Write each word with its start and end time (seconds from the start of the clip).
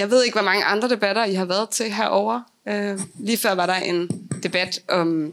Jeg 0.00 0.10
ved 0.10 0.24
ikke, 0.24 0.34
hvor 0.34 0.44
mange 0.44 0.64
andre 0.64 0.88
debatter, 0.88 1.24
I 1.24 1.34
har 1.34 1.44
været 1.44 1.70
til 1.70 1.92
herover. 1.92 2.40
Øh, 2.68 3.00
lige 3.18 3.38
før 3.38 3.52
var 3.52 3.66
der 3.66 3.74
en 3.74 4.28
debat 4.42 4.82
om 4.88 5.32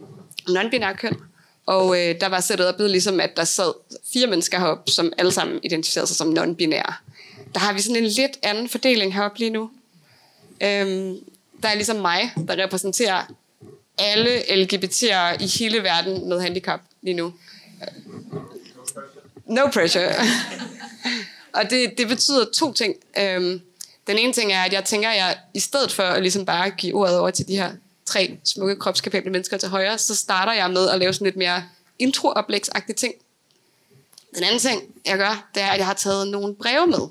non-binær 0.50 0.94
køn, 0.94 1.18
og 1.66 2.00
øh, 2.00 2.22
der 2.22 2.28
var 2.28 2.40
sættet 2.40 2.68
op 2.68 2.76
ligesom, 2.80 3.20
at 3.20 3.38
der 3.38 3.44
sad 3.44 3.74
fire 4.14 4.28
mennesker 4.28 4.60
heroppe, 4.60 4.92
som 4.92 5.14
alle 5.18 5.32
sammen 5.32 5.60
identificerede 5.64 6.08
sig 6.08 6.18
som 6.18 6.38
non-binære. 6.38 6.94
Der 7.54 7.60
har 7.60 7.74
vi 7.74 7.82
sådan 7.82 8.04
en 8.04 8.08
lidt 8.10 8.40
anden 8.44 8.70
fordeling 8.70 9.14
heroppe 9.14 9.40
lige 9.40 9.50
nu. 9.50 9.70
Øhm, 10.64 11.18
der 11.64 11.70
er 11.70 11.76
ligesom 11.76 11.96
mig, 11.96 12.34
der 12.48 12.64
repræsenterer 12.64 13.34
alle 13.98 14.40
LGBT'ere 14.40 15.44
i 15.44 15.48
hele 15.60 15.84
verden 15.84 16.30
med 16.30 16.42
handicap 16.42 16.80
lige 17.02 17.14
nu. 17.14 17.34
No 19.46 19.68
pressure. 19.74 20.08
og 21.58 21.70
det, 21.70 21.98
det 21.98 22.08
betyder 22.08 22.46
to 22.54 22.74
ting. 22.74 22.96
Øhm, 23.20 23.62
den 24.08 24.18
ene 24.18 24.34
ting 24.34 24.54
er, 24.54 24.62
at 24.62 24.74
jeg 24.74 24.86
tænker, 24.86 25.10
at 25.10 25.18
jeg 25.18 25.38
i 25.54 25.60
stedet 25.60 25.92
for 25.92 26.04
at 26.04 26.22
ligesom 26.22 26.46
bare 26.46 26.70
give 26.70 26.96
ordet 26.96 27.20
over 27.20 27.32
til 27.32 27.48
de 27.48 27.56
her 27.56 27.72
tre 28.06 28.38
smukke, 28.44 28.76
kropskapable 28.76 29.32
mennesker 29.32 29.58
til 29.58 29.70
højre, 29.70 29.98
så 29.98 30.16
starter 30.16 30.54
jeg 30.54 30.72
med 30.72 30.90
at 30.90 31.00
lave 31.00 31.14
sådan 31.14 31.26
lidt 31.26 31.36
mere 31.36 31.64
intro 32.00 32.34
ting. 32.96 33.14
Den 34.36 34.44
anden 34.44 34.60
ting, 34.60 34.82
jeg 35.06 35.18
gør, 35.18 35.48
det 35.56 35.64
er, 35.64 35.68
at 35.68 35.78
jeg 35.78 35.86
har 35.86 35.94
taget 35.94 36.28
nogle 36.28 36.56
breve 36.56 36.88
med 36.88 37.08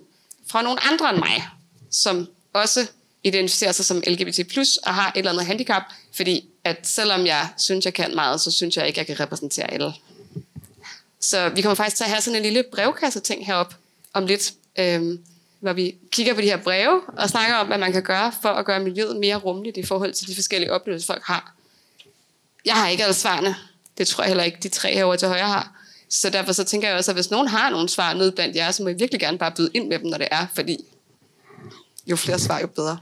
fra 0.46 0.62
nogle 0.62 0.84
andre 0.84 1.10
end 1.10 1.18
mig, 1.18 1.48
som 1.90 2.28
også 2.52 2.86
identificerer 3.24 3.72
sig 3.72 3.84
som 3.84 4.02
LGBT+, 4.06 4.58
og 4.86 4.94
har 4.94 5.08
et 5.08 5.18
eller 5.18 5.30
andet 5.30 5.46
handicap, 5.46 5.82
fordi 6.16 6.48
at 6.64 6.78
selvom 6.82 7.26
jeg 7.26 7.48
synes, 7.58 7.84
jeg 7.84 7.94
kan 7.94 8.14
meget, 8.14 8.40
så 8.40 8.50
synes 8.50 8.76
jeg 8.76 8.86
ikke, 8.86 8.98
jeg 8.98 9.06
kan 9.06 9.20
repræsentere 9.20 9.72
alle. 9.72 9.92
Så 11.20 11.48
vi 11.48 11.62
kommer 11.62 11.74
faktisk 11.74 11.96
til 11.96 12.04
at 12.04 12.10
have 12.10 12.20
sådan 12.20 12.36
en 12.36 12.42
lille 12.42 12.64
brevkasse-ting 12.72 13.46
herop 13.46 13.74
om 14.12 14.26
lidt, 14.26 14.52
øhm, 14.78 15.24
hvor 15.60 15.72
vi 15.72 15.94
kigger 16.10 16.34
på 16.34 16.40
de 16.40 16.46
her 16.46 16.56
breve 16.56 17.00
og 17.06 17.28
snakker 17.28 17.54
om, 17.56 17.66
hvad 17.66 17.78
man 17.78 17.92
kan 17.92 18.02
gøre 18.02 18.32
for 18.42 18.48
at 18.48 18.66
gøre 18.66 18.80
miljøet 18.80 19.16
mere 19.16 19.36
rummeligt 19.36 19.76
i 19.76 19.82
forhold 19.82 20.12
til 20.12 20.28
de 20.28 20.34
forskellige 20.34 20.72
oplevelser, 20.72 21.06
folk 21.06 21.22
har. 21.24 21.54
Jeg 22.64 22.74
har 22.74 22.88
ikke 22.88 23.02
alle 23.02 23.14
svarene. 23.14 23.56
Det 23.98 24.06
tror 24.06 24.24
jeg 24.24 24.28
heller 24.28 24.44
ikke, 24.44 24.58
de 24.62 24.68
tre 24.68 24.94
herovre 24.94 25.16
til 25.16 25.28
højre 25.28 25.46
har. 25.46 25.72
Så 26.08 26.30
derfor 26.30 26.52
så 26.52 26.64
tænker 26.64 26.88
jeg 26.88 26.96
også, 26.96 27.10
at 27.10 27.16
hvis 27.16 27.30
nogen 27.30 27.48
har 27.48 27.70
nogle 27.70 27.88
svar 27.88 28.14
nede 28.14 28.32
blandt 28.32 28.56
jer, 28.56 28.70
så 28.70 28.82
må 28.82 28.88
I 28.88 28.92
virkelig 28.92 29.20
gerne 29.20 29.38
bare 29.38 29.52
byde 29.56 29.70
ind 29.74 29.88
med 29.88 29.98
dem, 29.98 30.06
når 30.06 30.18
det 30.18 30.28
er, 30.30 30.46
fordi 30.54 30.84
jo 32.06 32.16
flere 32.16 32.38
svar, 32.38 32.60
jo 32.60 32.66
bedre. 32.66 32.98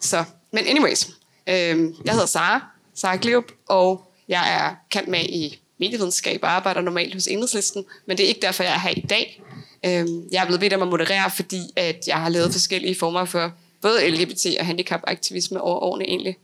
Så, 0.00 0.24
men 0.50 0.66
anyways, 0.66 1.08
øh, 1.46 1.94
jeg 2.04 2.12
hedder 2.12 2.26
Sara, 2.26 2.66
Sara 2.94 3.16
Gleup, 3.16 3.52
og 3.68 4.12
jeg 4.28 4.54
er 4.54 4.74
kendt 4.90 5.08
med 5.08 5.20
i 5.20 5.60
medievidenskab 5.78 6.40
og 6.42 6.50
arbejder 6.50 6.80
normalt 6.80 7.14
hos 7.14 7.26
Enhedslisten, 7.26 7.84
men 8.06 8.18
det 8.18 8.24
er 8.24 8.28
ikke 8.28 8.40
derfor, 8.40 8.62
jeg 8.62 8.74
er 8.74 8.78
her 8.78 8.90
i 8.90 9.00
dag. 9.00 9.42
Øhm, 9.86 10.28
jeg 10.32 10.42
er 10.42 10.46
blevet 10.46 10.60
bedt 10.60 10.72
om 10.72 10.82
at 10.82 10.88
moderere, 10.88 11.30
fordi 11.30 11.60
at 11.76 12.04
jeg 12.06 12.16
har 12.16 12.28
lavet 12.28 12.52
forskellige 12.52 12.94
former 12.98 13.24
for 13.24 13.52
både 13.80 14.10
LGBT 14.10 14.46
og 14.58 14.66
handicapaktivisme 14.66 15.60
over 15.60 15.80
årene 15.80 16.04
egentlig. 16.04 16.36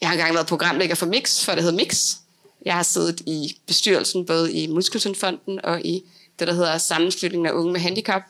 Jeg 0.00 0.08
har 0.08 0.14
engang 0.14 0.34
været 0.34 0.46
programlægger 0.46 0.94
for 0.94 1.06
Mix, 1.06 1.44
for 1.44 1.52
det 1.52 1.62
hed 1.62 1.72
Mix. 1.72 2.16
Jeg 2.64 2.74
har 2.74 2.82
siddet 2.82 3.20
i 3.20 3.56
bestyrelsen 3.66 4.26
både 4.26 4.52
i 4.52 4.66
Muskelsundfonden 4.66 5.64
og 5.64 5.80
i 5.84 6.02
det, 6.38 6.48
der 6.48 6.54
hedder 6.54 6.78
Sammenslutningen 6.78 7.46
af 7.46 7.52
Unge 7.52 7.72
med 7.72 7.80
Handicap. 7.80 8.22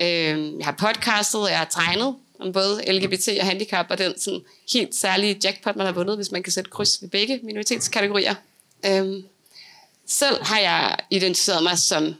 Øhm, 0.00 0.58
jeg 0.58 0.66
har 0.66 0.74
podcastet, 0.78 1.40
jeg 1.48 1.58
har 1.58 1.68
tegnet 1.70 2.14
om 2.38 2.52
både 2.52 2.92
LGBT 2.92 3.28
og 3.40 3.46
handicap, 3.46 3.86
og 3.90 3.98
den 3.98 4.18
sådan 4.18 4.40
helt 4.72 4.94
særlige 4.94 5.40
jackpot, 5.44 5.76
man 5.76 5.86
har 5.86 5.92
vundet, 5.92 6.16
hvis 6.16 6.30
man 6.30 6.42
kan 6.42 6.52
sætte 6.52 6.70
kryds 6.70 7.02
ved 7.02 7.08
begge 7.08 7.40
minoritetskategorier. 7.42 8.34
Øhm, 8.86 9.24
selv 10.06 10.42
har 10.42 10.58
jeg 10.58 10.96
identificeret 11.10 11.62
mig 11.62 11.78
som 11.78 12.14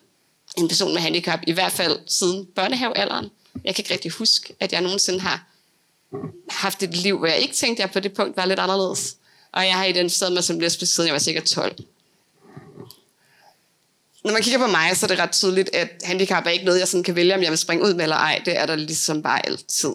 en 0.60 0.68
person 0.68 0.92
med 0.94 1.00
handicap, 1.00 1.40
i 1.46 1.52
hvert 1.52 1.72
fald 1.72 1.98
siden 2.06 2.46
børnehavealderen. 2.54 3.30
Jeg 3.64 3.74
kan 3.74 3.82
ikke 3.82 3.94
rigtig 3.94 4.10
huske, 4.10 4.54
at 4.60 4.72
jeg 4.72 4.80
nogensinde 4.80 5.20
har 5.20 5.46
haft 6.50 6.82
et 6.82 6.96
liv, 6.96 7.18
hvor 7.18 7.26
jeg 7.26 7.38
ikke 7.38 7.54
tænkte, 7.54 7.82
at 7.82 7.86
jeg 7.86 7.92
på 7.92 8.00
det 8.00 8.12
punkt 8.12 8.36
var 8.36 8.44
lidt 8.44 8.58
anderledes. 8.58 9.16
Og 9.52 9.66
jeg 9.66 9.74
har 9.74 9.84
identificeret 9.84 10.32
mig 10.32 10.44
som 10.44 10.60
lesbisk, 10.60 10.94
siden 10.94 11.06
jeg 11.06 11.12
var 11.12 11.18
sikkert 11.18 11.44
12. 11.44 11.76
Når 14.24 14.32
man 14.32 14.42
kigger 14.42 14.58
på 14.58 14.66
mig, 14.66 14.96
så 14.96 15.06
er 15.06 15.08
det 15.08 15.18
ret 15.18 15.32
tydeligt, 15.32 15.74
at 15.74 15.88
handicap 16.04 16.46
er 16.46 16.50
ikke 16.50 16.64
noget, 16.64 16.78
jeg 16.78 16.88
sådan 16.88 17.04
kan 17.04 17.16
vælge, 17.16 17.34
om 17.34 17.42
jeg 17.42 17.50
vil 17.50 17.58
springe 17.58 17.84
ud 17.84 17.94
med 17.94 18.02
eller 18.02 18.16
ej. 18.16 18.42
Det 18.44 18.58
er 18.58 18.66
der 18.66 18.76
ligesom 18.76 19.22
bare 19.22 19.46
altid. 19.46 19.92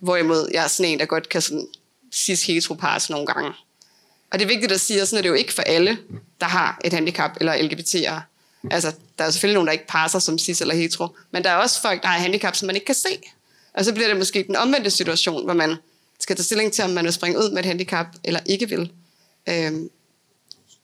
Hvorimod 0.00 0.50
jeg 0.52 0.64
er 0.64 0.68
sådan 0.68 0.92
en, 0.92 0.98
der 0.98 1.06
godt 1.06 1.28
kan 1.28 1.42
sådan 1.42 1.66
cis 2.12 2.46
heteropars 2.46 3.10
nogle 3.10 3.26
gange. 3.26 3.52
Og 4.30 4.38
det 4.38 4.44
er 4.44 4.48
vigtigt 4.48 4.72
at 4.72 4.80
sige, 4.80 5.00
at 5.00 5.08
sådan 5.08 5.18
er 5.18 5.22
det 5.22 5.28
jo 5.28 5.34
ikke 5.34 5.52
for 5.52 5.62
alle, 5.62 5.98
der 6.40 6.46
har 6.46 6.80
et 6.84 6.92
handicap 6.92 7.30
eller 7.40 7.54
LGBT'er. 7.54 8.20
Altså, 8.70 8.92
der 9.18 9.24
er 9.24 9.30
selvfølgelig 9.30 9.54
nogen, 9.54 9.66
der 9.66 9.72
ikke 9.72 9.86
passer 9.86 10.18
som 10.18 10.38
cis 10.38 10.60
eller 10.60 10.74
hetero, 10.74 11.08
men 11.30 11.44
der 11.44 11.50
er 11.50 11.56
også 11.56 11.80
folk, 11.80 12.02
der 12.02 12.08
har 12.08 12.18
handicap, 12.18 12.56
som 12.56 12.66
man 12.66 12.76
ikke 12.76 12.86
kan 12.86 12.94
se. 12.94 13.18
Og 13.74 13.84
så 13.84 13.94
bliver 13.94 14.08
det 14.08 14.16
måske 14.16 14.44
den 14.46 14.56
omvendte 14.56 14.90
situation, 14.90 15.44
hvor 15.44 15.54
man 15.54 15.76
skal 16.20 16.36
tage 16.36 16.44
stilling 16.44 16.72
til, 16.72 16.84
om 16.84 16.90
man 16.90 17.04
vil 17.04 17.12
springe 17.12 17.38
ud 17.38 17.50
med 17.50 17.58
et 17.58 17.66
handicap 17.66 18.06
eller 18.24 18.40
ikke 18.46 18.68
vil. 18.68 18.92
Øhm, 19.48 19.90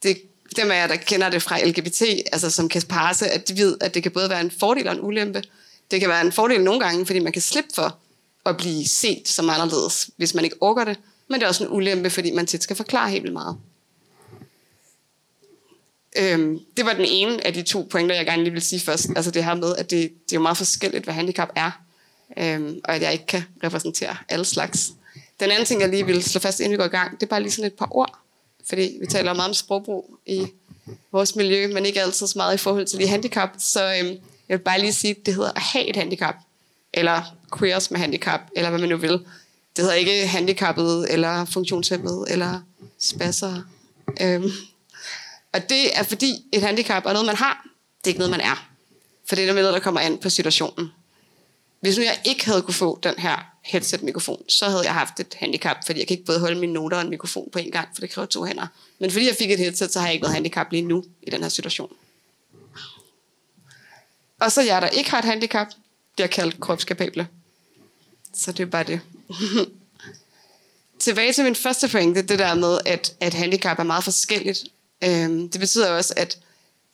det, 0.02 0.22
dem 0.56 0.70
af 0.70 0.74
jer, 0.74 0.86
der 0.86 0.96
kender 0.96 1.30
det 1.30 1.42
fra 1.42 1.64
LGBT, 1.64 2.02
altså 2.32 2.50
som 2.50 2.68
kan 2.68 2.82
passe, 2.88 3.28
at 3.28 3.48
de 3.48 3.56
ved, 3.56 3.76
at 3.80 3.94
det 3.94 4.02
kan 4.02 4.12
både 4.12 4.30
være 4.30 4.40
en 4.40 4.50
fordel 4.50 4.88
og 4.88 4.94
en 4.94 5.00
ulempe. 5.00 5.42
Det 5.90 6.00
kan 6.00 6.08
være 6.08 6.20
en 6.20 6.32
fordel 6.32 6.64
nogle 6.64 6.80
gange, 6.80 7.06
fordi 7.06 7.18
man 7.18 7.32
kan 7.32 7.42
slippe 7.42 7.70
for 7.74 7.98
at 8.46 8.56
blive 8.56 8.88
set 8.88 9.28
som 9.28 9.50
anderledes, 9.50 10.10
hvis 10.16 10.34
man 10.34 10.44
ikke 10.44 10.56
orker 10.60 10.84
det. 10.84 10.98
Men 11.28 11.40
det 11.40 11.44
er 11.44 11.48
også 11.48 11.64
en 11.64 11.70
ulempe, 11.70 12.10
fordi 12.10 12.30
man 12.30 12.46
tit 12.46 12.62
skal 12.62 12.76
forklare 12.76 13.10
helt 13.10 13.22
vildt 13.22 13.32
meget. 13.32 13.56
Øhm, 16.16 16.58
det 16.76 16.84
var 16.86 16.92
den 16.92 17.04
ene 17.08 17.46
af 17.46 17.54
de 17.54 17.62
to 17.62 17.88
pointer, 17.90 18.14
jeg 18.14 18.26
gerne 18.26 18.42
lige 18.42 18.52
vil 18.52 18.62
sige 18.62 18.80
først. 18.80 19.06
Altså 19.16 19.30
det 19.30 19.44
her 19.44 19.54
med, 19.54 19.76
at 19.76 19.90
det, 19.90 20.00
det 20.00 20.32
er 20.32 20.36
jo 20.36 20.40
meget 20.40 20.56
forskelligt, 20.56 21.04
hvad 21.04 21.14
handicap 21.14 21.48
er. 21.56 21.70
Øhm, 22.38 22.80
og 22.84 22.94
at 22.94 23.02
jeg 23.02 23.12
ikke 23.12 23.26
kan 23.26 23.42
repræsentere 23.64 24.16
alle 24.28 24.44
slags. 24.44 24.92
Den 25.40 25.50
anden 25.50 25.66
ting, 25.66 25.80
jeg 25.80 25.88
lige 25.88 26.06
vil 26.06 26.22
slå 26.22 26.38
fast, 26.38 26.60
inden 26.60 26.72
vi 26.72 26.76
går 26.76 26.84
i 26.84 26.88
gang, 26.88 27.12
det 27.12 27.22
er 27.22 27.30
bare 27.30 27.42
lige 27.42 27.52
sådan 27.52 27.66
et 27.66 27.74
par 27.74 27.88
ord. 27.90 28.18
Fordi 28.68 28.96
vi 29.00 29.06
taler 29.06 29.34
meget 29.34 29.48
om 29.48 29.54
sprogbrug 29.54 30.18
i 30.26 30.46
vores 31.12 31.36
miljø, 31.36 31.68
men 31.68 31.86
ikke 31.86 32.02
altid 32.02 32.26
så 32.26 32.38
meget 32.38 32.54
i 32.54 32.58
forhold 32.58 32.86
til 32.86 32.98
de 32.98 33.06
handicap. 33.06 33.50
Så 33.58 33.84
øhm, 33.84 34.08
jeg 34.48 34.58
vil 34.58 34.64
bare 34.64 34.80
lige 34.80 34.92
sige, 34.92 35.10
at 35.10 35.26
det 35.26 35.34
hedder 35.34 35.52
at 35.56 35.62
have 35.62 35.86
et 35.86 35.96
handicap 35.96 36.34
eller 36.94 37.22
queers 37.58 37.90
med 37.90 38.00
handicap, 38.00 38.40
eller 38.56 38.70
hvad 38.70 38.80
man 38.80 38.88
nu 38.88 38.96
vil. 38.96 39.12
Det 39.76 39.84
hedder 39.84 39.94
ikke 39.94 40.26
handicappet, 40.26 41.12
eller 41.12 41.44
funktionshemmet, 41.44 42.24
eller 42.28 42.60
spasser. 42.98 43.62
Øhm. 44.20 44.50
Og 45.52 45.68
det 45.68 45.98
er 45.98 46.02
fordi 46.02 46.44
et 46.52 46.62
handicap 46.62 47.06
er 47.06 47.12
noget, 47.12 47.26
man 47.26 47.36
har. 47.36 47.66
Det 47.98 48.06
er 48.06 48.08
ikke 48.10 48.18
noget, 48.18 48.30
man 48.30 48.40
er. 48.40 48.68
For 49.28 49.36
det 49.36 49.48
er 49.48 49.54
noget, 49.54 49.74
der 49.74 49.80
kommer 49.80 50.00
an 50.00 50.18
på 50.18 50.30
situationen. 50.30 50.92
Hvis 51.80 51.98
nu 51.98 52.04
jeg 52.04 52.20
ikke 52.24 52.46
havde 52.46 52.62
kunne 52.62 52.74
få 52.74 53.00
den 53.02 53.14
her 53.18 53.50
headset-mikrofon, 53.62 54.48
så 54.48 54.68
havde 54.68 54.84
jeg 54.84 54.94
haft 54.94 55.20
et 55.20 55.34
handicap, 55.38 55.76
fordi 55.86 55.98
jeg 55.98 56.06
kan 56.06 56.14
ikke 56.14 56.26
både 56.26 56.40
holde 56.40 56.60
mine 56.60 56.72
noter 56.72 56.96
og 56.96 57.02
en 57.02 57.10
mikrofon 57.10 57.48
på 57.52 57.58
en 57.58 57.70
gang, 57.70 57.88
for 57.94 58.00
det 58.00 58.10
kræver 58.10 58.26
to 58.26 58.44
hænder. 58.44 58.66
Men 58.98 59.10
fordi 59.10 59.26
jeg 59.26 59.36
fik 59.38 59.50
et 59.50 59.58
headset, 59.58 59.92
så 59.92 59.98
har 59.98 60.06
jeg 60.06 60.14
ikke 60.14 60.22
noget 60.22 60.34
handicap 60.34 60.72
lige 60.72 60.82
nu 60.82 61.04
i 61.22 61.30
den 61.30 61.42
her 61.42 61.48
situation. 61.48 61.92
Og 64.40 64.52
så 64.52 64.62
jeg, 64.62 64.82
der 64.82 64.88
ikke 64.88 65.10
har 65.10 65.18
et 65.18 65.24
handicap, 65.24 65.66
bliver 66.14 66.28
kaldt 66.28 66.60
kropskapable. 66.60 67.28
Så 68.34 68.52
det 68.52 68.60
er 68.60 68.66
bare 68.66 68.84
det. 68.84 69.00
Tilbage 70.98 71.32
til 71.32 71.44
min 71.44 71.56
første 71.56 71.88
pointe, 71.88 72.22
det 72.22 72.38
der 72.38 72.54
med, 72.54 72.78
at, 72.86 73.16
at 73.20 73.34
handicap 73.34 73.78
er 73.78 73.82
meget 73.82 74.04
forskelligt. 74.04 74.64
Øhm, 75.04 75.48
det 75.48 75.60
betyder 75.60 75.90
også, 75.90 76.14
at 76.16 76.38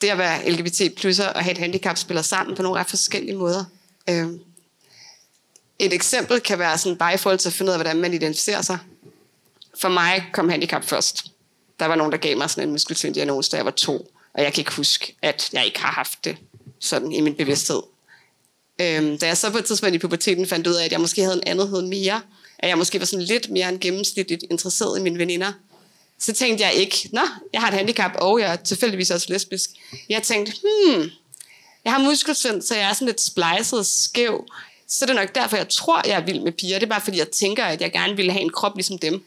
det 0.01 0.07
at 0.07 0.17
være 0.17 0.49
LGBT 0.49 0.95
plusser 0.97 1.27
og 1.27 1.43
have 1.43 1.51
et 1.51 1.57
handicap 1.57 1.97
spiller 1.97 2.21
sammen 2.21 2.55
på 2.55 2.61
nogle 2.61 2.79
ret 2.79 2.87
forskellige 2.87 3.35
måder. 3.35 3.65
Øhm, 4.09 4.39
et 5.79 5.93
eksempel 5.93 6.39
kan 6.39 6.59
være 6.59 6.77
sådan 6.77 6.97
bare 6.97 7.13
i 7.13 7.17
forhold 7.17 7.39
til 7.39 7.49
at 7.49 7.53
finde 7.53 7.69
ud 7.69 7.73
af, 7.73 7.77
hvordan 7.77 7.97
man 7.97 8.13
identificerer 8.13 8.61
sig. 8.61 8.77
For 9.81 9.89
mig 9.89 10.25
kom 10.33 10.49
handicap 10.49 10.83
først. 10.83 11.25
Der 11.79 11.85
var 11.85 11.95
nogen, 11.95 12.11
der 12.11 12.17
gav 12.17 12.37
mig 12.37 12.49
sådan 12.49 12.63
en 12.63 12.71
muskeltyndiagnose, 12.71 13.51
da 13.51 13.57
jeg 13.57 13.65
var 13.65 13.71
to. 13.71 14.13
Og 14.33 14.43
jeg 14.43 14.53
kan 14.53 14.61
ikke 14.61 14.71
huske, 14.71 15.15
at 15.21 15.49
jeg 15.53 15.65
ikke 15.65 15.79
har 15.79 15.91
haft 15.91 16.25
det 16.25 16.37
sådan 16.79 17.11
i 17.11 17.21
min 17.21 17.35
bevidsthed. 17.35 17.81
Øhm, 18.81 19.17
da 19.17 19.27
jeg 19.27 19.37
så 19.37 19.51
på 19.51 19.57
et 19.57 19.65
tidspunkt 19.65 19.95
i 19.95 19.99
puberteten 19.99 20.47
fandt 20.47 20.67
ud 20.67 20.73
af, 20.73 20.85
at 20.85 20.91
jeg 20.91 21.01
måske 21.01 21.21
havde 21.21 21.35
en 21.35 21.43
andethed 21.45 21.81
mere, 21.81 22.21
at 22.59 22.69
jeg 22.69 22.77
måske 22.77 22.99
var 22.99 23.05
sådan 23.05 23.25
lidt 23.25 23.49
mere 23.49 23.69
end 23.69 23.79
gennemsnitligt 23.79 24.43
interesseret 24.49 24.99
i 24.99 25.01
mine 25.01 25.19
veninder, 25.19 25.53
så 26.19 26.33
tænkte 26.33 26.65
jeg 26.65 26.73
ikke, 26.73 27.09
nå, 27.13 27.21
jeg 27.53 27.61
har 27.61 27.67
et 27.67 27.73
handicap, 27.73 28.11
og 28.15 28.39
jeg 28.39 28.51
er 28.51 28.55
tilfældigvis 28.55 29.11
også 29.11 29.27
lesbisk. 29.29 29.69
Jeg 30.09 30.23
tænkte, 30.23 30.53
hmm, 30.61 31.09
jeg 31.85 31.93
har 31.93 31.99
muskelsvind, 31.99 32.61
så 32.61 32.75
jeg 32.75 32.89
er 32.89 32.93
sådan 32.93 33.05
lidt 33.05 33.21
splejset 33.21 33.79
og 33.79 33.85
skæv. 33.85 34.45
Så 34.87 35.05
det 35.05 35.11
er 35.11 35.19
nok 35.19 35.35
derfor, 35.35 35.57
jeg 35.57 35.69
tror, 35.69 36.07
jeg 36.07 36.15
er 36.15 36.25
vild 36.25 36.39
med 36.39 36.51
piger. 36.51 36.79
Det 36.79 36.85
er 36.85 36.89
bare 36.89 37.01
fordi, 37.01 37.17
jeg 37.17 37.29
tænker, 37.29 37.65
at 37.65 37.81
jeg 37.81 37.91
gerne 37.91 38.15
ville 38.15 38.31
have 38.31 38.41
en 38.41 38.51
krop 38.51 38.75
ligesom 38.75 38.97
dem. 38.97 39.23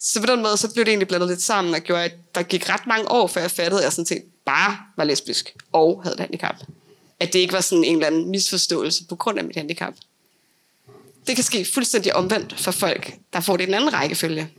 Så 0.00 0.20
på 0.20 0.26
den 0.26 0.42
måde, 0.42 0.56
så 0.56 0.72
blev 0.72 0.84
det 0.84 0.90
egentlig 0.90 1.08
blandet 1.08 1.28
lidt 1.28 1.42
sammen, 1.42 1.74
og 1.74 1.80
gjorde, 1.80 2.04
at 2.04 2.12
der 2.34 2.42
gik 2.42 2.68
ret 2.68 2.86
mange 2.86 3.10
år, 3.10 3.26
før 3.26 3.40
jeg 3.40 3.50
fattede, 3.50 3.80
at 3.80 3.84
jeg 3.84 3.92
sådan 3.92 4.06
set 4.06 4.22
bare 4.46 4.78
var 4.96 5.04
lesbisk 5.04 5.54
og 5.72 6.02
havde 6.02 6.14
et 6.14 6.20
handicap 6.20 6.56
at 7.20 7.32
det 7.32 7.38
ikke 7.38 7.52
var 7.52 7.60
sådan 7.60 7.84
en 7.84 7.94
eller 7.94 8.06
anden 8.06 8.30
misforståelse 8.30 9.04
på 9.04 9.16
grund 9.16 9.38
af 9.38 9.44
mit 9.44 9.56
handicap. 9.56 9.94
Det 11.26 11.34
kan 11.34 11.44
ske 11.44 11.64
fuldstændig 11.74 12.16
omvendt 12.16 12.60
for 12.60 12.70
folk, 12.70 13.14
der 13.32 13.40
får 13.40 13.56
det 13.56 13.64
i 13.64 13.66
den 13.66 13.74
anden 13.74 13.92
rækkefølge. 13.92 14.50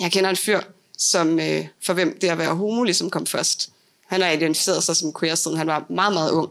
Jeg 0.00 0.12
kender 0.12 0.30
en 0.30 0.36
fyr, 0.36 0.60
som 0.98 1.40
øh, 1.40 1.66
for 1.84 1.92
hvem 1.92 2.18
det 2.20 2.28
at 2.28 2.38
være 2.38 2.54
homo 2.54 2.82
ligesom 2.82 3.10
kom 3.10 3.26
først. 3.26 3.70
Han 4.06 4.20
har 4.20 4.30
identificeret 4.30 4.84
sig 4.84 4.96
som 4.96 5.14
queer, 5.20 5.34
siden 5.34 5.56
han 5.56 5.66
var 5.66 5.86
meget, 5.90 6.12
meget 6.12 6.30
ung. 6.30 6.50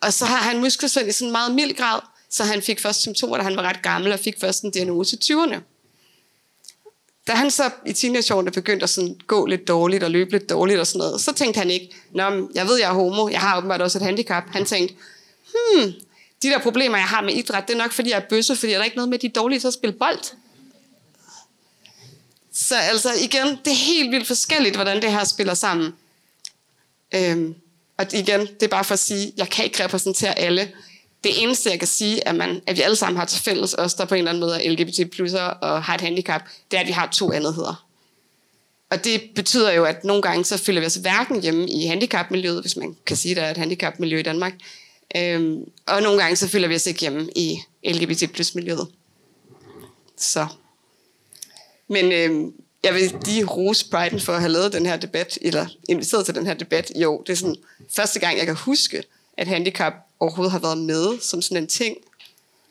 Og 0.00 0.12
så 0.12 0.24
har 0.24 0.36
han 0.36 0.60
muskelsvind 0.60 1.08
i 1.08 1.12
sådan 1.12 1.28
en 1.28 1.32
meget 1.32 1.54
mild 1.54 1.76
grad, 1.76 2.00
Så 2.30 2.44
han 2.44 2.62
fik 2.62 2.80
først 2.80 3.00
symptomer, 3.00 3.36
da 3.36 3.42
han 3.42 3.56
var 3.56 3.62
ret 3.62 3.82
gammel, 3.82 4.12
og 4.12 4.18
fik 4.18 4.40
først 4.40 4.62
en 4.62 4.70
diagnose 4.70 5.16
i 5.16 5.32
20'erne. 5.32 5.56
Da 7.26 7.32
han 7.32 7.50
så 7.50 7.70
i 7.86 7.92
teenageårene 7.92 8.50
begyndte 8.50 8.84
at 8.84 8.90
sådan 8.90 9.20
gå 9.26 9.46
lidt 9.46 9.68
dårligt 9.68 10.02
og 10.02 10.10
løbe 10.10 10.30
lidt 10.30 10.50
dårligt 10.50 10.80
og 10.80 10.86
sådan 10.86 10.98
noget, 10.98 11.20
så 11.20 11.32
tænkte 11.32 11.58
han 11.58 11.70
ikke, 11.70 11.94
Nå, 12.12 12.22
jeg 12.54 12.66
ved, 12.66 12.78
jeg 12.78 12.88
er 12.90 12.94
homo, 12.94 13.28
jeg 13.28 13.40
har 13.40 13.58
åbenbart 13.58 13.82
også 13.82 13.98
et 13.98 14.04
handicap. 14.04 14.44
Han 14.50 14.64
tænkte, 14.64 14.94
hmm, 15.46 15.92
de 16.42 16.48
der 16.48 16.58
problemer, 16.58 16.96
jeg 16.96 17.06
har 17.06 17.22
med 17.22 17.34
idræt, 17.34 17.68
det 17.68 17.74
er 17.74 17.78
nok, 17.78 17.92
fordi 17.92 18.10
jeg 18.10 18.16
er 18.16 18.28
bøsse, 18.28 18.56
fordi 18.56 18.72
der 18.72 18.78
er 18.78 18.84
ikke 18.84 18.96
noget 18.96 19.08
med, 19.08 19.18
de 19.18 19.26
er 19.26 19.30
dårlige 19.30 19.60
til 19.60 19.66
at 19.66 19.74
spille 19.74 19.96
bold. 19.98 20.34
Så 22.54 22.76
altså 22.76 23.12
igen, 23.22 23.46
det 23.64 23.70
er 23.70 23.84
helt 23.86 24.10
vildt 24.10 24.26
forskelligt, 24.26 24.74
hvordan 24.74 25.02
det 25.02 25.12
her 25.12 25.24
spiller 25.24 25.54
sammen. 25.54 25.94
Øhm, 27.14 27.54
og 27.98 28.06
igen, 28.12 28.40
det 28.40 28.62
er 28.62 28.68
bare 28.68 28.84
for 28.84 28.92
at 28.92 28.98
sige, 28.98 29.32
jeg 29.36 29.50
kan 29.50 29.64
ikke 29.64 29.84
repræsentere 29.84 30.38
alle. 30.38 30.72
Det 31.24 31.42
eneste, 31.42 31.70
jeg 31.70 31.78
kan 31.78 31.88
sige, 31.88 32.20
er, 32.26 32.32
man, 32.32 32.62
at 32.66 32.76
vi 32.76 32.82
alle 32.82 32.96
sammen 32.96 33.18
har 33.18 33.24
til 33.24 33.42
fælles, 33.42 33.74
os 33.74 33.94
der 33.94 34.04
på 34.04 34.14
en 34.14 34.18
eller 34.18 34.30
anden 34.30 34.40
måde 34.40 34.64
er 34.64 34.70
LGBT 34.70 35.30
og 35.62 35.84
har 35.84 35.94
et 35.94 36.00
handicap, 36.00 36.42
det 36.70 36.76
er, 36.76 36.80
at 36.80 36.86
vi 36.86 36.92
har 36.92 37.08
to 37.12 37.32
andetheder. 37.32 37.86
Og 38.90 39.04
det 39.04 39.22
betyder 39.34 39.72
jo, 39.72 39.84
at 39.84 40.04
nogle 40.04 40.22
gange 40.22 40.44
så 40.44 40.58
føler 40.58 40.80
vi 40.80 40.86
os 40.86 40.94
hverken 40.94 41.42
hjemme 41.42 41.70
i 41.70 41.86
handicapmiljøet, 41.86 42.60
hvis 42.60 42.76
man 42.76 42.96
kan 43.06 43.16
sige, 43.16 43.32
at 43.32 43.36
der 43.36 43.42
er 43.42 43.50
et 43.50 43.56
handicapmiljø 43.56 44.18
i 44.18 44.22
Danmark, 44.22 44.52
øhm, 45.16 45.64
og 45.86 46.02
nogle 46.02 46.22
gange 46.22 46.36
så 46.36 46.48
føler 46.48 46.68
vi 46.68 46.74
os 46.74 46.86
ikke 46.86 47.00
hjemme 47.00 47.28
i 47.36 47.58
LGBT 47.84 48.32
plus 48.32 48.54
miljøet. 48.54 48.88
Så. 50.16 50.46
Men 51.88 52.12
øh, 52.12 52.52
jeg 52.84 52.94
vil 52.94 53.16
lige 53.24 53.44
rose 53.44 53.90
Brighton 53.90 54.20
for 54.20 54.32
at 54.32 54.40
have 54.40 54.52
lavet 54.52 54.72
den 54.72 54.86
her 54.86 54.96
debat, 54.96 55.38
eller 55.42 55.66
inviteret 55.88 56.24
til 56.24 56.34
den 56.34 56.46
her 56.46 56.54
debat. 56.54 56.92
Jo, 56.96 57.22
det 57.26 57.32
er 57.32 57.36
sådan 57.36 57.56
første 57.96 58.20
gang, 58.20 58.38
jeg 58.38 58.46
kan 58.46 58.54
huske, 58.54 59.02
at 59.36 59.48
handicap 59.48 59.92
overhovedet 60.20 60.52
har 60.52 60.58
været 60.58 60.78
med 60.78 61.20
som 61.20 61.42
sådan 61.42 61.62
en 61.62 61.66
ting. 61.66 61.96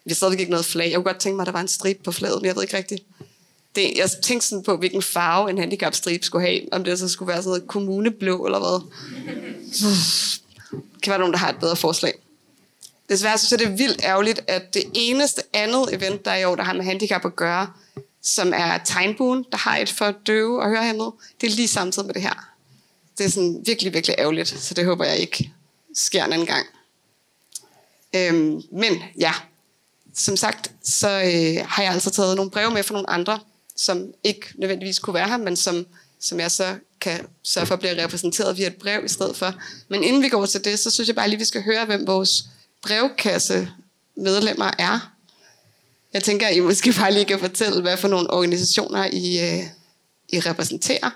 Vi 0.05 0.15
har 0.19 0.31
ikke 0.31 0.51
noget 0.51 0.65
flag. 0.65 0.85
Jeg 0.85 0.95
kunne 0.95 1.03
godt 1.03 1.19
tænke 1.19 1.35
mig, 1.35 1.43
at 1.43 1.45
der 1.45 1.51
var 1.51 1.61
en 1.61 1.67
strip 1.67 1.99
på 2.03 2.11
flaget, 2.11 2.41
men 2.41 2.47
jeg 2.47 2.55
ved 2.55 2.63
ikke 2.63 2.77
rigtigt. 2.77 3.03
Det, 3.75 3.93
jeg 3.97 4.09
tænkte 4.23 4.47
sådan 4.47 4.63
på, 4.63 4.77
hvilken 4.77 5.01
farve 5.01 5.49
en 5.49 5.57
handicapstrip 5.57 6.23
skulle 6.23 6.47
have. 6.47 6.61
Om 6.71 6.83
det 6.83 6.99
så 6.99 7.07
skulle 7.07 7.29
være 7.29 7.37
sådan 7.37 7.49
noget 7.49 7.67
kommuneblå 7.67 8.45
eller 8.45 8.59
hvad. 8.59 8.89
Kan 11.03 11.09
være 11.09 11.19
nogen, 11.19 11.33
der 11.33 11.39
har 11.39 11.49
et 11.49 11.59
bedre 11.59 11.75
forslag. 11.75 12.13
Desværre 13.09 13.37
synes 13.37 13.51
jeg, 13.51 13.59
det 13.59 13.67
er 13.67 13.77
vildt 13.77 14.01
ærgerligt, 14.03 14.41
at 14.47 14.73
det 14.73 14.83
eneste 14.93 15.41
andet 15.53 15.93
event, 15.93 16.25
der 16.25 16.31
er 16.31 16.37
i 16.37 16.43
år, 16.43 16.55
der 16.55 16.63
har 16.63 16.73
med 16.73 16.85
handicap 16.85 17.25
at 17.25 17.35
gøre, 17.35 17.67
som 18.23 18.53
er 18.55 18.77
tegnbuen, 18.77 19.45
der 19.51 19.57
har 19.57 19.77
et 19.77 19.89
for 19.89 20.11
døve 20.11 20.61
og 20.61 20.69
hørehæmmede. 20.69 21.11
Det 21.41 21.51
er 21.51 21.55
lige 21.55 21.67
samtidig 21.67 22.05
med 22.05 22.13
det 22.13 22.21
her. 22.21 22.49
Det 23.17 23.25
er 23.25 23.29
sådan 23.29 23.63
virkelig, 23.65 23.93
virkelig 23.93 24.15
ærgerligt, 24.19 24.49
så 24.49 24.73
det 24.73 24.85
håber 24.85 25.05
jeg 25.05 25.17
ikke 25.17 25.51
sker 25.95 26.25
en 26.25 26.33
anden 26.33 26.47
gang. 26.47 26.65
Øhm, 28.15 28.61
men 28.71 29.03
ja, 29.19 29.33
som 30.15 30.37
sagt, 30.37 30.71
så 30.83 31.09
øh, 31.09 31.67
har 31.67 31.83
jeg 31.83 31.93
altså 31.93 32.09
taget 32.09 32.35
nogle 32.35 32.51
breve 32.51 32.71
med 32.71 32.83
fra 32.83 32.93
nogle 32.93 33.09
andre, 33.09 33.39
som 33.75 34.13
ikke 34.23 34.47
nødvendigvis 34.55 34.99
kunne 34.99 35.13
være 35.13 35.27
her, 35.27 35.37
men 35.37 35.55
som, 35.55 35.85
som 36.19 36.39
jeg 36.39 36.51
så 36.51 36.75
kan 37.01 37.27
sørge 37.43 37.67
for 37.67 37.73
at 37.73 37.79
blive 37.79 38.03
repræsenteret 38.03 38.57
via 38.57 38.67
et 38.67 38.75
brev 38.75 39.05
i 39.05 39.07
stedet 39.07 39.35
for. 39.35 39.53
Men 39.87 40.03
inden 40.03 40.21
vi 40.21 40.29
går 40.29 40.45
til 40.45 40.65
det, 40.65 40.79
så 40.79 40.91
synes 40.91 41.07
jeg 41.07 41.15
bare 41.15 41.29
lige, 41.29 41.39
vi 41.39 41.45
skal 41.45 41.63
høre, 41.63 41.85
hvem 41.85 42.07
vores 42.07 42.43
brevkasse 42.81 43.69
medlemmer 44.15 44.71
er. 44.77 45.12
Jeg 46.13 46.23
tænker, 46.23 46.47
at 46.47 46.55
I 46.55 46.59
måske 46.59 46.93
bare 46.99 47.13
lige 47.13 47.25
kan 47.25 47.39
fortælle, 47.39 47.81
hvad 47.81 47.97
for 47.97 48.07
nogle 48.07 48.33
organisationer 48.33 49.05
I, 49.05 49.39
øh, 49.39 49.63
I 50.29 50.39
repræsenterer. 50.39 51.09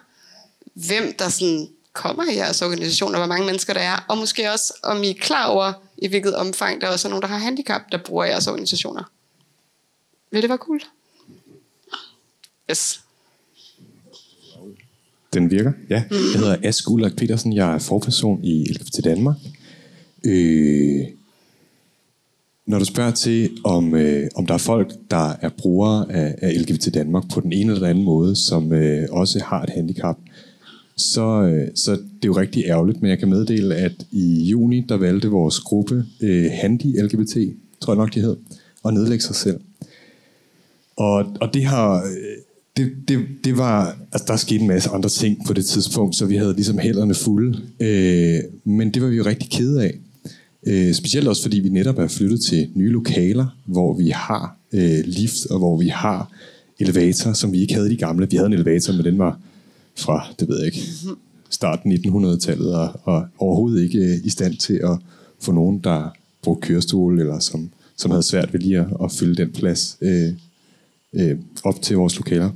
Hvem 0.74 1.16
der 1.20 1.30
sådan 1.30 1.70
kommer 1.94 2.32
i 2.32 2.36
jeres 2.36 2.62
organisationer, 2.62 3.18
hvor 3.18 3.28
mange 3.28 3.46
mennesker 3.46 3.74
der 3.74 3.82
er, 3.82 4.06
og 4.08 4.18
måske 4.18 4.52
også, 4.52 4.74
om 4.84 5.04
I 5.04 5.10
er 5.10 5.14
klar 5.14 5.48
over, 5.48 5.74
i 5.98 6.08
hvilket 6.08 6.36
omfang 6.36 6.82
der 6.82 6.88
også 6.88 7.08
er 7.08 7.10
nogen, 7.10 7.22
der 7.22 7.28
har 7.28 7.38
handicap, 7.38 7.82
der 7.92 7.98
bruger 8.06 8.26
jeres 8.26 8.48
organisationer. 8.48 9.04
Vil 10.32 10.42
det 10.42 10.50
være 10.50 10.58
cool? 10.58 10.82
Yes. 12.72 13.02
Den 15.34 15.52
virker, 15.52 15.72
ja. 15.90 16.04
Jeg 16.12 16.40
hedder 16.40 16.58
Ask 16.64 16.90
Ulrik 16.90 17.16
Petersen, 17.16 17.54
jeg 17.54 17.74
er 17.74 17.80
forperson 17.80 18.44
i 18.44 18.74
LGBT 18.74 19.04
Danmark. 19.04 19.36
Øh, 20.26 21.06
når 22.68 22.80
du 22.80 22.86
spørger 22.86 23.12
til, 23.12 23.50
om, 23.64 23.96
øh, 23.96 24.28
om 24.36 24.46
der 24.46 24.54
er 24.54 24.58
folk, 24.58 24.94
der 25.12 25.34
er 25.42 25.50
brugere 25.58 26.12
af, 26.12 26.36
af 26.42 26.62
LGBT 26.62 26.94
Danmark 26.94 27.24
på 27.34 27.42
den 27.42 27.54
ene 27.54 27.74
eller 27.74 27.88
anden 27.88 28.04
måde, 28.04 28.36
som 28.36 28.74
øh, 28.74 29.08
også 29.12 29.40
har 29.46 29.64
et 29.64 29.70
handicap, 29.70 30.18
så, 30.98 31.42
øh, 31.42 31.68
så 31.76 31.92
det 31.92 32.00
er 32.24 32.28
jo 32.28 32.38
rigtig 32.38 32.64
ærgerligt, 32.66 33.02
men 33.02 33.10
jeg 33.10 33.20
kan 33.20 33.30
meddele, 33.30 33.76
at 33.76 33.94
i 34.12 34.44
juni, 34.44 34.86
der 34.90 34.98
valgte 34.98 35.28
vores 35.28 35.60
gruppe 35.60 36.06
øh, 36.22 36.46
Handy 36.54 37.04
LGBT, 37.04 37.38
tror 37.82 37.94
jeg 37.94 37.98
nok 37.98 38.14
de 38.14 38.22
hed, 38.22 38.36
at 38.86 38.94
nedlægge 38.94 39.24
sig 39.24 39.36
selv. 39.36 39.60
Og, 40.96 41.26
og 41.42 41.54
det 41.54 41.66
har... 41.66 41.96
Øh, 42.04 42.44
det, 42.78 42.92
det, 43.08 43.20
det 43.44 43.58
var, 43.58 43.98
altså 44.12 44.26
der 44.28 44.36
skete 44.36 44.62
en 44.62 44.68
masse 44.68 44.90
andre 44.90 45.10
ting 45.10 45.46
på 45.48 45.54
det 45.54 45.66
tidspunkt, 45.66 46.16
så 46.16 46.26
vi 46.26 46.36
havde 46.36 46.54
ligesom 46.54 46.78
hælderne 46.78 47.14
fulde. 47.14 47.62
Øh, 47.80 48.40
men 48.64 48.94
det 48.94 49.02
var 49.02 49.08
vi 49.08 49.16
jo 49.16 49.26
rigtig 49.26 49.50
kede 49.50 49.84
af. 49.84 50.00
Øh, 50.68 50.94
specielt 50.94 51.28
også 51.28 51.42
fordi 51.42 51.60
vi 51.60 51.70
netop 51.70 51.98
er 51.98 52.08
flyttet 52.08 52.42
til 52.42 52.70
nye 52.76 52.90
lokaler, 52.90 53.58
hvor 53.66 53.94
vi 53.94 54.10
har 54.10 54.58
øh, 54.74 55.00
lift, 55.06 55.46
og 55.46 55.58
hvor 55.58 55.78
vi 55.78 55.88
har 55.88 56.32
elevator, 56.80 57.34
som 57.34 57.52
vi 57.52 57.62
ikke 57.62 57.74
havde 57.74 57.88
i 57.88 57.92
de 57.92 57.98
gamle. 57.98 58.30
Vi 58.30 58.36
havde 58.36 58.48
en 58.48 58.54
elevator, 58.54 58.94
men 58.94 59.06
den 59.06 59.18
var 59.18 59.40
fra, 59.96 60.28
det 60.40 60.48
ved 60.48 60.58
jeg 60.58 60.66
ikke, 60.66 60.88
starten 61.50 61.92
1900-tallet, 61.92 62.76
og, 62.76 63.00
og 63.04 63.26
overhovedet 63.38 63.84
ikke 63.84 64.00
øh, 64.00 64.18
i 64.24 64.30
stand 64.30 64.56
til 64.56 64.74
at 64.74 64.98
få 65.40 65.52
nogen, 65.52 65.80
der 65.80 66.14
brugte 66.42 66.68
kørestol, 66.68 67.20
eller 67.20 67.40
som, 67.40 67.70
som 67.96 68.12
havde 68.12 68.24
svært 68.24 68.54
ved 68.54 68.60
lige 68.60 68.80
at, 68.80 68.88
at 69.04 69.12
fylde 69.12 69.36
den 69.36 69.52
plads 69.52 69.98
øh, 70.02 70.34
øh, 71.14 71.38
op 71.64 71.82
til 71.82 71.96
vores 71.96 72.18
lokaler. 72.18 72.50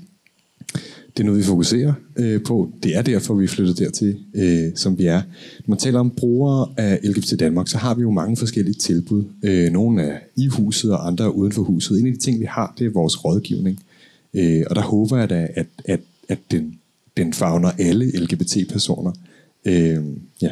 Det 1.17 1.23
er 1.23 1.25
noget, 1.25 1.39
vi 1.39 1.43
fokuserer 1.43 1.93
øh, 2.15 2.43
på. 2.43 2.71
Det 2.83 2.95
er 2.95 3.01
derfor, 3.01 3.33
vi 3.33 3.43
er 3.43 3.47
flyttet 3.47 3.79
dertil, 3.79 4.19
øh, 4.35 4.71
som 4.75 4.97
vi 4.97 5.05
er. 5.05 5.21
Når 5.59 5.65
man 5.67 5.77
taler 5.77 5.99
om 5.99 6.11
brugere 6.11 6.73
af 6.77 6.99
LGBT 7.03 7.39
Danmark, 7.39 7.67
så 7.67 7.77
har 7.77 7.95
vi 7.95 8.01
jo 8.01 8.11
mange 8.11 8.37
forskellige 8.37 8.75
tilbud. 8.75 9.23
Øh, 9.43 9.71
nogle 9.71 10.03
er 10.03 10.17
i 10.35 10.47
huset, 10.47 10.91
og 10.91 11.07
andre 11.07 11.25
er 11.25 11.29
uden 11.29 11.51
for 11.51 11.61
huset. 11.61 11.99
En 11.99 12.07
af 12.07 12.13
de 12.13 12.19
ting, 12.19 12.39
vi 12.39 12.45
har, 12.45 12.73
det 12.77 12.85
er 12.85 12.91
vores 12.91 13.25
rådgivning. 13.25 13.79
Øh, 14.33 14.63
og 14.69 14.75
der 14.75 14.81
håber 14.81 15.17
jeg 15.17 15.29
da, 15.29 15.47
at, 15.55 15.67
at, 15.85 15.99
at 16.29 16.39
den 16.51 16.75
den 17.17 17.33
fagner 17.33 17.71
alle 17.79 18.19
LGBT-personer. 18.19 19.11
Øh, 19.65 20.03
ja. 20.41 20.51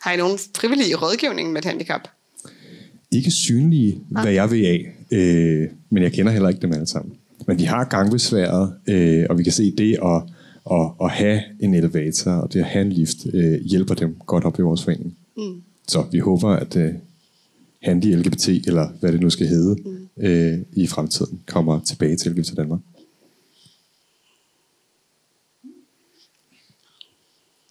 Har 0.00 0.12
I 0.12 0.16
nogen 0.16 0.38
frivillige 0.56 0.96
rådgivning 0.96 1.52
med 1.52 1.58
et 1.58 1.64
handicap? 1.64 2.08
Ikke 3.10 3.30
synlige, 3.30 4.00
ah. 4.16 4.22
hvad 4.22 4.32
jeg 4.32 4.50
ved 4.50 4.64
af, 4.66 4.96
øh, 5.10 5.68
men 5.90 6.02
jeg 6.02 6.12
kender 6.12 6.32
heller 6.32 6.48
ikke 6.48 6.60
dem 6.60 6.72
alle 6.72 6.86
sammen. 6.86 7.14
Men 7.46 7.58
de 7.58 7.66
har 7.66 7.84
gangbesværet, 7.84 8.74
øh, 8.86 9.26
og 9.30 9.38
vi 9.38 9.42
kan 9.42 9.52
se 9.52 9.70
det 9.70 9.98
at, 10.02 10.22
at, 10.70 10.90
at 11.00 11.10
have 11.10 11.42
en 11.60 11.74
elevator 11.74 12.30
og 12.30 12.52
det 12.52 12.60
at 12.60 12.66
have 12.66 12.84
en 12.84 12.92
lift 12.92 13.16
øh, 13.34 13.60
hjælper 13.60 13.94
dem 13.94 14.16
godt 14.26 14.44
op 14.44 14.58
i 14.58 14.62
vores 14.62 14.84
forening. 14.84 15.16
Mm. 15.36 15.62
Så 15.88 16.04
vi 16.12 16.18
håber, 16.18 16.48
at 16.48 16.76
øh, 16.76 16.94
Handy 17.82 18.14
LGBT, 18.14 18.48
eller 18.48 18.88
hvad 19.00 19.12
det 19.12 19.20
nu 19.20 19.30
skal 19.30 19.46
hedde, 19.46 19.76
mm. 19.84 20.24
øh, 20.24 20.58
i 20.72 20.86
fremtiden 20.86 21.40
kommer 21.46 21.80
tilbage 21.80 22.16
til 22.16 22.32
LGBT 22.32 22.56
Danmark. 22.56 22.80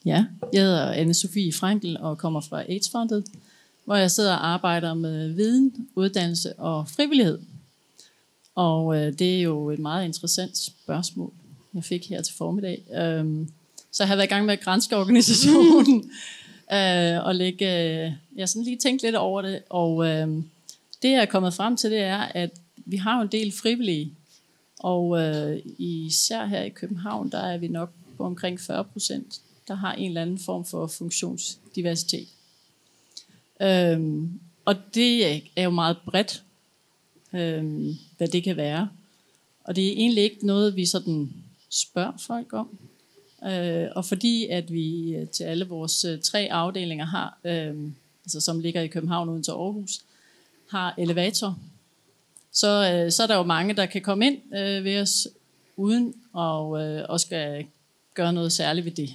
Ja, 0.05 0.25
jeg 0.53 0.61
hedder 0.61 0.91
anne 0.91 1.13
Sofie 1.13 1.53
Frankel 1.53 1.97
og 1.99 2.17
kommer 2.17 2.41
fra 2.41 2.61
AIDS-fondet, 2.61 3.23
hvor 3.85 3.95
jeg 3.95 4.11
sidder 4.11 4.33
og 4.33 4.47
arbejder 4.47 4.93
med 4.93 5.33
viden, 5.33 5.87
uddannelse 5.95 6.53
og 6.53 6.89
frivillighed. 6.89 7.39
Og 8.55 8.95
øh, 8.95 9.13
det 9.19 9.37
er 9.37 9.41
jo 9.41 9.69
et 9.69 9.79
meget 9.79 10.05
interessant 10.05 10.57
spørgsmål, 10.57 11.33
jeg 11.73 11.83
fik 11.83 12.09
her 12.09 12.21
til 12.21 12.35
formiddag. 12.35 12.83
Øhm, 12.95 13.49
så 13.91 14.03
jeg 14.03 14.07
har 14.07 14.15
været 14.15 14.27
i 14.27 14.29
gang 14.29 14.45
med 14.45 14.53
at 14.53 14.59
grænske 14.59 14.97
organisationen 14.97 16.11
øh, 16.73 17.25
og 17.25 17.35
lægge, 17.35 17.65
øh, 18.05 18.11
jeg 18.35 18.49
sådan 18.49 18.63
lige 18.63 18.77
tænkt 18.77 19.03
lidt 19.03 19.15
over 19.15 19.41
det. 19.41 19.63
Og 19.69 20.07
øh, 20.07 20.27
det 21.01 21.11
jeg 21.11 21.21
er 21.21 21.25
kommet 21.25 21.53
frem 21.53 21.77
til, 21.77 21.91
det 21.91 21.99
er, 21.99 22.19
at 22.19 22.51
vi 22.77 22.97
har 22.97 23.17
jo 23.17 23.21
en 23.21 23.31
del 23.31 23.51
frivillige. 23.51 24.13
Og 24.79 25.21
øh, 25.21 25.59
især 25.77 26.45
her 26.45 26.61
i 26.61 26.69
København, 26.69 27.31
der 27.31 27.39
er 27.39 27.57
vi 27.57 27.67
nok 27.67 27.89
på 28.17 28.23
omkring 28.23 28.59
40 28.59 28.83
procent 28.83 29.41
der 29.67 29.75
har 29.75 29.93
en 29.93 30.07
eller 30.07 30.21
anden 30.21 30.39
form 30.39 30.65
for 30.65 30.87
funktionsdiversitet. 30.87 32.27
Øhm, 33.61 34.39
og 34.65 34.75
det 34.93 35.43
er 35.55 35.63
jo 35.63 35.69
meget 35.69 35.97
bredt, 36.05 36.43
øh, 37.33 37.95
hvad 38.17 38.27
det 38.27 38.43
kan 38.43 38.57
være. 38.57 38.89
Og 39.63 39.75
det 39.75 39.87
er 39.87 39.91
egentlig 39.91 40.23
ikke 40.23 40.45
noget, 40.45 40.75
vi 40.75 40.85
sådan 40.85 41.33
spørger 41.69 42.17
folk 42.17 42.53
om. 42.53 42.77
Øh, 43.45 43.87
og 43.95 44.05
fordi 44.05 44.47
at 44.47 44.73
vi 44.73 45.15
øh, 45.15 45.27
til 45.27 45.43
alle 45.43 45.65
vores 45.65 46.05
øh, 46.05 46.21
tre 46.21 46.47
afdelinger 46.51 47.05
har, 47.05 47.39
øh, 47.43 47.75
altså 48.25 48.39
som 48.39 48.59
ligger 48.59 48.81
i 48.81 48.87
København 48.87 49.29
uden 49.29 49.43
til 49.43 49.51
Aarhus, 49.51 50.01
har 50.69 50.95
elevator, 50.97 51.59
så, 52.51 52.91
øh, 52.93 53.11
så 53.11 53.23
er 53.23 53.27
der 53.27 53.35
jo 53.35 53.43
mange, 53.43 53.73
der 53.73 53.85
kan 53.85 54.01
komme 54.01 54.25
ind 54.25 54.55
øh, 54.55 54.83
ved 54.83 55.01
os 55.01 55.27
uden 55.77 56.13
og, 56.33 56.81
øh, 56.81 57.05
og 57.09 57.19
skal 57.19 57.65
gøre 58.13 58.33
noget 58.33 58.51
særligt 58.51 58.85
ved 58.85 58.91
det. 58.91 59.09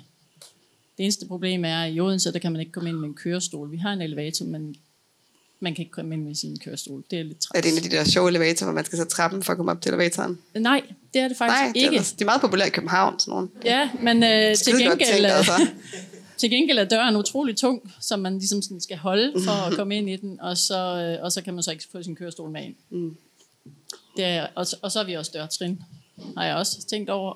Det 0.97 1.05
eneste 1.05 1.27
problem 1.27 1.65
er, 1.65 1.83
at 1.83 1.95
i 1.95 2.01
Odense, 2.01 2.33
der 2.33 2.39
kan 2.39 2.53
man 2.53 2.61
ikke 2.61 2.73
komme 2.73 2.89
ind 2.89 2.99
med 2.99 3.09
en 3.09 3.15
kørestol. 3.15 3.71
Vi 3.73 3.77
har 3.77 3.93
en 3.93 4.03
elevator, 4.03 4.47
men 4.47 4.77
man 5.61 5.75
kan 5.75 5.83
ikke 5.83 5.93
komme 5.93 6.15
ind 6.15 6.25
med 6.25 6.35
sin 6.35 6.59
kørestol. 6.59 7.05
Det 7.11 7.19
er 7.19 7.23
lidt 7.23 7.39
træls. 7.41 7.59
Er 7.59 7.61
det 7.63 7.71
en 7.79 7.85
af 7.85 7.91
de 7.91 7.97
der 7.97 8.05
sjove 8.05 8.29
elevatorer, 8.29 8.67
hvor 8.71 8.75
man 8.75 8.85
skal 8.85 8.99
tage 8.99 9.09
trappen 9.09 9.43
for 9.43 9.53
at 9.53 9.57
komme 9.57 9.73
op 9.73 9.81
til 9.83 9.89
elevatoren? 9.93 10.39
Nej, 10.55 10.83
det 11.15 11.21
er 11.23 11.29
det 11.29 11.37
faktisk 11.37 11.61
Nej, 11.61 11.71
det 11.75 11.81
ikke. 11.83 11.97
er, 11.97 12.01
de 12.19 12.21
er 12.21 12.25
meget 12.25 12.41
populære 12.41 12.67
i 12.69 12.71
København, 12.71 13.19
sådan 13.21 13.31
nogle. 13.33 13.49
Ja, 13.65 13.91
men 14.03 14.23
øh, 14.23 14.55
til, 14.57 14.73
gengæld, 14.73 14.99
tænkt, 15.13 15.25
øh, 15.27 15.39
altså. 15.39 15.53
til 16.37 16.51
gengæld 16.51 16.79
er 16.79 16.85
døren 16.85 17.17
utrolig 17.17 17.57
tung, 17.57 17.93
som 18.01 18.21
man 18.21 18.39
ligesom 18.39 18.63
sådan 18.63 18.81
skal 18.81 18.97
holde 18.97 19.33
for 19.45 19.53
at 19.67 19.75
komme 19.77 19.97
ind 19.97 20.11
i 20.11 20.17
den, 20.17 20.41
og 20.41 20.59
så, 20.59 20.77
øh, 21.19 21.25
og 21.25 21.33
så 21.33 21.43
kan 21.43 21.55
man 21.55 21.63
så 21.63 21.71
ikke 21.71 21.85
få 21.93 22.03
sin 22.03 22.17
kørestol 22.17 22.51
med 22.51 22.65
ind. 22.65 22.75
Mm. 22.91 23.17
Det 24.17 24.25
er, 24.25 24.47
og, 24.55 24.67
så- 24.67 24.77
og 24.83 24.93
så 24.93 25.01
er 25.01 25.05
vi 25.05 25.15
også 25.15 25.31
dørtrin, 25.35 25.83
har 26.37 26.45
jeg 26.47 26.57
også 26.57 26.87
tænkt 26.87 27.11
over, 27.11 27.33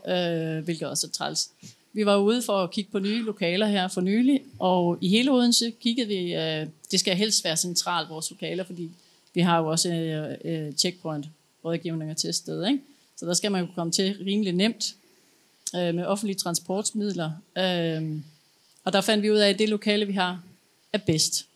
øh, 0.58 0.64
hvilket 0.64 0.88
også 0.88 1.06
er 1.06 1.10
træls. 1.10 1.48
Vi 1.92 2.06
var 2.06 2.16
ude 2.16 2.42
for 2.42 2.52
at 2.52 2.70
kigge 2.70 2.90
på 2.90 2.98
nye 2.98 3.22
lokaler 3.22 3.66
her 3.66 3.88
for 3.88 4.00
nylig, 4.00 4.40
og 4.58 4.98
i 5.00 5.08
hele 5.08 5.30
Odense 5.30 5.70
kiggede 5.70 6.08
vi, 6.08 6.34
øh, 6.34 6.66
det 6.90 7.00
skal 7.00 7.16
helst 7.16 7.44
være 7.44 7.56
centralt, 7.56 8.08
vores 8.08 8.30
lokaler, 8.30 8.64
fordi 8.64 8.90
vi 9.34 9.40
har 9.40 9.58
jo 9.58 9.66
også 9.66 9.94
øh, 9.94 10.36
øh 10.44 10.72
checkpoint, 10.72 11.26
rådgivninger 11.64 12.14
til 12.14 12.34
sted, 12.34 12.66
ikke? 12.66 12.80
Så 13.16 13.26
der 13.26 13.34
skal 13.34 13.52
man 13.52 13.64
jo 13.64 13.68
komme 13.74 13.92
til 13.92 14.16
rimelig 14.26 14.52
nemt 14.52 14.94
øh, 15.76 15.94
med 15.94 16.04
offentlige 16.04 16.38
transportmidler. 16.38 17.30
Øh, 17.58 18.20
og 18.84 18.92
der 18.92 19.00
fandt 19.00 19.22
vi 19.22 19.30
ud 19.30 19.36
af, 19.36 19.48
at 19.48 19.58
det 19.58 19.68
lokale, 19.68 20.06
vi 20.06 20.12
har, 20.12 20.42
er 20.92 20.98
bedst. 20.98 21.46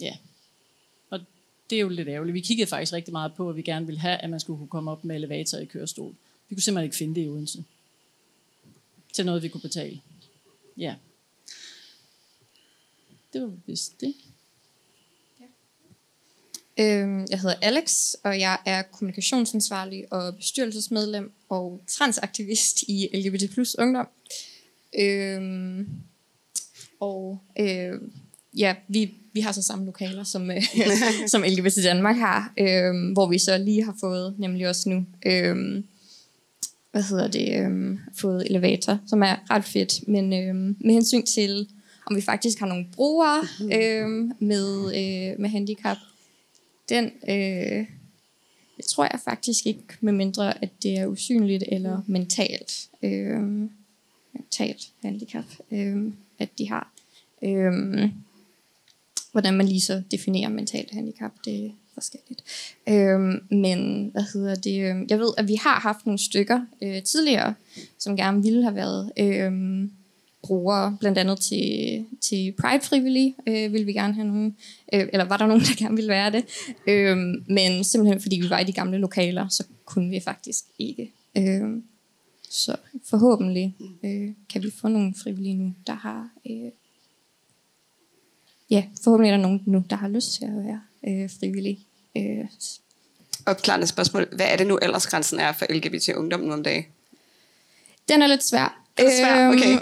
Ja. 0.00 0.16
Og 1.10 1.20
det 1.70 1.76
er 1.76 1.80
jo 1.80 1.88
lidt 1.88 2.08
ærgerligt. 2.08 2.34
Vi 2.34 2.40
kiggede 2.40 2.68
faktisk 2.68 2.92
rigtig 2.92 3.12
meget 3.12 3.34
på, 3.34 3.50
at 3.50 3.56
vi 3.56 3.62
gerne 3.62 3.86
ville 3.86 4.00
have, 4.00 4.16
at 4.16 4.30
man 4.30 4.40
skulle 4.40 4.58
kunne 4.58 4.68
komme 4.68 4.90
op 4.90 5.04
med 5.04 5.16
elevator 5.16 5.58
i 5.58 5.64
kørestol. 5.64 6.14
Vi 6.48 6.54
kunne 6.54 6.62
simpelthen 6.62 6.84
ikke 6.84 6.96
finde 6.96 7.14
det 7.14 7.26
i 7.26 7.28
Odense. 7.28 7.64
Til 9.12 9.26
noget, 9.26 9.42
vi 9.42 9.48
kunne 9.48 9.60
betale. 9.60 10.00
Ja. 10.76 10.94
Det 13.32 13.42
var 13.42 13.52
vist 13.66 14.00
det. 14.00 14.14
Øhm, 16.80 17.26
jeg 17.30 17.40
hedder 17.40 17.56
Alex, 17.62 18.14
og 18.24 18.40
jeg 18.40 18.58
er 18.66 18.82
kommunikationsansvarlig 18.82 20.12
og 20.12 20.36
bestyrelsesmedlem 20.36 21.32
og 21.48 21.80
transaktivist 21.86 22.82
i 22.82 23.08
LGBT 23.14 23.52
plus 23.54 23.78
ungdom. 23.78 24.08
Øhm, 24.98 25.88
og 27.00 27.40
øh, 27.58 28.00
ja, 28.56 28.74
vi, 28.88 29.14
vi 29.32 29.40
har 29.40 29.52
så 29.52 29.62
samme 29.62 29.84
lokaler, 29.84 30.24
som, 30.24 30.50
øh, 30.50 30.62
som 31.32 31.42
LGBT 31.42 31.76
Danmark 31.84 32.16
har, 32.16 32.52
øh, 32.58 33.12
hvor 33.12 33.26
vi 33.26 33.38
så 33.38 33.58
lige 33.58 33.84
har 33.84 33.96
fået, 34.00 34.34
nemlig 34.38 34.68
også 34.68 34.88
nu, 34.88 35.06
øh, 35.26 35.84
hvad 36.92 37.02
hedder 37.02 37.28
det, 37.28 37.58
øh, 37.58 37.98
fået 38.14 38.46
elevator, 38.50 38.98
som 39.06 39.22
er 39.22 39.36
ret 39.50 39.64
fedt, 39.64 40.08
men 40.08 40.32
øh, 40.32 40.54
med 40.54 40.92
hensyn 40.94 41.22
til, 41.22 41.68
om 42.06 42.16
vi 42.16 42.20
faktisk 42.20 42.58
har 42.58 42.66
nogle 42.66 42.86
brugere 42.92 43.42
øh, 43.62 44.30
med, 44.38 44.84
øh, 44.86 45.40
med 45.40 45.48
handicap, 45.48 45.96
den, 46.88 47.04
øh, 47.28 47.86
det 48.76 48.84
tror 48.90 49.04
jeg 49.04 49.20
faktisk 49.24 49.66
ikke, 49.66 49.82
med 50.00 50.12
mindre 50.12 50.62
at 50.64 50.70
det 50.82 50.98
er 50.98 51.06
usynligt 51.06 51.64
eller 51.68 52.02
mentalt, 52.06 52.88
øh, 53.02 53.40
mentalt 54.32 54.92
handicap, 55.02 55.44
øh, 55.70 56.12
at 56.38 56.58
de 56.58 56.68
har. 56.68 56.92
Øh, 57.42 57.72
hvordan 59.32 59.54
man 59.54 59.68
lige 59.68 59.80
så 59.80 60.02
definerer 60.10 60.48
mentalt 60.48 60.90
handicap, 60.90 61.32
det 61.44 61.72
forskelligt. 61.94 62.42
Øh, 62.88 63.20
men, 63.58 64.08
hvad 64.12 64.24
hedder 64.32 64.54
det, 64.54 64.90
øhm, 64.90 65.06
jeg 65.10 65.18
ved, 65.18 65.32
at 65.38 65.48
vi 65.48 65.54
har 65.54 65.80
haft 65.80 66.06
nogle 66.06 66.18
stykker 66.18 66.60
øh, 66.82 67.02
tidligere, 67.02 67.54
som 67.98 68.16
gerne 68.16 68.42
ville 68.42 68.62
have 68.62 68.74
været 68.74 69.12
øh, 69.18 69.52
brugere, 70.42 70.96
blandt 71.00 71.18
andet 71.18 71.40
til, 71.40 72.04
til 72.20 72.54
Pride 72.60 72.84
frivillige, 72.84 73.34
øh, 73.46 73.72
ville 73.72 73.86
vi 73.86 73.92
gerne 73.92 74.14
have 74.14 74.26
nogen, 74.26 74.56
øh, 74.92 75.08
eller 75.12 75.24
var 75.24 75.36
der 75.36 75.46
nogen, 75.46 75.62
der 75.68 75.76
gerne 75.78 75.96
ville 75.96 76.10
være 76.10 76.32
det, 76.32 76.44
øh, 76.86 77.16
men 77.46 77.84
simpelthen 77.84 78.20
fordi 78.20 78.36
vi 78.36 78.50
var 78.50 78.58
i 78.58 78.64
de 78.64 78.72
gamle 78.72 78.98
lokaler, 78.98 79.48
så 79.48 79.64
kunne 79.84 80.10
vi 80.10 80.20
faktisk 80.20 80.64
ikke. 80.78 81.12
Øh, 81.38 81.82
så 82.50 82.76
forhåbentlig 83.04 83.76
øh, 84.04 84.30
kan 84.52 84.62
vi 84.62 84.70
få 84.70 84.88
nogle 84.88 85.14
frivillige 85.22 85.54
nu, 85.54 85.74
der 85.86 85.94
har, 85.94 86.30
øh, 86.50 86.70
ja, 88.70 88.84
forhåbentlig 89.04 89.30
er 89.30 89.36
der 89.36 89.42
nogen 89.42 89.62
nu, 89.66 89.84
der 89.90 89.96
har 89.96 90.08
lyst 90.08 90.32
til 90.32 90.44
at 90.44 90.56
være 90.56 90.80
øh, 91.08 91.30
frivillige. 91.40 91.78
Øh, 92.16 92.44
Opklarende 93.46 93.86
spørgsmål. 93.86 94.28
Hvad 94.32 94.46
er 94.46 94.56
det 94.56 94.66
nu 94.66 94.78
aldersgrænsen 94.82 95.40
er 95.40 95.52
for 95.52 95.66
LGBT 95.74 96.08
ungdom 96.08 96.40
nu 96.40 96.52
om 96.52 96.62
dagen? 96.62 96.84
Den 98.08 98.22
er 98.22 98.26
lidt 98.26 98.44
svær. 98.44 98.82
Den 98.98 99.06
er 99.06 99.10
svær, 99.10 99.48
okay. 99.48 99.78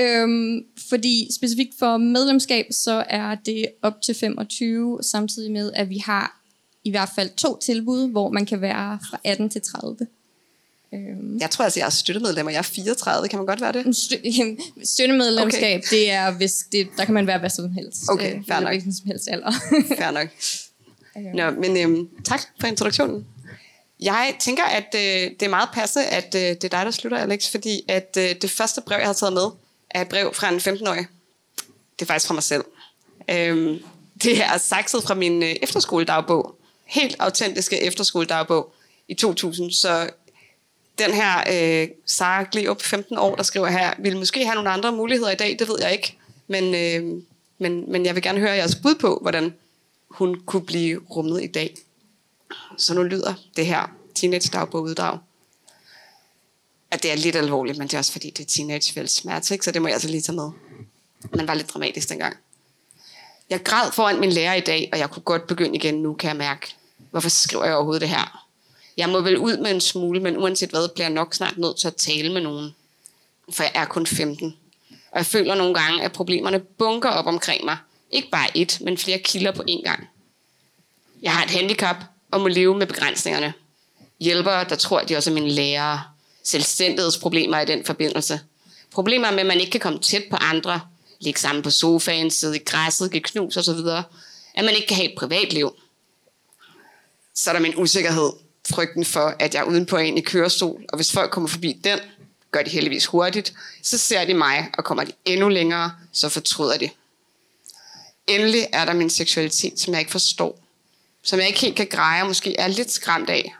øhm, 0.22 0.64
fordi 0.88 1.28
specifikt 1.34 1.74
for 1.78 1.96
medlemskab, 1.96 2.66
så 2.70 3.04
er 3.08 3.34
det 3.34 3.66
op 3.82 4.02
til 4.02 4.14
25, 4.14 4.98
samtidig 5.02 5.52
med, 5.52 5.72
at 5.74 5.88
vi 5.88 5.98
har 5.98 6.40
i 6.84 6.90
hvert 6.90 7.08
fald 7.14 7.30
to 7.36 7.58
tilbud, 7.58 8.10
hvor 8.10 8.30
man 8.30 8.46
kan 8.46 8.60
være 8.60 8.98
fra 9.10 9.20
18 9.24 9.50
til 9.50 9.62
30. 9.62 9.96
Øhm, 10.94 11.38
Jeg 11.40 11.50
tror 11.50 11.64
altså, 11.64 11.80
jeg 11.80 11.86
er 11.86 11.90
støttemedlem, 11.90 12.46
og 12.46 12.52
jeg 12.52 12.58
er 12.58 12.62
34. 12.62 13.28
Kan 13.28 13.38
man 13.38 13.46
godt 13.46 13.60
være 13.60 13.72
det? 13.72 13.96
stø- 13.96 14.56
støttemedlemskab, 14.84 15.80
okay. 15.80 15.96
det 15.96 16.10
er, 16.10 16.30
hvis 16.30 16.52
det, 16.72 16.88
der 16.96 17.04
kan 17.04 17.14
man 17.14 17.26
være 17.26 17.38
hvad 17.38 17.50
som 17.50 17.72
helst. 17.72 18.02
Okay, 18.08 18.36
øh, 18.36 18.44
fair 18.46 18.56
eller 18.56 18.60
nok. 18.60 18.70
hvilken 18.70 18.94
som 18.94 19.06
helst 19.06 19.28
alder. 19.30 19.52
Fair 19.98 20.10
nok. 20.10 20.28
Nå, 21.34 21.50
men 21.50 21.76
øhm, 21.76 22.08
tak 22.24 22.40
for 22.60 22.66
introduktionen. 22.66 23.26
Jeg 24.00 24.34
tænker, 24.40 24.64
at 24.64 24.94
øh, 24.94 25.30
det 25.30 25.42
er 25.42 25.48
meget 25.48 25.68
passende, 25.72 26.06
at 26.06 26.34
øh, 26.34 26.40
det 26.42 26.64
er 26.64 26.68
dig, 26.68 26.84
der 26.84 26.90
slutter, 26.90 27.18
Alex, 27.18 27.50
fordi 27.50 27.80
at 27.88 28.16
øh, 28.20 28.34
det 28.42 28.50
første 28.50 28.80
brev, 28.80 28.98
jeg 28.98 29.06
har 29.06 29.12
taget 29.12 29.32
med, 29.32 29.42
er 29.90 30.00
et 30.00 30.08
brev 30.08 30.34
fra 30.34 30.48
en 30.48 30.56
15-årig. 30.58 31.06
Det 31.98 32.02
er 32.02 32.06
faktisk 32.06 32.26
fra 32.26 32.34
mig 32.34 32.42
selv. 32.42 32.64
Øhm, 33.30 33.78
det 34.22 34.42
er 34.42 34.58
sakset 34.58 35.02
fra 35.02 35.14
min 35.14 35.42
øh, 35.42 35.54
efterskoledagbog. 35.62 36.54
Helt 36.86 37.16
autentiske 37.18 37.82
efterskoledagbog 37.82 38.74
i 39.08 39.14
2000. 39.14 39.70
Så 39.72 40.10
den 40.98 41.14
her 41.14 41.42
øh, 41.52 41.88
Sara 42.06 42.46
Gleup, 42.52 42.82
15 42.82 43.18
år, 43.18 43.34
der 43.34 43.42
skriver 43.42 43.68
her, 43.68 43.94
vil 43.98 44.16
måske 44.16 44.44
have 44.44 44.54
nogle 44.54 44.70
andre 44.70 44.92
muligheder 44.92 45.30
i 45.30 45.34
dag, 45.34 45.56
det 45.58 45.68
ved 45.68 45.76
jeg 45.80 45.92
ikke. 45.92 46.16
Men, 46.46 46.74
øh, 46.74 47.22
men, 47.58 47.92
men 47.92 48.06
jeg 48.06 48.14
vil 48.14 48.22
gerne 48.22 48.40
høre 48.40 48.52
jeres 48.52 48.74
bud 48.74 48.94
på, 48.94 49.18
hvordan 49.22 49.54
hun 50.08 50.40
kunne 50.46 50.66
blive 50.66 51.00
rummet 51.16 51.42
i 51.42 51.46
dag. 51.46 51.76
Så 52.76 52.94
nu 52.94 53.02
lyder 53.02 53.34
det 53.56 53.66
her 53.66 53.92
teenage 54.14 54.50
dagbog 54.52 54.82
uddrag. 54.82 55.18
At 56.90 57.02
det 57.02 57.12
er 57.12 57.16
lidt 57.16 57.36
alvorligt, 57.36 57.78
men 57.78 57.88
det 57.88 57.94
er 57.94 57.98
også 57.98 58.12
fordi, 58.12 58.30
det 58.30 58.44
er 58.44 58.48
teenage 58.48 59.08
smerte, 59.08 59.54
ikke? 59.54 59.64
så 59.64 59.70
det 59.70 59.82
må 59.82 59.88
jeg 59.88 59.94
altså 59.94 60.08
lige 60.08 60.20
tage 60.20 60.36
med. 60.36 60.50
Man 61.34 61.48
var 61.48 61.54
lidt 61.54 61.74
dramatisk 61.74 62.08
dengang. 62.08 62.36
Jeg 63.50 63.62
græd 63.62 63.92
foran 63.92 64.20
min 64.20 64.32
lærer 64.32 64.54
i 64.54 64.60
dag, 64.60 64.88
og 64.92 64.98
jeg 64.98 65.10
kunne 65.10 65.22
godt 65.22 65.46
begynde 65.46 65.76
igen 65.76 65.94
nu, 65.94 66.14
kan 66.14 66.28
jeg 66.28 66.36
mærke. 66.36 66.74
Hvorfor 67.10 67.28
skriver 67.28 67.64
jeg 67.64 67.74
overhovedet 67.74 68.00
det 68.00 68.08
her? 68.08 68.47
Jeg 68.98 69.08
må 69.08 69.20
vel 69.20 69.38
ud 69.38 69.56
med 69.56 69.70
en 69.70 69.80
smule, 69.80 70.20
men 70.20 70.36
uanset 70.36 70.70
hvad, 70.70 70.88
bliver 70.88 71.06
jeg 71.06 71.14
nok 71.14 71.34
snart 71.34 71.58
nødt 71.58 71.76
til 71.76 71.86
at 71.86 71.96
tale 71.96 72.32
med 72.32 72.40
nogen. 72.40 72.74
For 73.52 73.62
jeg 73.62 73.72
er 73.74 73.84
kun 73.84 74.06
15. 74.06 74.56
Og 75.10 75.18
jeg 75.18 75.26
føler 75.26 75.54
nogle 75.54 75.74
gange, 75.74 76.02
at 76.02 76.12
problemerne 76.12 76.60
bunker 76.60 77.08
op 77.08 77.26
omkring 77.26 77.64
mig. 77.64 77.76
Ikke 78.10 78.30
bare 78.30 78.56
et, 78.56 78.78
men 78.80 78.98
flere 78.98 79.18
kilder 79.18 79.52
på 79.52 79.62
én 79.70 79.82
gang. 79.82 80.08
Jeg 81.22 81.32
har 81.32 81.44
et 81.44 81.50
handicap 81.50 81.96
og 82.30 82.40
må 82.40 82.48
leve 82.48 82.78
med 82.78 82.86
begrænsningerne. 82.86 83.52
Hjælpere, 84.20 84.64
der 84.68 84.76
tror, 84.76 84.98
at 84.98 85.08
de 85.08 85.16
også 85.16 85.30
er 85.30 85.34
mine 85.34 85.50
lærere. 85.50 86.02
Selvstændighedsproblemer 86.42 87.60
i 87.60 87.64
den 87.64 87.84
forbindelse. 87.84 88.40
Problemer 88.90 89.30
med, 89.30 89.40
at 89.40 89.46
man 89.46 89.60
ikke 89.60 89.70
kan 89.70 89.80
komme 89.80 89.98
tæt 89.98 90.24
på 90.30 90.36
andre. 90.36 90.80
Ligge 91.20 91.40
sammen 91.40 91.62
på 91.62 91.70
sofaen, 91.70 92.30
sidde 92.30 92.56
i 92.56 92.64
græsset, 92.64 93.10
give 93.10 93.22
knus 93.22 93.56
osv. 93.56 93.78
At 94.54 94.64
man 94.64 94.74
ikke 94.74 94.86
kan 94.86 94.96
have 94.96 95.12
et 95.12 95.18
privatliv. 95.18 95.76
Så 97.34 97.50
er 97.50 97.54
der 97.54 97.60
min 97.60 97.76
usikkerhed. 97.76 98.47
Frygten 98.70 99.04
for, 99.04 99.34
at 99.38 99.54
jeg 99.54 99.60
er 99.60 99.64
udenpå 99.64 99.96
en 99.96 100.18
i 100.18 100.20
kørestol. 100.20 100.84
Og 100.88 100.96
hvis 100.96 101.12
folk 101.12 101.30
kommer 101.30 101.48
forbi 101.48 101.80
den, 101.84 101.98
gør 102.52 102.62
de 102.62 102.70
heldigvis 102.70 103.06
hurtigt. 103.06 103.54
Så 103.82 103.98
ser 103.98 104.24
de 104.24 104.34
mig, 104.34 104.70
og 104.78 104.84
kommer 104.84 105.04
de 105.04 105.12
endnu 105.24 105.48
længere, 105.48 105.92
så 106.12 106.28
fortryder 106.28 106.78
de. 106.78 106.90
Endelig 108.26 108.66
er 108.72 108.84
der 108.84 108.92
min 108.92 109.10
seksualitet, 109.10 109.80
som 109.80 109.92
jeg 109.92 110.00
ikke 110.00 110.12
forstår. 110.12 110.58
Som 111.22 111.38
jeg 111.38 111.48
ikke 111.48 111.60
helt 111.60 111.76
kan 111.76 111.86
greje, 111.86 112.22
og 112.22 112.28
måske 112.28 112.56
er 112.56 112.68
lidt 112.68 112.90
skræmt 112.90 113.30
af. 113.30 113.54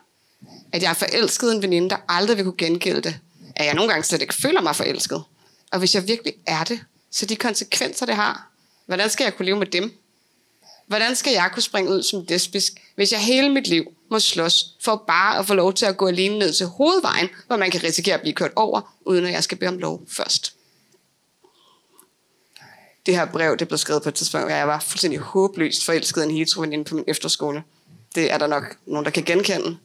At 0.73 0.83
jeg 0.83 0.91
er 0.91 0.95
forelsket 0.95 1.53
i 1.53 1.57
en 1.57 1.63
veninde, 1.63 1.91
der 1.91 1.97
aldrig 2.09 2.37
vil 2.37 2.45
kunne 2.45 2.57
gengælde 2.59 3.01
det. 3.01 3.19
At 3.57 3.67
jeg 3.67 3.75
nogle 3.75 3.91
gange 3.91 4.05
slet 4.05 4.23
ikke 4.23 4.35
føler 4.35 4.61
mig 4.61 4.77
forelsket. 4.77 5.23
Og 5.73 5.79
hvis 5.79 5.95
jeg 5.95 6.09
virkelig 6.09 6.35
er 6.47 6.65
det, 6.65 6.81
så 7.11 7.27
de 7.27 7.37
konsekvenser, 7.37 8.07
det 8.07 8.15
har, 8.15 8.49
hvordan 8.87 9.11
skal 9.11 9.25
jeg 9.25 9.37
kunne 9.37 9.47
leve 9.47 9.59
med 9.59 9.67
dem? 9.67 9.99
Hvordan 10.89 11.17
skal 11.17 11.33
jeg 11.33 11.51
kunne 11.53 11.63
springe 11.63 11.91
ud 11.91 12.03
som 12.03 12.25
lesbisk, 12.29 12.73
hvis 12.95 13.13
jeg 13.13 13.21
hele 13.21 13.49
mit 13.49 13.67
liv 13.67 13.85
må 14.11 14.19
slås 14.19 14.65
for 14.85 15.05
bare 15.07 15.39
at 15.39 15.47
få 15.47 15.55
lov 15.55 15.75
til 15.75 15.87
at 15.87 15.97
gå 15.97 16.09
alene 16.09 16.39
ned 16.39 16.53
til 16.53 16.67
hovedvejen, 16.67 17.29
hvor 17.47 17.57
man 17.57 17.71
kan 17.71 17.85
risikere 17.85 18.15
at 18.15 18.21
blive 18.21 18.35
kørt 18.35 18.53
over, 18.57 18.95
uden 19.01 19.25
at 19.25 19.33
jeg 19.33 19.45
skal 19.45 19.59
bede 19.59 19.69
om 19.69 19.79
lov 19.79 20.03
først? 20.09 20.55
Det 23.07 23.17
her 23.17 23.25
brev, 23.25 23.57
det 23.57 23.69
blev 23.69 23.79
skrevet 23.79 24.03
på 24.03 24.09
et 24.09 24.15
tidspunkt, 24.15 24.47
hvor 24.47 24.57
jeg 24.57 24.69
var 24.69 24.81
fuldstændig 24.81 25.21
håbløst 25.21 25.85
forelsket 25.85 26.23
i 26.23 26.25
en 26.25 26.37
heteroveninde 26.37 26.85
på 26.85 26.95
min 26.95 27.05
efterskole. 27.07 27.63
Det 28.15 28.33
er 28.33 28.39
der 28.39 28.47
nok 28.47 28.77
nogen, 28.87 29.05
der 29.05 29.11
kan 29.11 29.23
genkende. 29.23 29.77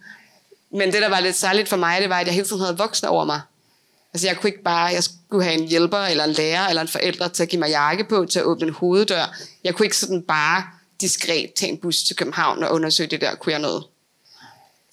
Men 0.71 0.91
det, 0.91 1.01
der 1.01 1.09
var 1.09 1.19
lidt 1.19 1.35
særligt 1.35 1.69
for 1.69 1.77
mig, 1.77 2.01
det 2.01 2.09
var, 2.09 2.19
at 2.19 2.25
jeg 2.25 2.33
hele 2.33 2.47
tiden 2.47 2.61
havde 2.61 2.77
voksne 2.77 3.09
over 3.09 3.25
mig. 3.25 3.41
Altså 4.13 4.27
jeg 4.27 4.37
kunne 4.37 4.49
ikke 4.49 4.63
bare, 4.63 4.85
jeg 4.85 5.03
skulle 5.03 5.43
have 5.43 5.61
en 5.61 5.67
hjælper, 5.67 5.97
eller 5.97 6.23
en 6.23 6.31
lærer, 6.31 6.67
eller 6.67 6.81
en 6.81 6.87
forælder 6.87 7.27
til 7.27 7.43
at 7.43 7.49
give 7.49 7.59
mig 7.59 7.69
jakke 7.69 8.03
på, 8.03 8.25
til 8.25 8.39
at 8.39 8.45
åbne 8.45 8.67
en 8.67 8.73
hoveddør. 8.73 9.35
Jeg 9.63 9.75
kunne 9.75 9.85
ikke 9.85 9.97
sådan 9.97 10.21
bare 10.21 10.63
diskret 11.01 11.53
tage 11.53 11.71
en 11.71 11.77
bus 11.77 12.03
til 12.03 12.15
København 12.15 12.63
og 12.63 12.73
undersøge 12.73 13.09
det 13.09 13.21
der, 13.21 13.35
queer 13.43 13.57
jeg 13.57 13.61
noget. 13.61 13.83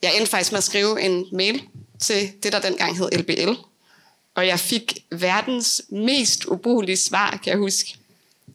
Jeg 0.02 0.16
endte 0.16 0.30
faktisk 0.30 0.52
med 0.52 0.58
at 0.58 0.64
skrive 0.64 1.00
en 1.00 1.26
mail 1.32 1.62
til 1.98 2.32
det, 2.42 2.52
der 2.52 2.60
dengang 2.60 2.98
hed 2.98 3.10
LBL. 3.12 3.52
Og 4.34 4.46
jeg 4.46 4.60
fik 4.60 5.04
verdens 5.10 5.82
mest 5.88 6.44
ubrugelige 6.44 6.96
svar, 6.96 7.30
kan 7.30 7.50
jeg 7.50 7.58
huske. 7.58 7.96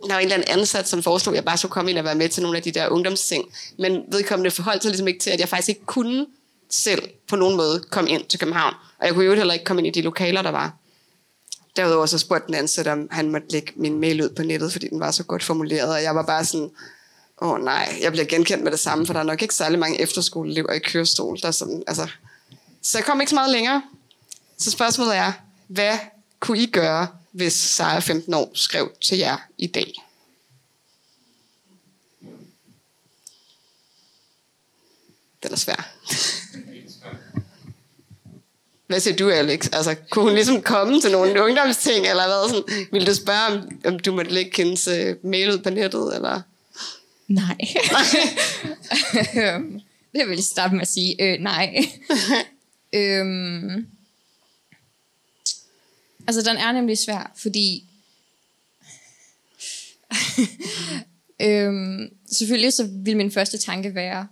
Der 0.08 0.14
var 0.14 0.20
en 0.20 0.24
eller 0.24 0.36
anden 0.36 0.60
ansat, 0.60 0.90
som 0.90 1.04
foreslog, 1.04 1.34
at 1.34 1.36
jeg 1.36 1.46
bare 1.46 1.58
skulle 1.58 1.72
komme 1.72 1.92
ind 1.92 1.98
og 1.98 2.06
være 2.06 2.16
med 2.16 2.30
til 2.30 2.44
nogle 2.44 2.58
af 2.58 2.64
de 2.64 2.72
der 2.72 2.90
ungdomsting. 2.90 3.46
Men 3.80 4.04
vedkommende 4.12 4.52
forholdt 4.52 4.84
sig 4.84 4.90
ligesom 4.90 5.08
ikke 5.08 5.20
til, 5.20 5.30
at 5.30 5.40
jeg 5.40 5.50
faktisk 5.50 5.70
ikke 5.70 5.86
kunne 5.86 6.26
selv 6.70 7.10
på 7.28 7.36
nogen 7.36 7.58
måde 7.58 7.84
komme 7.90 8.10
ind 8.10 8.26
til 8.26 8.40
København. 8.40 8.74
Og 9.00 9.06
jeg 9.06 9.14
kunne 9.14 9.26
jo 9.26 9.36
heller 9.36 9.54
ikke 9.54 9.66
komme 9.66 9.80
ind 9.80 9.88
i 9.88 10.00
de 10.00 10.04
lokaler, 10.04 10.42
der 10.42 10.50
var. 10.50 10.78
Derudover 11.76 12.06
så 12.06 12.18
spurgte 12.18 12.48
den 12.48 12.56
ansat, 12.56 12.88
om 12.88 13.08
han 13.12 13.32
måtte 13.32 13.52
lægge 13.52 13.72
min 13.76 14.00
mail 14.00 14.22
ud 14.22 14.30
på 14.30 14.44
nettet, 14.44 14.72
fordi 14.72 14.88
den 14.88 15.00
var 15.00 15.12
så 15.12 15.24
godt 15.24 15.44
formuleret. 15.44 15.94
Og 15.94 16.04
jeg 16.04 16.16
var 16.16 16.26
bare 16.26 16.46
sådan, 16.46 16.70
åh 17.42 17.50
oh, 17.50 17.64
nej, 17.64 17.98
jeg 18.02 18.12
bliver 18.12 18.26
genkendt 18.26 18.64
med 18.64 18.72
det 18.72 18.80
samme, 18.80 19.06
for 19.06 19.14
der 19.14 19.20
er 19.20 19.24
nok 19.24 19.42
ikke 19.42 19.56
særlig 19.56 19.80
mange 19.80 20.02
efterskoleelever 20.02 20.72
i 20.72 20.80
kørestol. 20.80 21.40
Der 21.42 21.52
sådan, 21.52 21.84
altså. 21.88 22.08
Så 22.82 22.98
jeg 22.98 23.06
kom 23.06 23.22
ikke 23.22 23.30
så 23.30 23.36
meget 23.36 23.52
længere. 23.52 23.84
Så 24.58 24.72
spørgsmålet 24.72 25.16
er, 25.16 25.32
hvad 25.68 25.98
kunne 26.40 26.60
I 26.60 26.66
gøre, 26.66 27.08
hvis 27.32 27.54
Sara 27.54 28.00
15 28.00 28.34
år 28.34 28.52
skrev 28.54 28.92
til 29.02 29.18
jer 29.18 29.38
i 29.58 29.68
dag? 29.68 29.94
Den 35.44 35.52
er 35.52 35.56
svær. 35.56 35.92
Hvad 38.88 39.00
siger 39.00 39.16
du, 39.16 39.30
Alex? 39.30 39.70
Altså, 39.74 39.96
kunne 40.10 40.26
hun 40.26 40.34
ligesom 40.34 40.62
komme 40.62 41.02
til 41.02 41.12
nogle 41.12 41.44
ungdomsting, 41.44 42.08
eller 42.08 42.26
hvad? 42.26 42.50
Sådan, 42.50 42.88
ville 42.92 43.08
du 43.08 43.16
spørge, 43.16 43.46
om, 43.48 43.80
om 43.86 44.00
du 44.00 44.12
måtte 44.12 44.32
lægge 44.32 44.52
hendes 44.58 44.88
uh, 44.88 45.32
mail 45.32 45.52
ud 45.54 45.58
på 45.58 45.70
nettet, 45.70 46.16
eller? 46.16 46.42
Nej. 47.28 47.58
Øhm, 49.38 49.82
det 50.14 50.28
vil 50.28 50.36
jeg 50.36 50.44
starte 50.44 50.74
med 50.74 50.82
at 50.82 50.88
sige. 50.88 51.24
Øh, 51.24 51.40
nej. 51.40 51.76
øhm, 52.94 53.88
altså, 56.28 56.42
den 56.42 56.58
er 56.58 56.72
nemlig 56.72 56.98
svær, 56.98 57.32
fordi... 57.36 57.84
øhm, 61.42 62.10
selvfølgelig 62.32 62.74
så 62.74 62.90
vil 62.92 63.18
min 63.18 63.32
første 63.32 63.58
tanke 63.58 63.96
være... 63.96 64.28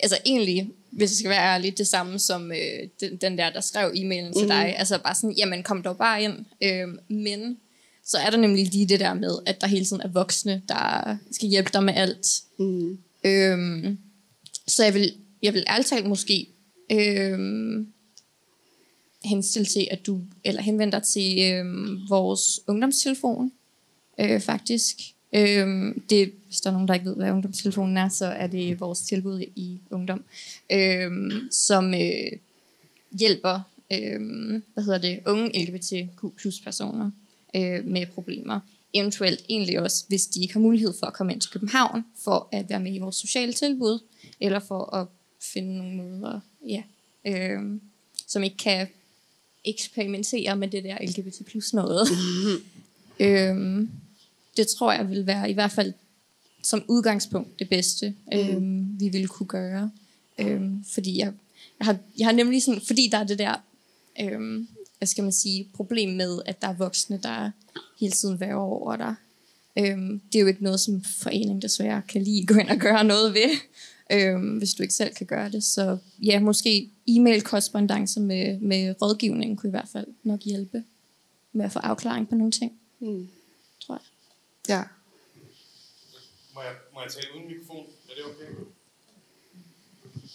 Altså 0.00 0.18
egentlig, 0.26 0.70
hvis 0.90 1.10
jeg 1.10 1.16
skal 1.16 1.30
være 1.30 1.54
ærlig, 1.54 1.78
det 1.78 1.86
samme 1.86 2.18
som 2.18 2.52
øh, 2.52 2.88
den, 3.00 3.16
den 3.16 3.38
der, 3.38 3.50
der 3.50 3.60
skrev 3.60 3.92
e-mailen 3.94 4.28
mm. 4.28 4.34
til 4.38 4.48
dig. 4.48 4.78
Altså 4.78 4.98
bare 4.98 5.14
sådan, 5.14 5.32
jamen 5.32 5.62
kom 5.62 5.82
dog 5.82 5.98
bare 5.98 6.22
ind. 6.22 6.44
Øhm, 6.62 6.98
men 7.08 7.58
så 8.04 8.18
er 8.18 8.30
der 8.30 8.36
nemlig 8.36 8.66
lige 8.66 8.88
det 8.88 9.00
der 9.00 9.14
med, 9.14 9.38
at 9.46 9.60
der 9.60 9.66
hele 9.66 9.84
tiden 9.84 10.02
er 10.02 10.08
voksne, 10.08 10.62
der 10.68 11.16
skal 11.30 11.48
hjælpe 11.48 11.70
dig 11.72 11.84
med 11.84 11.94
alt. 11.94 12.26
Mm. 12.58 12.98
Øhm, 13.24 13.98
så 14.66 14.84
jeg 14.84 14.94
vil, 14.94 15.12
jeg 15.42 15.54
vil 15.54 15.64
ærligt 15.68 15.88
talt 15.88 16.06
måske 16.06 16.46
øhm, 16.92 17.92
henstille 19.24 19.66
til, 19.66 19.88
at 19.90 20.06
du, 20.06 20.20
eller 20.44 20.62
henvender 20.62 20.98
dig 20.98 21.06
til 21.08 21.52
øhm, 21.52 22.00
vores 22.08 22.60
ungdomstelefon, 22.66 23.52
øh, 24.20 24.40
faktisk. 24.40 24.96
Øhm, 25.32 26.02
det, 26.10 26.32
hvis 26.46 26.60
der 26.60 26.70
er 26.70 26.72
nogen, 26.72 26.88
der 26.88 26.94
ikke 26.94 27.06
ved, 27.06 27.16
hvad 27.16 27.30
ungdomstelefonen 27.30 27.96
er, 27.96 28.08
så 28.08 28.26
er 28.26 28.46
det 28.46 28.80
vores 28.80 29.00
tilbud 29.00 29.40
i 29.56 29.80
ungdom, 29.90 30.24
øhm, 30.72 31.48
som 31.50 31.94
øh, 31.94 32.32
hjælper 33.18 33.60
øhm, 33.92 34.62
hvad 34.74 34.84
hedder 34.84 34.98
det, 34.98 35.20
unge 35.26 35.64
LGBTQ 35.64 36.36
plus 36.36 36.60
personer 36.60 37.10
øh, 37.54 37.84
med 37.84 38.06
problemer. 38.06 38.60
Eventuelt 38.94 39.40
egentlig 39.48 39.80
også, 39.80 40.04
hvis 40.08 40.26
de 40.26 40.40
ikke 40.40 40.52
har 40.52 40.60
mulighed 40.60 40.94
for 40.98 41.06
at 41.06 41.12
komme 41.12 41.32
ind 41.32 41.40
til 41.40 41.50
København, 41.50 42.04
for 42.24 42.48
at 42.52 42.68
være 42.68 42.80
med 42.80 42.94
i 42.94 42.98
vores 42.98 43.16
sociale 43.16 43.52
tilbud, 43.52 43.98
eller 44.40 44.58
for 44.58 44.94
at 44.94 45.06
finde 45.40 45.78
nogle 45.78 45.96
måder, 45.96 46.40
ja, 46.68 46.82
øh, 47.26 47.80
som 48.26 48.42
ikke 48.42 48.56
kan 48.56 48.86
eksperimentere 49.64 50.56
med 50.56 50.68
det 50.68 50.84
der 50.84 50.98
LGBT 51.00 51.46
plus 51.46 51.72
noget. 51.72 52.08
Mm-hmm. 52.10 52.64
øh, 53.26 53.88
det 54.56 54.66
tror 54.66 54.92
jeg 54.92 55.10
vil 55.10 55.26
være 55.26 55.50
i 55.50 55.52
hvert 55.52 55.72
fald 55.72 55.92
som 56.62 56.84
udgangspunkt 56.88 57.58
det 57.58 57.68
bedste, 57.68 58.14
mm. 58.32 58.38
øh, 58.38 59.00
vi 59.00 59.08
ville 59.08 59.28
kunne 59.28 59.46
gøre. 59.46 59.90
Øh, 60.38 60.62
fordi 60.94 61.18
jeg, 61.18 61.32
jeg, 61.78 61.86
har, 61.86 61.96
jeg 62.18 62.26
har 62.26 62.32
nemlig 62.32 62.62
sådan, 62.62 62.80
fordi 62.80 63.08
der 63.12 63.18
er 63.18 63.24
det 63.24 63.38
der 63.38 63.54
øh, 64.20 64.64
hvad 65.02 65.06
skal 65.06 65.24
man 65.24 65.32
sige, 65.32 65.70
problem 65.74 66.08
med, 66.08 66.42
at 66.46 66.62
der 66.62 66.68
er 66.68 66.72
voksne, 66.72 67.20
der 67.22 67.50
hele 68.00 68.12
tiden 68.12 68.40
værger 68.40 68.56
over 68.56 68.96
dig. 68.96 69.14
Øhm, 69.78 70.20
det 70.20 70.38
er 70.38 70.40
jo 70.40 70.46
ikke 70.46 70.62
noget, 70.62 70.80
som 70.80 71.04
foreningen 71.04 71.62
desværre 71.62 72.02
kan 72.08 72.22
lige 72.22 72.46
gå 72.46 72.54
ind 72.54 72.68
og 72.68 72.76
gøre 72.76 73.04
noget 73.04 73.34
ved, 73.34 73.50
øhm, 74.12 74.58
hvis 74.58 74.74
du 74.74 74.82
ikke 74.82 74.94
selv 74.94 75.14
kan 75.14 75.26
gøre 75.26 75.50
det. 75.50 75.64
Så 75.64 75.98
ja, 76.22 76.40
måske 76.40 76.90
e-mail 77.06 77.42
korrespondence 77.42 78.20
med, 78.20 78.60
med 78.60 78.94
rådgivningen 79.02 79.56
kunne 79.56 79.70
i 79.70 79.70
hvert 79.70 79.88
fald 79.92 80.06
nok 80.22 80.40
hjælpe 80.42 80.84
med 81.52 81.64
at 81.64 81.72
få 81.72 81.78
afklaring 81.78 82.28
på 82.28 82.34
nogle 82.34 82.52
ting, 82.52 82.72
mm. 83.00 83.28
tror 83.80 83.94
jeg. 83.94 84.02
Ja. 84.68 84.82
Må 86.54 86.62
jeg, 86.62 86.74
må 86.94 87.00
jeg 87.02 87.10
tale 87.12 87.26
uden 87.36 87.48
mikrofon? 87.48 87.86
Er 88.10 88.14
det 88.14 88.24
okay? 88.24 88.50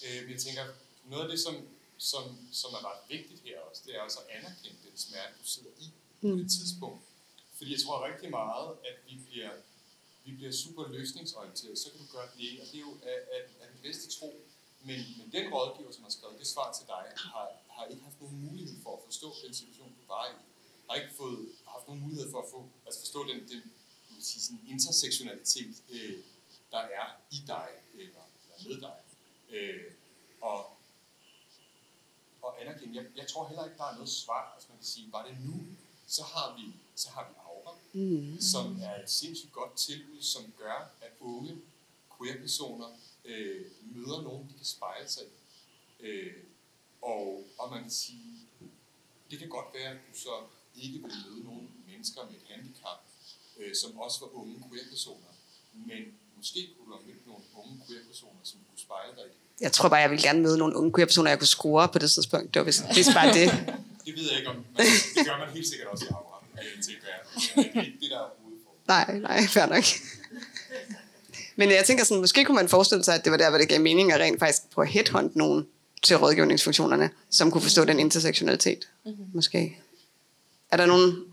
Øh, 0.04 0.32
jeg 0.32 0.40
tænker, 0.40 0.62
noget 1.10 1.24
af 1.24 1.30
det, 1.30 1.40
som 1.40 1.56
som, 1.98 2.24
som 2.52 2.70
er 2.74 2.82
ret 2.90 3.02
vigtigt 3.10 3.42
her 3.42 3.60
også, 3.60 3.82
det 3.86 3.96
er 3.96 4.02
også 4.02 4.20
at 4.20 4.28
anerkende 4.38 4.78
den 4.88 4.98
smerte, 4.98 5.34
du 5.42 5.48
sidder 5.48 5.70
i 5.80 5.92
på 6.22 6.28
det 6.28 6.38
mm. 6.38 6.50
tidspunkt. 6.50 7.02
Fordi 7.58 7.72
jeg 7.72 7.82
tror 7.84 8.08
rigtig 8.10 8.30
meget, 8.30 8.70
at 8.90 8.96
vi 9.08 9.16
bliver, 9.28 9.52
vi 10.26 10.32
bliver 10.32 10.52
super 10.52 10.88
løsningsorienteret. 10.88 11.78
Så 11.80 11.90
kan 11.92 12.00
du 12.00 12.08
gøre 12.12 12.30
det, 12.38 12.62
og 12.62 12.66
det 12.72 12.76
er 12.76 12.86
jo 12.90 12.94
af, 13.04 13.18
af, 13.36 13.42
af 13.62 13.68
den 13.74 13.80
bedste 13.82 14.20
tro. 14.20 14.42
Men, 14.82 15.00
men 15.18 15.32
den 15.32 15.54
rådgiver, 15.54 15.92
som 15.92 16.04
har 16.04 16.12
skrevet 16.12 16.40
det 16.40 16.48
svar 16.48 16.74
til 16.78 16.86
dig, 16.88 17.04
har, 17.16 17.48
har 17.70 17.86
ikke 17.86 18.04
haft 18.04 18.22
nogen 18.22 18.40
mulighed 18.46 18.76
for 18.84 18.98
at 18.98 19.02
forstå 19.06 19.34
den 19.46 19.54
situation, 19.54 19.90
du 19.90 20.04
var 20.08 20.26
i. 20.32 20.34
Har 20.90 20.96
ikke 20.96 21.16
fået, 21.18 21.50
haft 21.68 21.88
nogen 21.88 22.02
mulighed 22.02 22.32
for 22.32 22.42
at 22.42 22.50
få, 22.52 22.70
altså 22.86 23.00
forstå 23.00 23.28
den, 23.28 23.40
den 23.50 23.62
sige, 24.22 24.42
sådan 24.42 24.62
intersektionalitet, 24.68 25.76
øh, 25.90 26.24
der 26.72 26.78
er 26.78 27.08
i 27.32 27.40
dig, 27.48 27.68
eller, 27.94 28.24
eller 28.44 28.70
med 28.70 28.82
dig. 28.82 28.98
Øh, 29.50 29.92
og, 30.42 30.77
og 32.48 32.62
anerkende. 32.62 32.96
Jeg, 32.96 33.06
jeg 33.16 33.28
tror 33.28 33.48
heller 33.48 33.66
ikke, 33.66 33.78
der 33.78 33.84
er 33.92 33.94
noget 33.94 34.10
svar. 34.10 34.52
Altså 34.54 34.68
man 34.70 34.78
kan 34.78 34.86
sige, 34.86 35.12
var 35.12 35.26
det 35.28 35.38
nu, 35.46 35.56
så 36.08 36.24
har 36.24 36.56
vi, 36.58 36.66
så 36.96 37.10
har 37.10 37.24
vi 37.30 37.34
Aura, 37.46 37.74
mm. 37.94 38.42
som 38.42 38.66
er 38.82 39.04
et 39.04 39.10
sindssygt 39.10 39.52
godt 39.52 39.78
tilbud, 39.78 40.22
som 40.22 40.54
gør, 40.58 40.92
at 41.02 41.12
unge 41.20 41.62
queer-personer 42.18 42.90
øh, 43.26 43.66
møder 43.96 44.22
nogen, 44.22 44.50
de 44.50 44.54
kan 44.54 44.66
spejle 44.66 45.10
sig 45.10 45.24
i. 45.24 45.36
Øh, 46.06 46.44
og, 47.02 47.44
og 47.58 47.70
man 47.72 47.82
kan 47.82 47.92
sige, 47.92 48.34
det 49.32 49.40
kan 49.40 49.50
godt 49.50 49.74
være, 49.74 49.92
at 49.92 49.98
du 50.14 50.20
så 50.20 50.36
ikke 50.76 51.00
vil 51.00 51.12
møde 51.26 51.44
nogle 51.44 51.68
mennesker 51.88 52.26
med 52.26 52.36
et 52.36 52.48
handicap, 52.50 53.00
øh, 53.58 53.76
som 53.76 54.00
også 54.00 54.20
var 54.20 54.36
unge 54.36 54.64
queer-personer. 54.70 55.34
Men 55.74 56.20
måske 56.36 56.74
kunne 56.74 56.92
du 56.92 56.98
have 56.98 57.08
mødt 57.08 57.28
nogle 57.28 57.44
unge 57.56 57.82
queer-personer, 57.88 58.40
som 58.44 58.60
kunne 58.70 58.80
spejle 58.80 59.16
dig 59.16 59.26
i 59.26 59.47
jeg 59.62 59.72
tror 59.72 59.90
bare, 59.90 60.00
jeg 60.00 60.10
ville 60.10 60.24
gerne 60.24 60.42
møde 60.42 60.58
nogle 60.58 60.76
unge 60.76 60.94
queer 60.94 61.06
personer, 61.06 61.32
jeg 61.32 61.40
kunne 61.40 61.48
score 61.48 61.88
på 61.88 62.00
det 62.00 62.12
tidspunkt. 62.12 62.54
Det 62.54 62.60
var 62.60 62.66
vist, 62.66 62.84
vist 62.96 63.10
bare 63.14 63.28
det. 63.28 63.52
det 64.06 64.16
ved 64.16 64.24
jeg 64.30 64.38
ikke 64.38 64.50
om. 64.50 64.56
Det 64.78 65.26
gør 65.26 65.38
man 65.38 65.48
helt 65.54 65.68
sikkert 65.68 65.88
også 65.88 66.06
i 66.06 66.08
Havre. 66.12 66.38
Det 67.56 67.72
er 67.76 67.82
ikke 67.82 67.98
det, 68.02 68.10
der 68.12 68.18
er 68.18 68.38
Nej, 68.88 69.20
nej, 69.20 69.48
fair 69.48 69.66
nok. 69.66 69.84
Men 71.60 71.72
jeg 71.72 71.86
tænker 71.86 72.04
sådan, 72.04 72.22
måske 72.22 72.46
kunne 72.46 72.56
man 72.56 72.70
forestille 72.70 73.04
sig, 73.04 73.16
at 73.16 73.24
det 73.24 73.32
var 73.32 73.38
der, 73.38 73.50
hvor 73.50 73.58
det 73.58 73.70
gav 73.70 73.82
mening 73.82 74.12
at 74.12 74.20
rent 74.20 74.40
faktisk 74.40 74.70
prøve 74.70 74.88
at 74.88 74.94
headhunt 74.94 75.36
nogen 75.36 75.68
til 76.04 76.18
rådgivningsfunktionerne, 76.18 77.10
som 77.30 77.52
kunne 77.52 77.62
forstå 77.62 77.86
den 77.86 78.00
intersektionalitet. 78.00 78.88
Mm-hmm. 79.06 79.26
Måske. 79.34 79.78
Er 80.72 80.78
der 80.78 80.86
nogen 80.86 81.24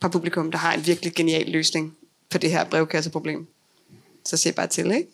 på 0.00 0.08
publikum, 0.08 0.50
der 0.50 0.58
har 0.58 0.72
en 0.72 0.86
virkelig 0.86 1.14
genial 1.14 1.50
løsning 1.50 1.96
på 2.30 2.38
det 2.38 2.50
her 2.50 2.64
brevkasseproblem? 2.64 3.46
Så 4.24 4.36
se 4.36 4.52
bare 4.52 4.66
til, 4.66 4.90
ikke? 4.90 5.08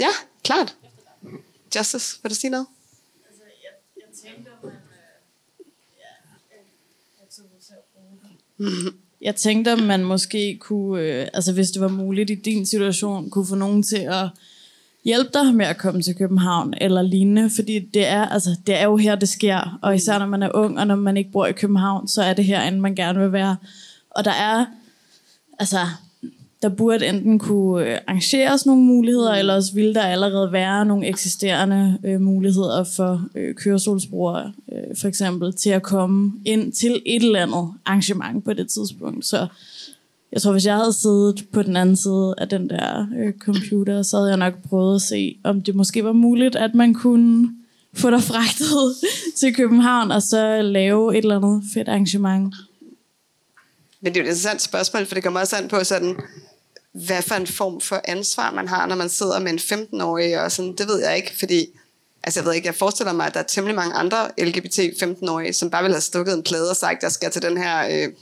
Ja, 0.00 0.08
klart. 0.44 0.76
Justice, 1.76 2.18
vil 2.22 2.30
du 2.30 2.34
sige 2.34 2.50
noget? 2.50 2.66
Altså, 3.28 3.42
jeg, 3.64 3.70
jeg 3.96 4.32
tænkte, 4.34 4.50
man... 4.62 4.72
Øh, 4.72 5.66
ja, 5.98 6.04
jeg, 8.84 8.92
jeg 9.20 9.36
tænkte, 9.36 9.72
om 9.72 9.78
man 9.80 10.04
måske 10.04 10.58
kunne, 10.60 11.02
øh, 11.02 11.28
altså 11.34 11.52
hvis 11.52 11.70
det 11.70 11.82
var 11.82 11.88
muligt 11.88 12.30
i 12.30 12.34
din 12.34 12.66
situation, 12.66 13.30
kunne 13.30 13.46
få 13.46 13.54
nogen 13.54 13.82
til 13.82 13.98
at 13.98 14.28
hjælpe 15.04 15.30
dig 15.34 15.54
med 15.54 15.66
at 15.66 15.78
komme 15.78 16.02
til 16.02 16.16
København 16.16 16.74
eller 16.80 17.02
lignende, 17.02 17.50
fordi 17.50 17.78
det 17.78 18.06
er, 18.06 18.26
altså, 18.26 18.56
det 18.66 18.74
er 18.74 18.84
jo 18.84 18.96
her, 18.96 19.14
det 19.14 19.28
sker, 19.28 19.78
og 19.82 19.94
især 19.94 20.18
når 20.18 20.26
man 20.26 20.42
er 20.42 20.50
ung, 20.54 20.78
og 20.78 20.86
når 20.86 20.96
man 20.96 21.16
ikke 21.16 21.30
bor 21.30 21.46
i 21.46 21.52
København, 21.52 22.08
så 22.08 22.22
er 22.22 22.34
det 22.34 22.44
herinde, 22.44 22.80
man 22.80 22.94
gerne 22.94 23.20
vil 23.20 23.32
være. 23.32 23.56
Og 24.10 24.24
der 24.24 24.30
er, 24.32 24.66
altså, 25.58 25.78
der 26.64 26.70
burde 26.70 27.06
enten 27.06 27.38
kunne 27.38 27.86
øh, 27.86 27.98
arrangeres 28.06 28.66
nogle 28.66 28.82
muligheder, 28.82 29.32
eller 29.32 29.54
også 29.54 29.74
ville 29.74 29.94
der 29.94 30.02
allerede 30.02 30.52
være 30.52 30.84
nogle 30.84 31.06
eksisterende 31.06 31.98
øh, 32.04 32.20
muligheder 32.20 32.84
for 32.84 33.24
øh, 33.34 33.54
kørestolsbrugere, 33.54 34.52
øh, 34.72 34.96
for 35.00 35.08
eksempel, 35.08 35.52
til 35.52 35.70
at 35.70 35.82
komme 35.82 36.32
ind 36.44 36.72
til 36.72 37.02
et 37.06 37.22
eller 37.22 37.42
andet 37.42 37.72
arrangement 37.84 38.44
på 38.44 38.52
det 38.52 38.68
tidspunkt. 38.68 39.26
Så 39.26 39.46
jeg 40.32 40.42
tror, 40.42 40.52
hvis 40.52 40.66
jeg 40.66 40.76
havde 40.76 40.92
siddet 40.92 41.44
på 41.52 41.62
den 41.62 41.76
anden 41.76 41.96
side 41.96 42.34
af 42.38 42.48
den 42.48 42.70
der 42.70 43.06
øh, 43.18 43.32
computer, 43.32 44.02
så 44.02 44.16
havde 44.16 44.28
jeg 44.28 44.38
nok 44.38 44.54
prøvet 44.68 44.94
at 44.94 45.02
se, 45.02 45.38
om 45.44 45.62
det 45.62 45.74
måske 45.74 46.04
var 46.04 46.12
muligt, 46.12 46.56
at 46.56 46.74
man 46.74 46.94
kunne 46.94 47.50
få 47.94 48.10
dig 48.10 48.22
fragtet 48.22 49.08
til 49.40 49.54
København, 49.54 50.10
og 50.10 50.22
så 50.22 50.62
lave 50.62 51.18
et 51.18 51.22
eller 51.22 51.36
andet 51.36 51.62
fedt 51.74 51.88
arrangement. 51.88 52.54
Men 54.00 54.14
det 54.14 54.20
er 54.20 54.24
jo 54.24 54.26
et 54.26 54.30
interessant 54.30 54.62
spørgsmål, 54.62 55.06
for 55.06 55.14
det 55.14 55.24
kommer 55.24 55.40
også 55.40 55.56
an 55.56 55.68
på 55.68 55.84
sådan, 55.84 56.16
hvad 56.94 57.22
for 57.22 57.34
en 57.34 57.46
form 57.46 57.80
for 57.80 58.00
ansvar 58.04 58.50
man 58.50 58.68
har, 58.68 58.86
når 58.86 58.96
man 58.96 59.08
sidder 59.08 59.38
med 59.38 59.52
en 59.52 59.58
15-årig, 59.58 60.40
og 60.40 60.52
sådan, 60.52 60.74
det 60.76 60.88
ved 60.88 61.04
jeg 61.04 61.16
ikke, 61.16 61.32
fordi 61.38 61.66
altså 62.22 62.40
jeg 62.40 62.46
ved 62.46 62.54
ikke, 62.54 62.66
jeg 62.66 62.74
forestiller 62.74 63.12
mig, 63.12 63.26
at 63.26 63.34
der 63.34 63.40
er 63.40 63.44
temmelig 63.44 63.76
mange 63.76 63.94
andre 63.94 64.30
LGBT 64.38 64.78
15-årige, 64.78 65.52
som 65.52 65.70
bare 65.70 65.82
vil 65.82 65.92
have 65.92 66.00
stukket 66.00 66.34
en 66.34 66.42
plade 66.42 66.70
og 66.70 66.76
sagt, 66.76 67.02
jeg 67.02 67.12
skal 67.12 67.30
til 67.30 67.42
den 67.42 67.56
her 67.56 67.88
øh, 67.90 68.12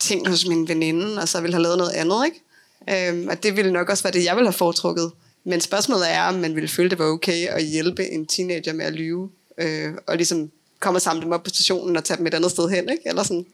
ting 0.00 0.28
hos 0.28 0.46
min 0.46 0.68
veninde, 0.68 1.18
og 1.22 1.28
så 1.28 1.40
vil 1.40 1.52
have 1.52 1.62
lavet 1.62 1.78
noget 1.78 1.92
andet, 1.92 2.24
ikke? 2.26 2.42
Øhm, 2.90 3.28
og 3.28 3.42
det 3.42 3.56
ville 3.56 3.72
nok 3.72 3.88
også 3.88 4.02
være 4.02 4.12
det, 4.12 4.24
jeg 4.24 4.36
ville 4.36 4.46
have 4.46 4.58
foretrukket. 4.58 5.12
Men 5.44 5.60
spørgsmålet 5.60 6.12
er, 6.12 6.22
om 6.22 6.34
man 6.34 6.54
ville 6.54 6.68
føle, 6.68 6.90
det 6.90 6.98
var 6.98 7.04
okay 7.04 7.46
at 7.46 7.64
hjælpe 7.64 8.10
en 8.10 8.26
teenager 8.26 8.72
med 8.72 8.84
at 8.84 8.92
lyve, 8.92 9.30
øh, 9.58 9.94
og 10.06 10.16
ligesom 10.16 10.50
komme 10.80 10.96
og 10.96 11.02
samle 11.02 11.22
dem 11.22 11.32
op 11.32 11.42
på 11.42 11.50
stationen 11.50 11.96
og 11.96 12.04
tage 12.04 12.18
dem 12.18 12.26
et 12.26 12.34
andet 12.34 12.50
sted 12.50 12.68
hen, 12.68 12.88
ikke? 12.88 13.02
Eller 13.06 13.22
sådan. 13.22 13.46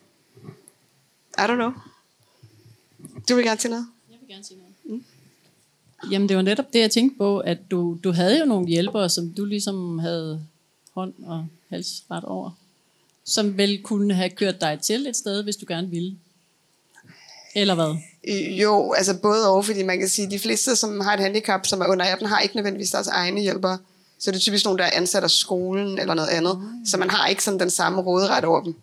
I 1.39 1.41
don't 1.41 1.55
know. 1.55 1.71
Du 3.29 3.35
vil 3.35 3.45
gerne 3.45 3.61
sige 3.61 3.71
noget? 3.71 3.87
Jeg 4.11 4.19
vil 4.21 4.29
gerne 4.29 4.45
sige 4.45 4.59
noget. 4.59 4.75
Mm. 4.85 5.05
Jamen, 6.11 6.29
det 6.29 6.37
var 6.37 6.43
netop 6.43 6.73
det, 6.73 6.81
jeg 6.81 6.91
tænkte 6.91 7.19
på, 7.19 7.39
at 7.39 7.59
du, 7.71 7.99
du 8.05 8.13
havde 8.13 8.39
jo 8.39 8.45
nogle 8.45 8.69
hjælpere, 8.69 9.09
som 9.09 9.33
du 9.33 9.45
ligesom 9.45 9.99
havde 9.99 10.47
hånd 10.95 11.15
og 11.27 11.47
halsret 11.69 12.25
over, 12.25 12.51
som 13.25 13.57
vel 13.57 13.83
kunne 13.83 14.15
have 14.15 14.31
kørt 14.31 14.61
dig 14.61 14.79
til 14.83 15.07
et 15.07 15.17
sted, 15.17 15.43
hvis 15.43 15.57
du 15.57 15.65
gerne 15.69 15.91
ville. 15.91 16.17
Eller 17.55 17.75
hvad? 17.75 17.97
Jo, 18.61 18.93
altså 18.93 19.19
både 19.19 19.51
og, 19.51 19.65
fordi 19.65 19.83
man 19.83 19.99
kan 19.99 20.09
sige, 20.09 20.27
at 20.27 20.33
de 20.33 20.39
fleste, 20.39 20.77
som 20.77 21.01
har 21.01 21.15
et 21.15 21.21
handicap, 21.21 21.67
som 21.67 21.81
er 21.81 21.87
under 21.87 22.05
18, 22.05 22.27
har 22.27 22.41
ikke 22.41 22.57
nødvendigvis 22.57 22.91
deres 22.91 23.07
egne 23.07 23.41
hjælpere. 23.41 23.79
Så 24.19 24.31
det 24.31 24.37
er 24.37 24.41
typisk 24.41 24.65
nogen, 24.65 24.79
der 24.79 24.85
er 24.85 24.91
ansat 24.93 25.23
af 25.23 25.31
skolen 25.31 25.99
eller 25.99 26.15
noget 26.15 26.29
andet. 26.29 26.59
Mm. 26.59 26.87
Så 26.87 26.97
man 26.97 27.11
har 27.11 27.27
ikke 27.27 27.45
sådan 27.45 27.61
den 27.61 27.71
samme 27.71 28.03
råderet 28.03 28.45
over 28.45 28.63
dem. 28.65 28.75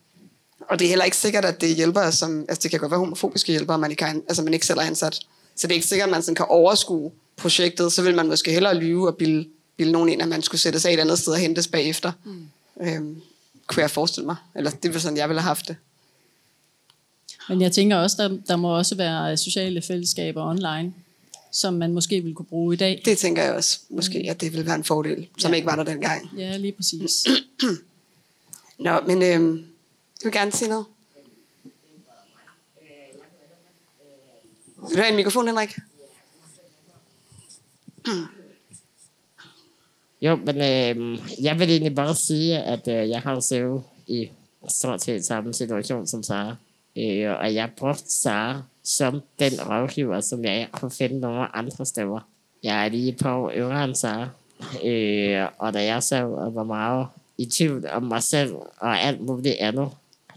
Og 0.69 0.79
det 0.79 0.86
er 0.86 0.89
heller 0.89 1.05
ikke 1.05 1.17
sikkert, 1.17 1.45
at 1.45 1.62
det 1.62 1.71
er 1.71 1.75
hjælpere, 1.75 2.12
som... 2.12 2.45
Altså 2.49 2.60
det 2.63 2.71
kan 2.71 2.79
godt 2.79 2.91
være 2.91 2.99
homofobiske 2.99 3.51
hjælpere, 3.51 3.77
man 3.77 3.91
ikke, 3.91 4.03
har, 4.03 4.13
altså 4.13 4.43
man 4.43 4.53
ikke 4.53 4.65
selv 4.65 4.79
er 4.79 4.84
ansat. 4.84 5.19
Så 5.55 5.67
det 5.67 5.71
er 5.71 5.75
ikke 5.75 5.88
sikkert, 5.88 6.08
at 6.08 6.12
man 6.12 6.21
sådan 6.21 6.36
kan 6.36 6.45
overskue 6.49 7.12
projektet. 7.38 7.93
Så 7.93 8.01
vil 8.01 8.15
man 8.15 8.27
måske 8.27 8.51
hellere 8.51 8.75
lyve 8.75 9.08
og 9.08 9.17
bilde, 9.17 9.47
bilde 9.77 9.91
nogen 9.91 10.10
ind, 10.10 10.21
at 10.21 10.27
man 10.27 10.41
skulle 10.41 10.62
sætte 10.62 10.79
sig 10.79 10.93
et 10.93 10.99
andet 10.99 11.19
sted 11.19 11.34
og 11.34 11.39
hentes 11.39 11.67
bagefter. 11.67 12.12
Mm. 12.23 12.47
Øhm, 12.82 13.21
kunne 13.67 13.82
jeg 13.82 13.91
forestille 13.91 14.25
mig. 14.25 14.36
Eller 14.55 14.71
det 14.71 14.93
var 14.93 14.99
sådan, 14.99 15.17
jeg 15.17 15.29
ville 15.29 15.41
have 15.41 15.47
haft 15.47 15.67
det. 15.67 15.75
Men 17.49 17.62
jeg 17.62 17.71
tænker 17.71 17.97
også, 17.97 18.15
der, 18.19 18.38
der 18.47 18.55
må 18.55 18.77
også 18.77 18.95
være 18.95 19.38
sociale 19.38 19.82
fællesskaber 19.82 20.49
online, 20.49 20.93
som 21.51 21.73
man 21.73 21.93
måske 21.93 22.21
vil 22.21 22.34
kunne 22.34 22.45
bruge 22.45 22.73
i 22.73 22.77
dag. 22.77 23.01
Det 23.05 23.17
tænker 23.17 23.43
jeg 23.43 23.53
også. 23.53 23.79
Måske, 23.89 24.25
at 24.29 24.41
det 24.41 24.51
ville 24.51 24.65
være 24.65 24.75
en 24.75 24.84
fordel, 24.84 25.27
som 25.38 25.51
ja. 25.51 25.55
ikke 25.55 25.65
var 25.65 25.75
der 25.75 25.84
dengang. 25.84 26.29
Ja, 26.38 26.58
lige 26.58 26.71
præcis. 26.71 27.27
Nå, 28.79 28.99
men 29.08 29.21
øhm, 29.21 29.65
du 30.19 30.23
vil 30.23 30.34
gerne 30.34 30.51
sige 30.51 30.69
noget? 30.69 30.86
Vil 34.88 34.97
du 34.97 35.01
have 35.01 35.10
en 35.10 35.15
mikrofon, 35.15 35.47
Henrik? 35.47 35.77
Jo, 40.21 40.36
men 40.36 40.55
øh, 40.55 41.19
jeg 41.43 41.60
vil 41.60 41.69
egentlig 41.69 41.95
bare 41.95 42.15
sige, 42.15 42.60
at 42.60 42.88
øh, 42.88 43.10
jeg 43.10 43.21
har 43.21 43.39
selv 43.39 43.82
i 44.08 44.29
stort 44.67 45.01
set 45.01 45.25
samme 45.25 45.53
situation 45.53 46.08
som 46.08 46.23
Sara. 46.23 46.55
Øh, 46.97 47.39
og 47.39 47.53
jeg 47.53 47.69
brugte 47.77 48.12
Sara 48.21 48.62
som 48.84 49.21
den 49.39 49.51
rådgiver, 49.69 50.21
som 50.21 50.45
jeg 50.45 50.60
ikke 50.60 50.71
kunne 50.71 50.91
finde 50.91 51.19
nogen 51.19 51.47
andre 51.53 51.86
steder. 51.86 52.27
Jeg 52.63 52.86
er 52.86 52.89
lige 52.89 53.15
på 53.21 53.51
øvre 53.51 53.84
end 53.84 53.95
Sara. 53.95 54.27
Øh, 54.84 55.47
og 55.58 55.73
da 55.73 55.84
jeg 55.84 56.03
så 56.03 56.21
var 56.53 56.63
meget 56.63 57.08
i 57.38 57.45
tvivl 57.45 57.88
om 57.88 58.03
mig 58.03 58.23
selv 58.23 58.53
og 58.77 58.99
alt 59.01 59.21
muligt 59.21 59.55
andet, 59.60 59.89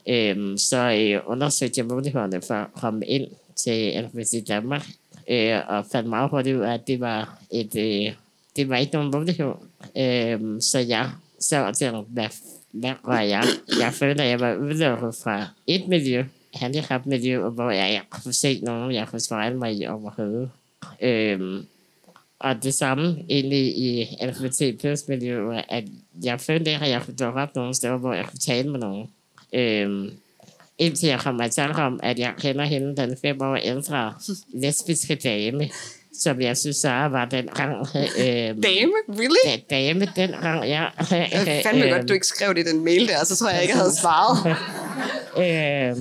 øh, 0.09 0.59
så 0.59 0.77
øh, 0.77 1.21
undersøgte 1.27 1.79
jeg 1.79 1.87
mulighederne 1.87 2.43
for 2.43 2.55
at 2.55 2.73
komme 2.73 3.07
ind 3.07 3.27
til 3.57 4.05
LPC 4.05 4.45
Danmark, 4.49 4.87
øh, 5.31 5.59
og 5.69 5.87
fandt 5.93 6.09
meget 6.09 6.31
hurtigt 6.31 6.57
ud 6.57 6.63
af, 6.63 6.75
at 6.75 6.87
det 6.87 7.01
var 7.01 7.39
et, 7.51 7.77
øh, 7.77 8.15
det 8.57 8.69
var 8.69 8.77
ikke 8.77 8.93
nogen 8.93 9.11
mulighed. 9.11 9.53
Øh, 9.97 10.61
så 10.61 10.79
jeg 10.79 11.11
så 11.41 11.73
til, 11.73 11.91
hvad, 11.91 12.29
hvad 12.71 12.95
var 13.05 13.21
jeg? 13.21 13.45
Jeg 13.81 13.93
følte, 13.93 14.23
at 14.23 14.29
jeg 14.29 14.41
var 14.41 14.55
udelukket 14.55 15.15
fra 15.23 15.47
et 15.67 15.89
miljø, 15.89 16.25
handicapmiljø, 16.55 17.49
hvor 17.49 17.71
jeg 17.71 17.93
jeg 17.93 18.03
kunne 18.11 18.33
se 18.33 18.61
nogen, 18.61 18.95
jeg 18.95 19.09
kunne 19.09 19.21
spejle 19.21 19.59
mig 19.59 19.77
i 19.77 19.87
overhovedet. 19.87 20.51
Øhm, 21.01 21.67
og 22.39 22.63
det 22.63 22.75
samme 22.75 23.25
egentlig 23.29 23.79
i 23.79 24.17
LGBT 24.23 24.81
plus 24.81 25.09
miljøet, 25.09 25.65
at 25.69 25.85
jeg 26.23 26.41
følte 26.41 26.71
ikke, 26.73 26.85
at 26.85 26.91
jeg 26.91 27.03
kunne 27.03 27.17
dukke 27.17 27.41
op 27.41 27.55
nogle 27.55 27.75
steder, 27.75 27.97
hvor 27.97 28.13
jeg 28.13 28.25
kunne 28.25 28.39
tale 28.39 28.71
med 28.71 28.81
nogen. 28.81 29.11
Øhm, 29.55 30.11
indtil 30.79 31.09
jeg 31.09 31.21
kom 31.21 31.41
til 31.51 31.63
om, 31.63 32.01
at 32.03 32.19
jeg 32.19 32.33
kender 32.39 32.65
hende, 32.65 32.97
den 32.97 33.17
fem 33.23 33.43
år 33.43 33.57
ældre 33.57 34.15
lesbiske 34.55 35.15
dame, 35.15 35.71
som 36.19 36.41
jeg 36.41 36.57
synes, 36.57 36.77
så 36.77 36.89
var 36.89 37.25
den 37.25 37.47
gang... 37.47 37.87
Øh, 37.95 38.63
dame? 38.63 38.93
Really? 39.09 39.37
Da, 39.45 39.77
dame, 39.77 40.09
den 40.17 40.31
gang, 40.31 40.69
ja. 40.69 40.87
Jeg 41.11 41.63
fandme 41.65 41.85
øh, 41.85 41.91
godt, 41.91 42.09
du 42.09 42.15
ikke 42.15 42.27
skrev 42.27 42.55
det 42.55 42.67
i 42.67 42.71
den 42.71 42.85
mail 42.85 43.09
der, 43.09 43.25
så 43.25 43.37
tror 43.37 43.51
jeg 43.51 43.63
ikke, 43.63 43.73
jeg 43.73 43.81
havde 43.81 43.97
svaret. 43.97 44.57
øh, 45.43 45.97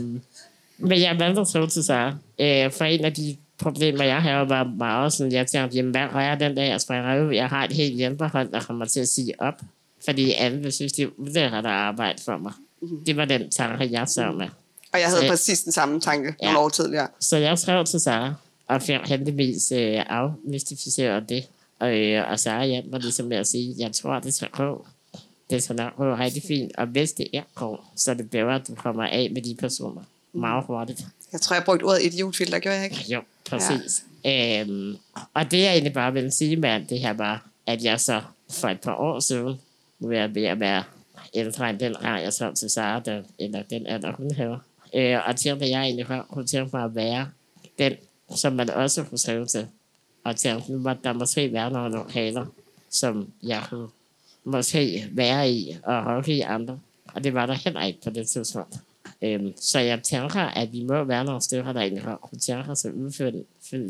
men 0.77 1.01
jeg 1.01 1.15
valgte 1.19 1.41
at 1.41 1.47
skrive 1.47 1.67
til 1.67 1.83
sig, 1.83 2.13
øh, 2.39 2.71
for 2.71 2.83
en 2.83 3.05
af 3.05 3.13
de 3.13 3.37
problemer, 3.57 4.03
jeg 4.03 4.21
har, 4.21 4.45
var 4.45 4.63
meget 4.63 5.13
sådan, 5.13 5.31
jeg 5.31 5.47
tænkte, 5.47 5.77
jamen, 5.77 5.91
hvad 5.91 6.07
rører 6.13 6.35
den 6.35 6.55
dag, 6.55 6.69
jeg 6.69 6.81
springer 6.81 7.25
ud? 7.25 7.33
Jeg 7.33 7.47
har 7.47 7.65
et 7.65 7.73
helt 7.73 7.95
hjælperhold, 7.95 8.51
der 8.51 8.59
kommer 8.59 8.85
til 8.85 8.99
at 8.99 9.07
sige 9.07 9.33
op, 9.39 9.61
fordi 10.05 10.31
alle 10.31 10.57
vil 10.57 10.71
synes, 10.71 10.93
det 10.93 11.03
er 11.03 11.09
ulækkert 11.17 11.65
at 11.65 11.71
arbejde 11.71 12.23
for 12.25 12.37
mig. 12.37 12.53
Mm-hmm. 12.81 13.05
Det 13.05 13.17
var 13.17 13.25
den 13.25 13.51
tanke, 13.51 13.89
jeg 13.91 14.07
så 14.07 14.31
med. 14.31 14.47
Og 14.93 14.99
jeg 14.99 15.07
havde 15.07 15.21
så, 15.21 15.27
præcis 15.27 15.63
den 15.63 15.71
samme 15.71 15.99
tanke 15.99 16.35
ja. 16.41 16.45
nogle 16.45 16.59
år 16.59 16.69
tidligere. 16.69 17.07
Så 17.19 17.37
jeg 17.37 17.59
skrev 17.59 17.85
til 17.85 17.99
Sara, 17.99 18.33
og 18.67 18.81
fik 18.81 18.99
heldigvis 19.05 19.71
øh, 19.71 20.03
afmystificeret 20.09 21.29
det. 21.29 21.43
Og, 21.79 21.97
øh, 21.99 22.31
og 22.31 22.39
Sara 22.39 22.65
hjalp 22.65 22.85
mig 22.91 22.99
ligesom 22.99 23.25
med 23.25 23.37
at 23.37 23.47
sige, 23.47 23.75
jeg 23.77 23.91
tror, 23.91 24.19
det 24.19 24.33
skal 24.33 24.49
gå. 24.49 24.85
Det 25.49 25.63
skal 25.63 25.75
nok 25.75 25.95
gå 25.97 26.15
rigtig 26.15 26.43
fint. 26.47 26.71
Og 26.77 26.87
hvis 26.87 27.11
det 27.11 27.27
er 27.33 27.41
går, 27.55 27.93
så 27.95 28.11
er 28.11 28.15
det 28.15 28.29
bedre, 28.29 28.55
at 28.55 28.67
du 28.67 28.75
kommer 28.75 29.03
af 29.03 29.29
med 29.33 29.41
de 29.41 29.55
personer 29.59 30.01
meget 30.33 30.63
hurtigt. 30.65 31.05
Jeg 31.31 31.41
tror, 31.41 31.55
jeg 31.55 31.63
brugte 31.63 31.83
ordet 31.83 32.03
idiotfilter, 32.03 32.59
gjorde 32.59 32.77
jeg 32.77 32.85
ikke? 32.85 33.05
Jo, 33.09 33.21
præcis. 33.49 34.03
Ja. 34.25 34.61
Øhm, 34.61 34.97
og 35.33 35.51
det 35.51 35.59
jeg 35.59 35.71
egentlig 35.71 35.93
bare 35.93 36.13
vil 36.13 36.31
sige 36.31 36.55
med 36.55 36.85
det 36.89 36.99
her 36.99 37.13
var, 37.13 37.47
at 37.67 37.83
jeg 37.83 37.99
så 37.99 38.21
for 38.49 38.67
et 38.67 38.81
par 38.81 38.95
år 38.95 39.19
siden, 39.19 39.61
nu 39.99 40.11
er 40.11 40.19
jeg 40.19 40.35
ved 40.35 40.43
at 40.43 40.59
være 40.59 40.83
ældre 41.33 41.69
end 41.69 41.79
den 41.79 41.95
har 41.95 42.19
jeg 42.19 42.33
så 42.33 42.53
til 42.53 42.69
Sara, 42.69 42.99
der, 42.99 43.23
eller 43.39 43.63
den 43.63 43.87
alder 43.87 44.11
hun 44.11 44.35
havde. 44.35 44.59
Øh, 44.95 45.19
og 45.27 45.35
tænkte, 45.35 45.65
at 45.65 45.71
jeg 45.71 45.81
egentlig 45.81 46.05
kunne 46.29 46.47
tænke 46.47 46.75
mig 46.77 46.83
at 46.83 46.95
være 46.95 47.29
den, 47.79 47.93
som 48.35 48.53
man 48.53 48.69
også 48.69 49.03
kunne 49.03 49.17
skrive 49.17 49.45
til. 49.45 49.67
Og 50.23 50.35
tænkte, 50.35 50.71
nu 50.71 50.93
der 51.03 51.13
måske 51.13 51.53
være 51.53 51.71
nogle 51.71 51.95
lokaler, 51.95 52.45
som 52.89 53.31
jeg 53.43 53.63
kunne 53.69 53.87
måske 54.43 55.09
være 55.11 55.51
i 55.51 55.77
og 55.83 56.03
holde 56.03 56.33
i 56.33 56.41
andre. 56.41 56.79
Og 57.13 57.23
det 57.23 57.33
var 57.33 57.45
der 57.45 57.53
heller 57.53 57.83
ikke 57.83 58.01
på 58.03 58.09
det 58.09 58.27
tidspunkt. 58.27 58.75
Øhm, 59.21 59.53
så 59.57 59.79
jeg 59.79 60.03
tænker, 60.03 60.39
at 60.39 60.73
vi 60.73 60.83
må 60.83 61.03
være 61.03 61.25
nogle 61.25 61.41
stykker, 61.41 61.73
der 61.73 61.79
egentlig 61.79 62.03
har 62.03 62.29
tænker 62.41 62.73
sig 62.73 62.93
udfylde 62.93 63.45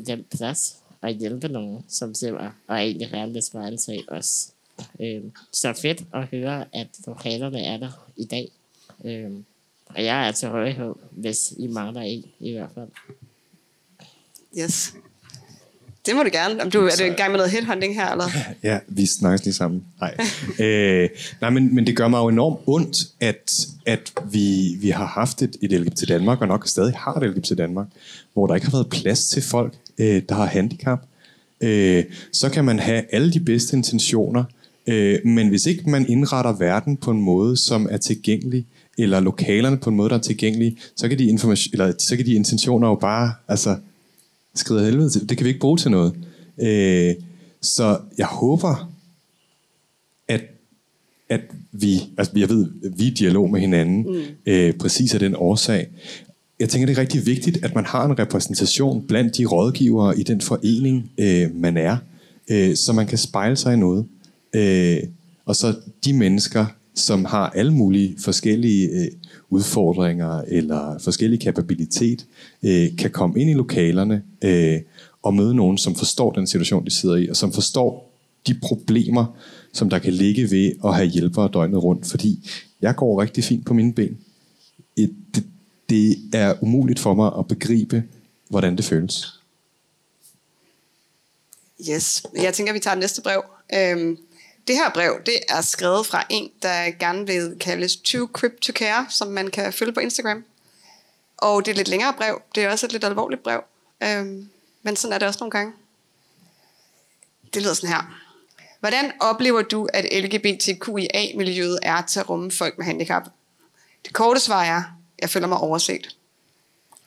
den 0.06 0.26
plads 0.38 0.78
og 1.02 1.10
hjælpe 1.10 1.48
nogen, 1.48 1.86
som 1.88 2.14
sidder 2.14 2.52
og 2.68 2.76
egentlig 2.76 3.10
gerne 3.12 3.34
vil 3.34 3.42
spejle 3.42 3.78
sig 3.78 4.00
os. 4.08 4.52
Øhm, 5.02 5.32
så 5.52 5.74
fedt 5.74 6.04
at 6.14 6.26
høre, 6.26 6.66
at 6.74 6.88
lokalerne 7.08 7.64
er 7.64 7.78
der 7.78 8.08
i 8.18 8.26
dag. 8.26 8.50
Øhm, 9.06 9.46
og 9.86 10.04
jeg 10.04 10.28
er 10.28 10.32
til 10.32 10.50
rådighed, 10.50 10.94
hvis 11.12 11.54
I 11.58 11.68
mangler 11.68 12.02
en 12.02 12.26
i 12.40 12.52
hvert 12.52 12.70
fald. 12.76 12.88
Yes. 14.60 14.94
Det 16.06 16.16
må 16.16 16.24
du 16.24 16.30
gerne. 16.34 16.64
Om 16.64 16.72
du, 16.72 16.80
er 16.80 16.96
du 17.00 17.04
i 17.04 17.08
gang 17.08 17.32
med 17.32 17.38
noget 17.38 17.52
headhunting 17.52 17.96
her, 17.96 18.12
eller? 18.12 18.26
Ja, 18.64 18.80
vi 18.88 19.06
snakkes 19.06 19.46
lige 19.46 19.54
sammen. 19.54 19.84
Nej, 20.00 20.18
øh, 20.66 21.10
nej 21.42 21.50
men, 21.50 21.76
men 21.76 21.88
det 21.88 21.96
gør 21.96 22.08
mig 22.08 22.18
jo 22.18 22.28
enormt 22.28 22.60
ondt, 22.68 22.98
at, 23.20 23.68
at 23.86 24.14
vi, 24.32 24.76
vi 24.80 24.90
har 24.90 25.06
haft 25.06 25.42
et, 25.42 25.58
et 25.62 25.72
LGBT 25.72 26.08
Danmark, 26.08 26.42
og 26.42 26.48
nok 26.48 26.68
stadig 26.68 26.94
har 26.98 27.14
et 27.14 27.30
LGBT 27.30 27.58
Danmark, 27.58 27.88
hvor 28.34 28.48
der 28.48 28.56
ikke 28.56 28.68
har 28.68 28.78
været 28.78 28.90
plads 28.90 29.30
til 29.30 29.44
folk, 29.44 29.74
øh, 29.98 30.22
der 30.30 30.36
har 30.36 30.46
handicap. 30.46 31.00
Øh, 31.62 32.04
så 32.32 32.50
kan 32.50 32.66
man 32.66 32.80
have 32.80 33.04
alle 33.12 33.34
de 33.34 33.40
bedste 33.40 33.78
intentioner, 33.78 34.44
øh, 34.88 35.20
men 35.26 35.48
hvis 35.48 35.66
ikke 35.66 35.90
man 35.90 36.10
indretter 36.10 36.54
verden 36.54 36.98
på 36.98 37.12
en 37.12 37.22
måde, 37.22 37.58
som 37.58 37.88
er 37.92 37.98
tilgængelig, 37.98 38.66
eller 38.98 39.20
lokalerne 39.20 39.78
på 39.78 39.90
en 39.90 39.96
måde, 39.96 40.10
der 40.10 40.16
er 40.16 40.22
tilgængelig, 40.22 40.78
så 40.96 41.10
kan 41.10 41.20
de, 41.20 41.26
information, 41.26 41.74
eller, 41.74 41.94
så 42.00 42.16
kan 42.18 42.26
de 42.26 42.34
intentioner 42.34 42.88
jo 42.88 42.96
bare 42.96 43.34
altså, 43.48 43.78
skrider 44.56 44.86
helvede 44.86 45.10
til. 45.10 45.30
Det 45.30 45.38
kan 45.38 45.44
vi 45.44 45.50
ikke 45.50 45.60
bruge 45.60 45.78
til 45.78 45.92
noget. 45.92 46.14
Øh, 46.62 47.16
så 47.62 48.00
jeg 48.18 48.26
håber, 48.26 48.92
at, 50.28 50.42
at 51.30 51.42
vi, 51.72 52.02
altså 52.18 52.34
jeg 52.36 52.50
ved, 52.50 52.70
vi 52.98 53.08
er 53.08 53.12
dialog 53.12 53.52
med 53.52 53.60
hinanden, 53.60 54.04
mm. 54.04 54.22
øh, 54.46 54.74
præcis 54.74 55.14
af 55.14 55.20
den 55.20 55.36
årsag. 55.36 55.88
Jeg 56.60 56.70
tænker, 56.70 56.86
det 56.86 56.98
er 56.98 57.02
rigtig 57.02 57.26
vigtigt, 57.26 57.66
at 57.66 57.76
man 57.76 57.86
har 57.86 58.06
en 58.06 58.20
repræsentation 58.20 59.08
blandt 59.08 59.38
de 59.38 59.46
rådgivere 59.46 60.20
i 60.20 60.24
den 60.24 60.42
forening, 60.42 61.12
øh, 61.18 61.56
man 61.56 61.78
er, 61.78 61.98
øh, 62.50 62.76
så 62.76 62.94
man 62.94 63.08
kan 63.08 63.18
spejle 63.18 63.56
sig 63.56 63.74
i 63.74 63.78
noget. 63.78 64.06
Øh, 64.54 65.04
og 65.46 65.56
så 65.56 65.76
de 66.06 66.14
mennesker, 66.14 66.66
som 66.96 67.26
har 67.26 67.50
alle 67.50 67.74
mulige 67.74 68.16
forskellige 68.20 68.90
øh, 68.90 69.08
udfordringer 69.50 70.42
eller 70.48 71.00
forskellige 71.00 71.40
kapabilitet, 71.40 72.26
øh, 72.64 72.98
kan 72.98 73.12
komme 73.12 73.42
ind 73.42 73.50
i 73.50 73.54
lokalerne 73.54 74.24
øh, 74.42 74.82
og 75.22 75.34
møde 75.34 75.56
nogen, 75.56 75.78
som 75.78 75.96
forstår 75.96 76.32
den 76.32 76.48
situation, 76.48 76.86
de 76.86 76.92
sidder 76.92 77.16
i, 77.16 77.28
og 77.30 77.36
som 77.36 77.54
forstår 77.54 78.12
de 78.48 78.60
problemer, 78.62 79.26
som 79.74 79.90
der 79.90 80.00
kan 80.00 80.14
ligge 80.14 80.52
ved 80.52 80.72
at 80.86 80.96
have 80.96 81.08
hjælpere 81.08 81.50
døgnet 81.54 81.84
rundt. 81.84 82.06
Fordi 82.06 82.50
jeg 82.82 82.96
går 82.96 83.22
rigtig 83.22 83.44
fint 83.44 83.66
på 83.66 83.74
mine 83.74 83.94
ben. 83.94 84.18
Et, 84.98 85.16
det, 85.36 85.44
det 85.90 86.18
er 86.34 86.64
umuligt 86.64 87.00
for 87.00 87.14
mig 87.14 87.32
at 87.40 87.48
begribe, 87.48 88.04
hvordan 88.50 88.78
det 88.78 88.86
føles. 88.86 89.28
Yes, 91.90 92.24
jeg 92.42 92.54
tænker, 92.54 92.74
vi 92.74 92.80
tager 92.80 92.96
næste 92.96 93.22
brev. 93.22 93.44
Øhm, 93.74 94.18
det 94.68 94.76
her 94.76 94.90
brev, 94.90 95.22
det 95.26 95.40
er 95.50 95.62
skrevet 95.62 96.06
fra 96.06 96.24
en, 96.30 96.52
der 96.62 96.92
gerne 97.00 97.28
vil 97.28 97.58
kaldes 97.60 97.96
Too 97.96 98.30
Crip 98.34 98.62
to 98.62 98.74
Care, 98.74 99.06
som 99.10 99.28
man 99.28 99.48
kan 99.48 99.74
følge 99.74 99.94
på 99.94 100.00
Instagram. 100.00 100.44
Og 101.38 101.66
det 101.66 101.72
er 101.72 101.74
et 101.74 101.78
lidt 101.78 101.88
længere 101.88 102.14
brev. 102.14 102.42
Det 102.56 102.64
er 102.64 102.70
også 102.70 102.86
et 102.86 102.92
lidt 102.92 103.04
alvorligt 103.04 103.44
brev. 103.44 103.64
Øhm, 104.04 104.50
men 104.82 104.96
sådan 104.96 105.14
er 105.14 105.18
det 105.18 105.28
også 105.28 105.40
nogle 105.40 105.52
gange. 105.52 105.74
Det 107.54 107.62
lyder 107.62 107.74
sådan 107.74 107.90
her. 107.90 108.22
Hvordan 108.80 109.12
oplever 109.20 109.62
du, 109.62 109.88
at 109.94 110.24
LGBTQIA-miljøet 110.24 111.80
er 111.82 112.02
til 112.02 112.20
at 112.20 112.30
rumme 112.30 112.52
folk 112.52 112.78
med 112.78 112.86
handicap? 112.86 113.24
Det 114.06 114.14
korte 114.14 114.40
svar 114.40 114.64
er, 114.64 114.84
jeg 115.22 115.30
føler 115.30 115.48
mig 115.48 115.58
overset. 115.58 116.16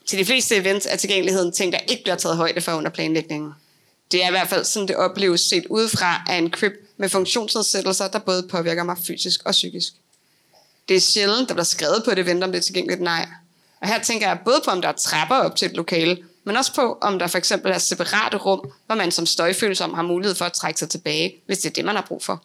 Til 0.06 0.18
de 0.18 0.24
fleste 0.24 0.56
events 0.56 0.86
er 0.90 0.96
tilgængeligheden 0.96 1.52
ting, 1.52 1.72
der 1.72 1.78
ikke 1.78 2.02
bliver 2.02 2.16
taget 2.16 2.36
højde 2.36 2.60
for 2.60 2.72
under 2.72 2.90
planlægningen. 2.90 3.52
Det 4.12 4.24
er 4.24 4.28
i 4.28 4.30
hvert 4.30 4.48
fald 4.48 4.64
sådan, 4.64 4.88
det 4.88 4.96
opleves 4.96 5.40
set 5.40 5.66
udefra 5.70 6.22
af 6.28 6.34
en 6.34 6.50
crib 6.50 6.72
med 6.96 7.08
funktionsnedsættelser, 7.08 8.08
der 8.08 8.18
både 8.18 8.48
påvirker 8.48 8.82
mig 8.82 8.96
fysisk 9.06 9.40
og 9.44 9.52
psykisk. 9.52 9.92
Det 10.88 10.96
er 10.96 11.00
sjældent, 11.00 11.48
der 11.48 11.54
bliver 11.54 11.64
skrevet 11.64 12.02
på 12.04 12.10
et 12.10 12.18
event, 12.18 12.44
om 12.44 12.52
det 12.52 12.58
er 12.58 12.62
tilgængeligt 12.62 13.00
nej. 13.00 13.28
Og 13.80 13.88
her 13.88 14.02
tænker 14.02 14.28
jeg 14.28 14.38
både 14.44 14.60
på, 14.64 14.70
om 14.70 14.82
der 14.82 14.88
er 14.88 14.92
trapper 14.92 15.36
op 15.36 15.56
til 15.56 15.66
et 15.66 15.76
lokale, 15.76 16.18
men 16.44 16.56
også 16.56 16.74
på, 16.74 16.98
om 17.00 17.18
der 17.18 17.26
for 17.26 17.38
eksempel 17.38 17.72
er 17.72 17.78
separate 17.78 18.36
rum, 18.36 18.72
hvor 18.86 18.94
man 18.94 19.10
som 19.10 19.26
støjfølsom 19.26 19.94
har 19.94 20.02
mulighed 20.02 20.34
for 20.34 20.44
at 20.44 20.52
trække 20.52 20.78
sig 20.78 20.90
tilbage, 20.90 21.34
hvis 21.46 21.58
det 21.58 21.68
er 21.68 21.72
det, 21.72 21.84
man 21.84 21.94
har 21.94 22.04
brug 22.08 22.24
for. 22.24 22.42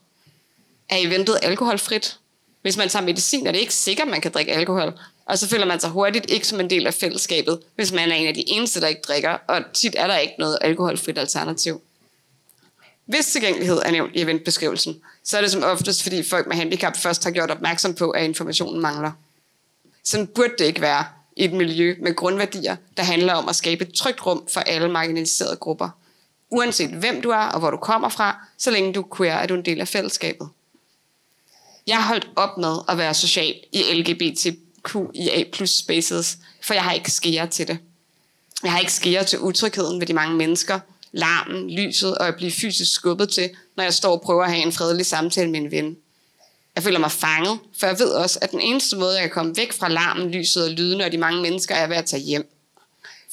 Er 0.90 0.98
eventet 0.98 1.40
alkoholfrit? 1.42 2.18
Hvis 2.62 2.78
man 2.78 2.90
tager 2.90 3.06
medicin, 3.06 3.48
er 3.48 3.52
det 3.52 3.60
ikke 3.60 3.74
sikkert, 3.74 4.08
at 4.08 4.12
man 4.12 4.22
kan 4.22 4.32
drikke 4.32 4.52
alkohol, 4.52 5.00
og 5.30 5.40
så 5.40 5.48
føler 5.48 5.66
man 5.66 5.80
sig 5.80 5.90
hurtigt 5.90 6.32
ikke 6.32 6.48
som 6.48 6.60
en 6.60 6.70
del 6.70 6.88
af 6.88 6.94
fællesskabet, 6.94 7.60
hvis 7.76 7.92
man 7.92 8.12
er 8.12 8.16
en 8.16 8.28
af 8.28 8.34
de 8.34 8.50
eneste, 8.50 8.82
der 8.82 8.88
ikke 8.88 9.02
drikker, 9.02 9.38
og 9.48 9.62
tit 9.74 9.96
er 9.98 10.08
der 10.08 10.18
ikke 10.18 10.34
noget 10.40 10.58
alkoholfrit 10.62 11.18
alternativ. 11.18 11.82
Hvis 13.06 13.26
tilgængelighed 13.26 13.82
er 13.86 13.92
nævnt 13.92 14.16
i 14.16 14.22
eventbeskrivelsen, 14.22 15.02
så 15.24 15.38
er 15.38 15.42
det 15.42 15.52
som 15.52 15.64
oftest, 15.64 16.04
fordi 16.04 16.24
folk 16.24 16.48
med 16.48 16.56
handicap 16.56 16.98
først 16.98 17.24
har 17.24 17.32
gjort 17.32 17.52
opmærksom 17.52 17.94
på, 17.94 18.10
at 18.10 18.24
informationen 18.24 18.82
mangler. 18.82 19.12
Sådan 20.04 20.28
burde 20.28 20.54
det 20.60 20.66
ikke 20.66 20.82
være 20.82 21.06
i 21.36 21.46
et 21.46 21.54
miljø 21.54 21.96
med 22.02 22.16
grundværdier, 22.16 22.76
der 22.98 23.04
handler 23.04 23.34
om 23.34 23.50
at 23.50 23.56
skabe 23.56 23.86
et 23.86 23.94
trygt 23.94 24.26
rum 24.26 24.48
for 24.54 24.60
alle 24.60 24.90
marginaliserede 24.90 25.56
grupper. 25.56 25.90
Uanset 26.50 26.90
hvem 26.90 27.22
du 27.22 27.30
er 27.30 27.46
og 27.46 27.60
hvor 27.60 27.72
du 27.72 27.78
kommer 27.78 28.10
fra, 28.10 28.46
så 28.58 28.72
længe 28.72 28.94
du 28.94 29.06
queer, 29.18 29.36
er 29.36 29.48
du 29.48 29.54
en 29.54 29.66
del 29.66 29.82
af 29.82 29.88
fællesskabet. 29.88 30.50
Jeg 31.88 31.98
har 31.98 32.08
holdt 32.08 32.30
op 32.36 32.58
med 32.58 32.78
at 32.90 32.98
være 32.98 33.14
social 33.14 33.56
i 33.72 33.84
LGBT 33.94 34.48
LGBTQIA 34.88 35.44
plus 35.52 35.70
spaces, 35.70 36.38
for 36.62 36.74
jeg 36.74 36.84
har 36.84 36.92
ikke 36.92 37.12
skære 37.12 37.48
til 37.48 37.68
det. 37.68 37.78
Jeg 38.64 38.72
har 38.72 38.80
ikke 38.80 38.94
skære 38.94 39.24
til 39.24 39.40
utrygheden 39.40 40.00
ved 40.00 40.08
de 40.08 40.14
mange 40.14 40.36
mennesker, 40.36 40.80
larmen, 41.12 41.70
lyset 41.70 42.18
og 42.18 42.28
at 42.28 42.36
blive 42.36 42.52
fysisk 42.52 42.94
skubbet 42.94 43.30
til, 43.30 43.50
når 43.76 43.84
jeg 43.84 43.94
står 43.94 44.12
og 44.12 44.22
prøver 44.22 44.44
at 44.44 44.52
have 44.52 44.64
en 44.64 44.72
fredelig 44.72 45.06
samtale 45.06 45.52
med 45.52 45.60
en 45.60 45.72
ven. 45.72 45.98
Jeg 46.76 46.84
føler 46.84 47.00
mig 47.00 47.12
fanget, 47.12 47.60
for 47.80 47.88
jeg 47.88 48.00
ved 48.00 48.10
også, 48.10 48.40
at 48.42 48.52
den 48.52 48.62
eneste 48.62 48.96
måde, 48.96 49.14
jeg 49.14 49.22
kan 49.22 49.30
komme 49.30 49.58
væk 49.58 49.74
fra 49.74 49.90
larmen, 49.90 50.32
lyset 50.32 50.64
og 50.64 50.70
lyden 50.70 51.02
og 51.02 51.12
de 51.12 51.18
mange 51.18 51.42
mennesker, 51.42 51.76
er 51.76 51.88
ved 51.88 51.96
at 51.96 52.06
tage 52.06 52.22
hjem. 52.22 52.56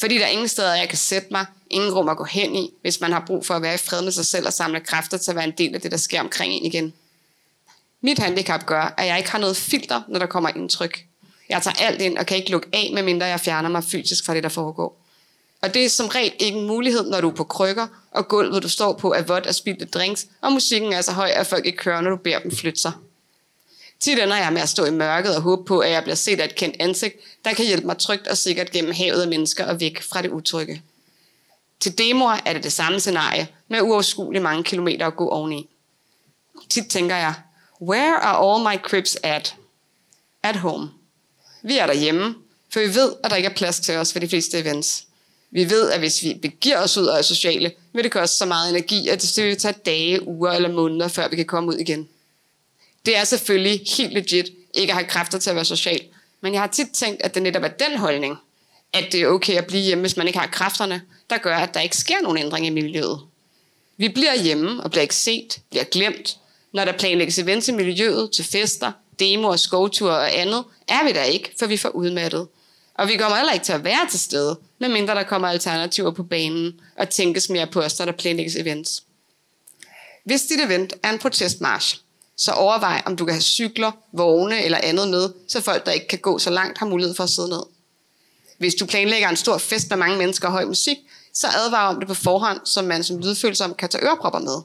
Fordi 0.00 0.18
der 0.18 0.24
er 0.24 0.28
ingen 0.28 0.48
steder, 0.48 0.74
jeg 0.74 0.88
kan 0.88 0.98
sætte 0.98 1.28
mig, 1.30 1.46
ingen 1.70 1.94
rum 1.94 2.08
at 2.08 2.16
gå 2.16 2.24
hen 2.24 2.56
i, 2.56 2.70
hvis 2.80 3.00
man 3.00 3.12
har 3.12 3.24
brug 3.26 3.46
for 3.46 3.54
at 3.54 3.62
være 3.62 3.74
i 3.74 3.78
fred 3.78 4.02
med 4.02 4.12
sig 4.12 4.26
selv 4.26 4.46
og 4.46 4.52
samle 4.52 4.80
kræfter 4.80 5.16
til 5.16 5.30
at 5.30 5.34
være 5.34 5.44
en 5.44 5.54
del 5.58 5.74
af 5.74 5.80
det, 5.80 5.90
der 5.90 5.96
sker 5.96 6.20
omkring 6.20 6.52
en 6.52 6.64
igen. 6.64 6.92
Mit 8.00 8.18
handicap 8.18 8.66
gør, 8.66 8.94
at 8.96 9.06
jeg 9.06 9.18
ikke 9.18 9.30
har 9.30 9.38
noget 9.38 9.56
filter, 9.56 10.02
når 10.08 10.18
der 10.18 10.26
kommer 10.26 10.48
indtryk. 10.48 11.05
Jeg 11.48 11.62
tager 11.62 11.76
alt 11.78 12.00
ind 12.00 12.18
og 12.18 12.26
kan 12.26 12.36
ikke 12.36 12.50
lukke 12.50 12.68
af, 12.72 12.90
medmindre 12.94 13.26
jeg 13.26 13.40
fjerner 13.40 13.68
mig 13.68 13.84
fysisk 13.84 14.24
fra 14.24 14.34
det, 14.34 14.42
der 14.42 14.48
foregår. 14.48 15.00
Og 15.62 15.74
det 15.74 15.84
er 15.84 15.88
som 15.88 16.06
regel 16.06 16.32
ikke 16.38 16.58
en 16.58 16.66
mulighed, 16.66 17.10
når 17.10 17.20
du 17.20 17.30
er 17.30 17.34
på 17.34 17.44
krykker, 17.44 17.86
og 18.10 18.28
gulvet, 18.28 18.62
du 18.62 18.68
står 18.68 18.92
på, 18.92 19.12
er 19.12 19.22
vådt 19.22 19.46
af 19.46 19.54
spildte 19.54 19.84
drinks, 19.84 20.26
og 20.40 20.52
musikken 20.52 20.92
er 20.92 21.00
så 21.00 21.12
høj, 21.12 21.28
at 21.28 21.46
folk 21.46 21.66
ikke 21.66 21.78
kører, 21.78 22.00
når 22.00 22.10
du 22.10 22.16
beder 22.16 22.38
dem 22.38 22.50
flytte 22.50 22.80
sig. 22.80 22.92
Tit 24.00 24.18
ender 24.18 24.36
jeg 24.36 24.52
med 24.52 24.62
at 24.62 24.68
stå 24.68 24.84
i 24.84 24.90
mørket 24.90 25.36
og 25.36 25.42
håbe 25.42 25.64
på, 25.64 25.78
at 25.78 25.90
jeg 25.90 26.02
bliver 26.02 26.16
set 26.16 26.40
af 26.40 26.44
et 26.44 26.54
kendt 26.54 26.76
ansigt, 26.80 27.14
der 27.44 27.54
kan 27.54 27.66
hjælpe 27.66 27.86
mig 27.86 27.98
trygt 27.98 28.26
og 28.26 28.38
sikkert 28.38 28.70
gennem 28.70 28.92
havet 28.92 29.22
af 29.22 29.28
mennesker 29.28 29.66
og 29.66 29.80
væk 29.80 30.02
fra 30.02 30.22
det 30.22 30.30
utrygge. 30.30 30.82
Til 31.80 31.98
demoer 31.98 32.36
er 32.44 32.52
det 32.52 32.64
det 32.64 32.72
samme 32.72 33.00
scenarie, 33.00 33.48
med 33.68 33.80
uoverskueligt 33.80 34.42
mange 34.42 34.64
kilometer 34.64 35.06
at 35.06 35.16
gå 35.16 35.28
oveni. 35.28 35.68
Tit 36.68 36.86
tænker 36.86 37.16
jeg, 37.16 37.34
where 37.80 38.16
are 38.16 38.54
all 38.54 38.64
my 38.64 38.82
cribs 38.82 39.16
at? 39.22 39.56
At 40.42 40.56
home. 40.56 40.90
Vi 41.66 41.78
er 41.78 41.86
derhjemme, 41.86 42.34
for 42.72 42.80
vi 42.80 42.94
ved, 42.94 43.12
at 43.24 43.30
der 43.30 43.36
ikke 43.36 43.48
er 43.48 43.54
plads 43.54 43.80
til 43.80 43.94
os 43.94 44.12
for 44.12 44.18
de 44.18 44.28
fleste 44.28 44.58
events. 44.58 45.04
Vi 45.50 45.70
ved, 45.70 45.90
at 45.90 45.98
hvis 45.98 46.22
vi 46.22 46.34
begiver 46.34 46.78
os 46.78 46.96
ud 46.96 47.06
af 47.06 47.24
sociale, 47.24 47.72
vil 47.92 48.04
det 48.04 48.12
koste 48.12 48.36
så 48.36 48.46
meget 48.46 48.70
energi, 48.70 49.08
at 49.08 49.22
det 49.36 49.44
vil 49.44 49.56
tage 49.56 49.74
dage, 49.86 50.28
uger 50.28 50.50
eller 50.50 50.72
måneder, 50.72 51.08
før 51.08 51.28
vi 51.28 51.36
kan 51.36 51.44
komme 51.44 51.68
ud 51.68 51.74
igen. 51.74 52.08
Det 53.06 53.16
er 53.16 53.24
selvfølgelig 53.24 53.80
helt 53.96 54.12
legit 54.12 54.50
ikke 54.74 54.92
at 54.92 54.96
have 54.98 55.08
kræfter 55.08 55.38
til 55.38 55.50
at 55.50 55.56
være 55.56 55.64
social. 55.64 56.00
Men 56.40 56.52
jeg 56.52 56.60
har 56.60 56.68
tit 56.68 56.88
tænkt, 56.94 57.22
at 57.22 57.34
det 57.34 57.42
netop 57.42 57.62
er 57.62 57.68
den 57.68 57.96
holdning, 57.96 58.36
at 58.92 59.12
det 59.12 59.22
er 59.22 59.26
okay 59.26 59.54
at 59.54 59.66
blive 59.66 59.82
hjemme, 59.82 60.02
hvis 60.02 60.16
man 60.16 60.26
ikke 60.26 60.38
har 60.38 60.46
kræfterne, 60.46 61.02
der 61.30 61.38
gør, 61.38 61.56
at 61.56 61.74
der 61.74 61.80
ikke 61.80 61.96
sker 61.96 62.20
nogen 62.22 62.38
ændring 62.38 62.66
i 62.66 62.70
miljøet. 62.70 63.20
Vi 63.96 64.08
bliver 64.08 64.42
hjemme 64.42 64.82
og 64.82 64.90
bliver 64.90 65.02
ikke 65.02 65.14
set, 65.14 65.60
bliver 65.70 65.84
glemt. 65.84 66.36
Når 66.72 66.84
der 66.84 66.92
planlægges 66.92 67.38
events 67.38 67.68
i 67.68 67.72
miljøet 67.72 68.30
til 68.32 68.44
fester, 68.44 68.92
demoer, 69.20 69.56
skovtur 69.56 70.10
og 70.10 70.38
andet, 70.38 70.64
er 70.88 71.04
vi 71.04 71.12
der 71.12 71.22
ikke, 71.22 71.52
for 71.58 71.66
vi 71.66 71.76
får 71.76 71.88
udmattet. 71.88 72.48
Og 72.94 73.08
vi 73.08 73.16
kommer 73.16 73.36
heller 73.36 73.52
ikke 73.52 73.64
til 73.64 73.72
at 73.72 73.84
være 73.84 74.10
til 74.10 74.20
stede, 74.20 74.58
medmindre 74.78 75.14
der 75.14 75.22
kommer 75.22 75.48
alternativer 75.48 76.10
på 76.10 76.22
banen 76.22 76.80
og 76.98 77.08
tænkes 77.08 77.48
mere 77.48 77.66
på 77.66 77.80
os, 77.80 77.98
når 77.98 78.06
der 78.06 78.12
planlægges 78.12 78.56
events. 78.56 79.02
Hvis 80.24 80.42
dit 80.42 80.60
event 80.60 80.94
er 81.02 81.12
en 81.12 81.18
protestmarch, 81.18 82.00
så 82.36 82.52
overvej, 82.52 83.02
om 83.06 83.16
du 83.16 83.24
kan 83.24 83.34
have 83.34 83.42
cykler, 83.42 83.92
vogne 84.12 84.64
eller 84.64 84.78
andet 84.82 85.08
med, 85.08 85.28
så 85.48 85.60
folk, 85.60 85.86
der 85.86 85.92
ikke 85.92 86.08
kan 86.08 86.18
gå 86.18 86.38
så 86.38 86.50
langt, 86.50 86.78
har 86.78 86.86
mulighed 86.86 87.14
for 87.14 87.24
at 87.24 87.30
sidde 87.30 87.48
ned. 87.48 87.62
Hvis 88.58 88.74
du 88.74 88.86
planlægger 88.86 89.28
en 89.28 89.36
stor 89.36 89.58
fest 89.58 89.90
med 89.90 89.96
mange 89.96 90.18
mennesker 90.18 90.48
og 90.48 90.52
høj 90.52 90.64
musik, 90.64 90.96
så 91.34 91.46
advar 91.46 91.88
om 91.88 91.98
det 91.98 92.08
på 92.08 92.14
forhånd, 92.14 92.60
så 92.64 92.82
man 92.82 93.04
som 93.04 93.18
lydfølsom 93.18 93.74
kan 93.74 93.88
tage 93.88 94.04
ørepropper 94.04 94.38
med. 94.38 94.62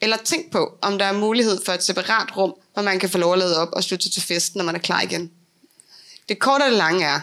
Eller 0.00 0.16
tænk 0.16 0.52
på, 0.52 0.78
om 0.82 0.98
der 0.98 1.04
er 1.04 1.12
mulighed 1.12 1.64
for 1.64 1.72
et 1.72 1.82
separat 1.82 2.36
rum, 2.36 2.54
hvor 2.76 2.82
man 2.82 2.98
kan 2.98 3.10
få 3.10 3.18
lov 3.18 3.32
at 3.32 3.38
lade 3.38 3.58
op 3.58 3.68
og 3.72 3.84
slutte 3.84 4.10
til 4.10 4.22
festen, 4.22 4.58
når 4.58 4.64
man 4.64 4.74
er 4.74 4.78
klar 4.78 5.02
igen. 5.02 5.30
Det 6.28 6.38
korte 6.38 6.62
og 6.62 6.70
det 6.70 6.78
lange 6.78 7.06
er, 7.06 7.20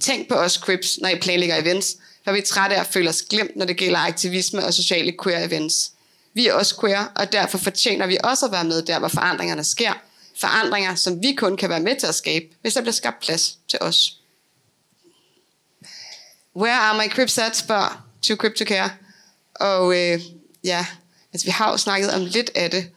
tænk 0.00 0.28
på 0.28 0.34
os 0.34 0.52
Crips, 0.52 0.98
når 0.98 1.08
I 1.08 1.18
planlægger 1.18 1.56
events, 1.56 1.96
for 2.24 2.32
vi 2.32 2.38
er 2.38 2.42
trætte 2.42 2.76
af 2.76 2.80
at 2.80 2.86
føle 2.86 3.08
os 3.08 3.22
glemt, 3.22 3.56
når 3.56 3.66
det 3.66 3.76
gælder 3.76 3.98
aktivisme 3.98 4.64
og 4.64 4.74
sociale 4.74 5.14
queer 5.22 5.44
events. 5.44 5.92
Vi 6.34 6.46
er 6.46 6.52
også 6.52 6.80
queer, 6.80 7.04
og 7.16 7.32
derfor 7.32 7.58
fortjener 7.58 8.06
vi 8.06 8.18
også 8.24 8.46
at 8.46 8.52
være 8.52 8.64
med 8.64 8.82
der, 8.82 8.98
hvor 8.98 9.08
forandringerne 9.08 9.64
sker. 9.64 9.92
Forandringer, 10.40 10.94
som 10.94 11.22
vi 11.22 11.32
kun 11.32 11.56
kan 11.56 11.70
være 11.70 11.80
med 11.80 11.96
til 11.96 12.06
at 12.06 12.14
skabe, 12.14 12.46
hvis 12.60 12.74
der 12.74 12.80
bliver 12.80 12.92
skabt 12.92 13.20
plads 13.20 13.58
til 13.68 13.78
os. 13.82 14.18
Where 16.56 16.76
are 16.76 17.04
my 17.04 17.12
Crips 17.12 17.38
at, 17.38 17.56
spørger 17.56 18.06
to 18.22 18.34
Cryptocare. 18.34 18.90
Og 19.54 19.96
øh, 19.96 20.20
ja, 20.64 20.86
altså 21.32 21.46
vi 21.46 21.50
har 21.50 21.70
jo 21.70 21.76
snakket 21.76 22.10
om 22.10 22.24
lidt 22.24 22.50
af 22.54 22.70
det, 22.70 22.90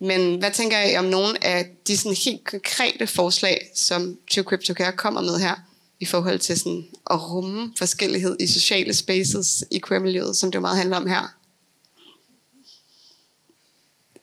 men 0.00 0.38
hvad 0.38 0.50
tænker 0.50 0.82
I 0.82 0.96
om 0.96 1.04
nogle 1.04 1.44
af 1.44 1.66
de 1.86 1.96
sådan 1.96 2.16
helt 2.24 2.44
konkrete 2.44 3.06
forslag, 3.06 3.70
som 3.74 4.18
to 4.30 4.42
Cryptocare 4.42 4.92
kommer 4.92 5.20
med 5.20 5.38
her, 5.38 5.54
i 6.00 6.04
forhold 6.04 6.38
til 6.38 6.58
sådan 6.58 6.84
at 7.10 7.30
rumme 7.30 7.72
forskellighed 7.78 8.36
i 8.40 8.46
sociale 8.46 8.94
spaces 8.94 9.64
i 9.70 9.80
queer-miljøet, 9.88 10.36
som 10.36 10.50
det 10.50 10.54
jo 10.56 10.60
meget 10.60 10.76
handler 10.76 10.96
om 10.96 11.06
her? 11.06 11.34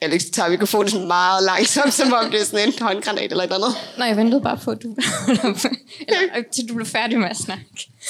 Alex 0.02 0.24
tager 0.34 0.50
mikrofonen 0.50 0.90
sådan 0.90 1.08
meget 1.08 1.44
langsomt, 1.44 1.94
som 1.94 2.14
om 2.14 2.32
det 2.32 2.42
er 2.42 2.46
sådan 2.46 2.68
en 2.68 2.74
håndgranat 2.82 3.32
eller 3.32 3.44
et 3.44 3.54
eller 3.54 3.66
andet. 3.66 3.78
Nej, 3.98 4.08
jeg 4.08 4.18
ventede 4.18 4.42
bare 4.42 4.60
på, 4.64 4.72
at 4.72 4.84
du, 4.84 4.88
eller, 6.08 6.44
til 6.54 6.70
du 6.70 6.74
blev 6.74 6.86
færdig 6.86 7.20
med 7.20 7.30
at 7.30 7.38
snakke. 7.38 7.66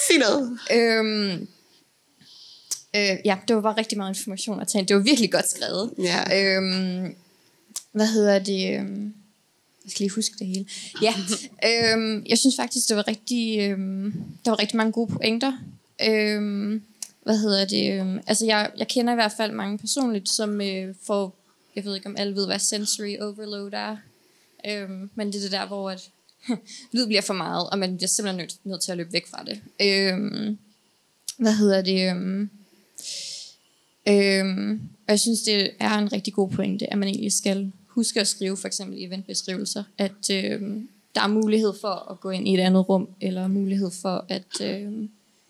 Sig 0.08 0.18
noget. 0.20 0.60
Øhm, 0.72 1.48
Øh, 2.96 3.18
ja, 3.26 3.38
det 3.48 3.56
var 3.56 3.62
bare 3.62 3.78
rigtig 3.78 3.98
meget 3.98 4.10
information 4.10 4.60
at 4.62 4.68
tage. 4.68 4.86
Det 4.86 4.96
var 4.96 5.02
virkelig 5.02 5.32
godt 5.32 5.50
skrevet. 5.50 5.94
Ja. 5.98 6.58
Øhm, 6.58 7.16
hvad 7.96 8.08
hedder 8.08 8.40
det? 8.40 8.80
Øhm, 8.80 9.14
jeg 9.84 9.92
skal 9.92 10.04
lige 10.04 10.16
huske 10.16 10.36
det 10.40 10.48
hele. 10.48 10.66
Ja, 11.02 11.14
øhm, 11.70 12.26
jeg 12.30 12.38
synes 12.38 12.56
faktisk, 12.56 12.90
det 12.90 12.98
var 12.98 13.08
rigtig, 13.08 13.60
øhm, 13.60 14.14
der 14.46 14.52
var 14.52 14.60
rigtig 14.60 14.78
mange 14.78 14.92
gode 14.92 15.12
pointer. 15.14 15.54
Øhm, 16.08 16.82
hvad 17.24 17.38
hedder 17.38 17.66
det? 17.66 18.00
Øhm, 18.00 18.20
altså, 18.28 18.46
jeg, 18.46 18.72
jeg 18.78 18.88
kender 18.88 19.14
i 19.14 19.16
hvert 19.16 19.32
fald 19.38 19.52
mange 19.52 19.78
personligt, 19.78 20.30
som 20.30 20.62
øh, 20.62 20.96
får, 21.04 21.36
jeg 21.76 21.86
ved 21.86 21.96
ikke 21.96 22.08
om 22.08 22.16
alle 22.18 22.36
ved, 22.36 22.46
hvad 22.46 22.60
sensory 22.60 23.18
overload 23.22 23.72
er. 23.74 23.98
Øhm, 24.68 25.10
men 25.16 25.28
det 25.28 25.36
er 25.36 25.42
det 25.42 25.52
der, 25.52 25.68
hvor 25.68 25.90
at, 25.90 26.10
lyd 26.94 27.06
bliver 27.06 27.22
for 27.22 27.34
meget, 27.34 27.70
og 27.70 27.80
man 27.80 27.98
bliver 27.98 28.08
simpelthen 28.08 28.38
nødt, 28.38 28.66
nødt 28.66 28.82
til 28.82 28.92
at 28.92 28.98
løbe 28.98 29.14
væk 29.14 29.28
fra 29.28 29.44
det. 29.44 29.62
Øhm, 29.82 30.58
hvad 31.38 31.54
hedder 31.54 31.82
det? 31.82 32.10
Øhm, 32.10 32.50
øhm, 34.08 34.82
og 35.08 35.12
jeg 35.12 35.20
synes, 35.20 35.42
det 35.42 35.72
er 35.80 35.98
en 35.98 36.14
rigtig 36.14 36.34
god 36.34 36.50
pointe, 36.50 36.92
at 36.92 36.98
man 36.98 37.08
egentlig 37.08 37.34
skal 37.34 37.72
huske 37.96 38.22
at 38.22 38.28
skrive 38.28 38.58
for 38.58 38.68
eksempel 38.68 38.98
i 38.98 39.04
eventbeskrivelser, 39.04 39.84
at 39.98 40.30
øh, 40.32 40.62
der 41.16 41.22
er 41.22 41.28
mulighed 41.28 41.74
for 41.82 42.12
at 42.12 42.20
gå 42.20 42.30
ind 42.30 42.48
i 42.48 42.54
et 42.54 42.60
andet 42.60 42.90
rum, 42.90 43.10
eller 43.22 43.48
mulighed 43.48 43.92
for 43.92 44.26
at, 44.30 44.62
øh, 44.62 44.92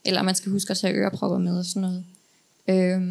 eller 0.05 0.21
man 0.21 0.35
skal 0.35 0.51
huske 0.51 0.71
at 0.71 0.77
tage 0.77 0.93
ørepropper 0.93 1.37
med 1.37 1.57
og 1.57 1.65
sådan 1.65 1.81
noget. 1.81 2.05
Øh, 2.67 3.01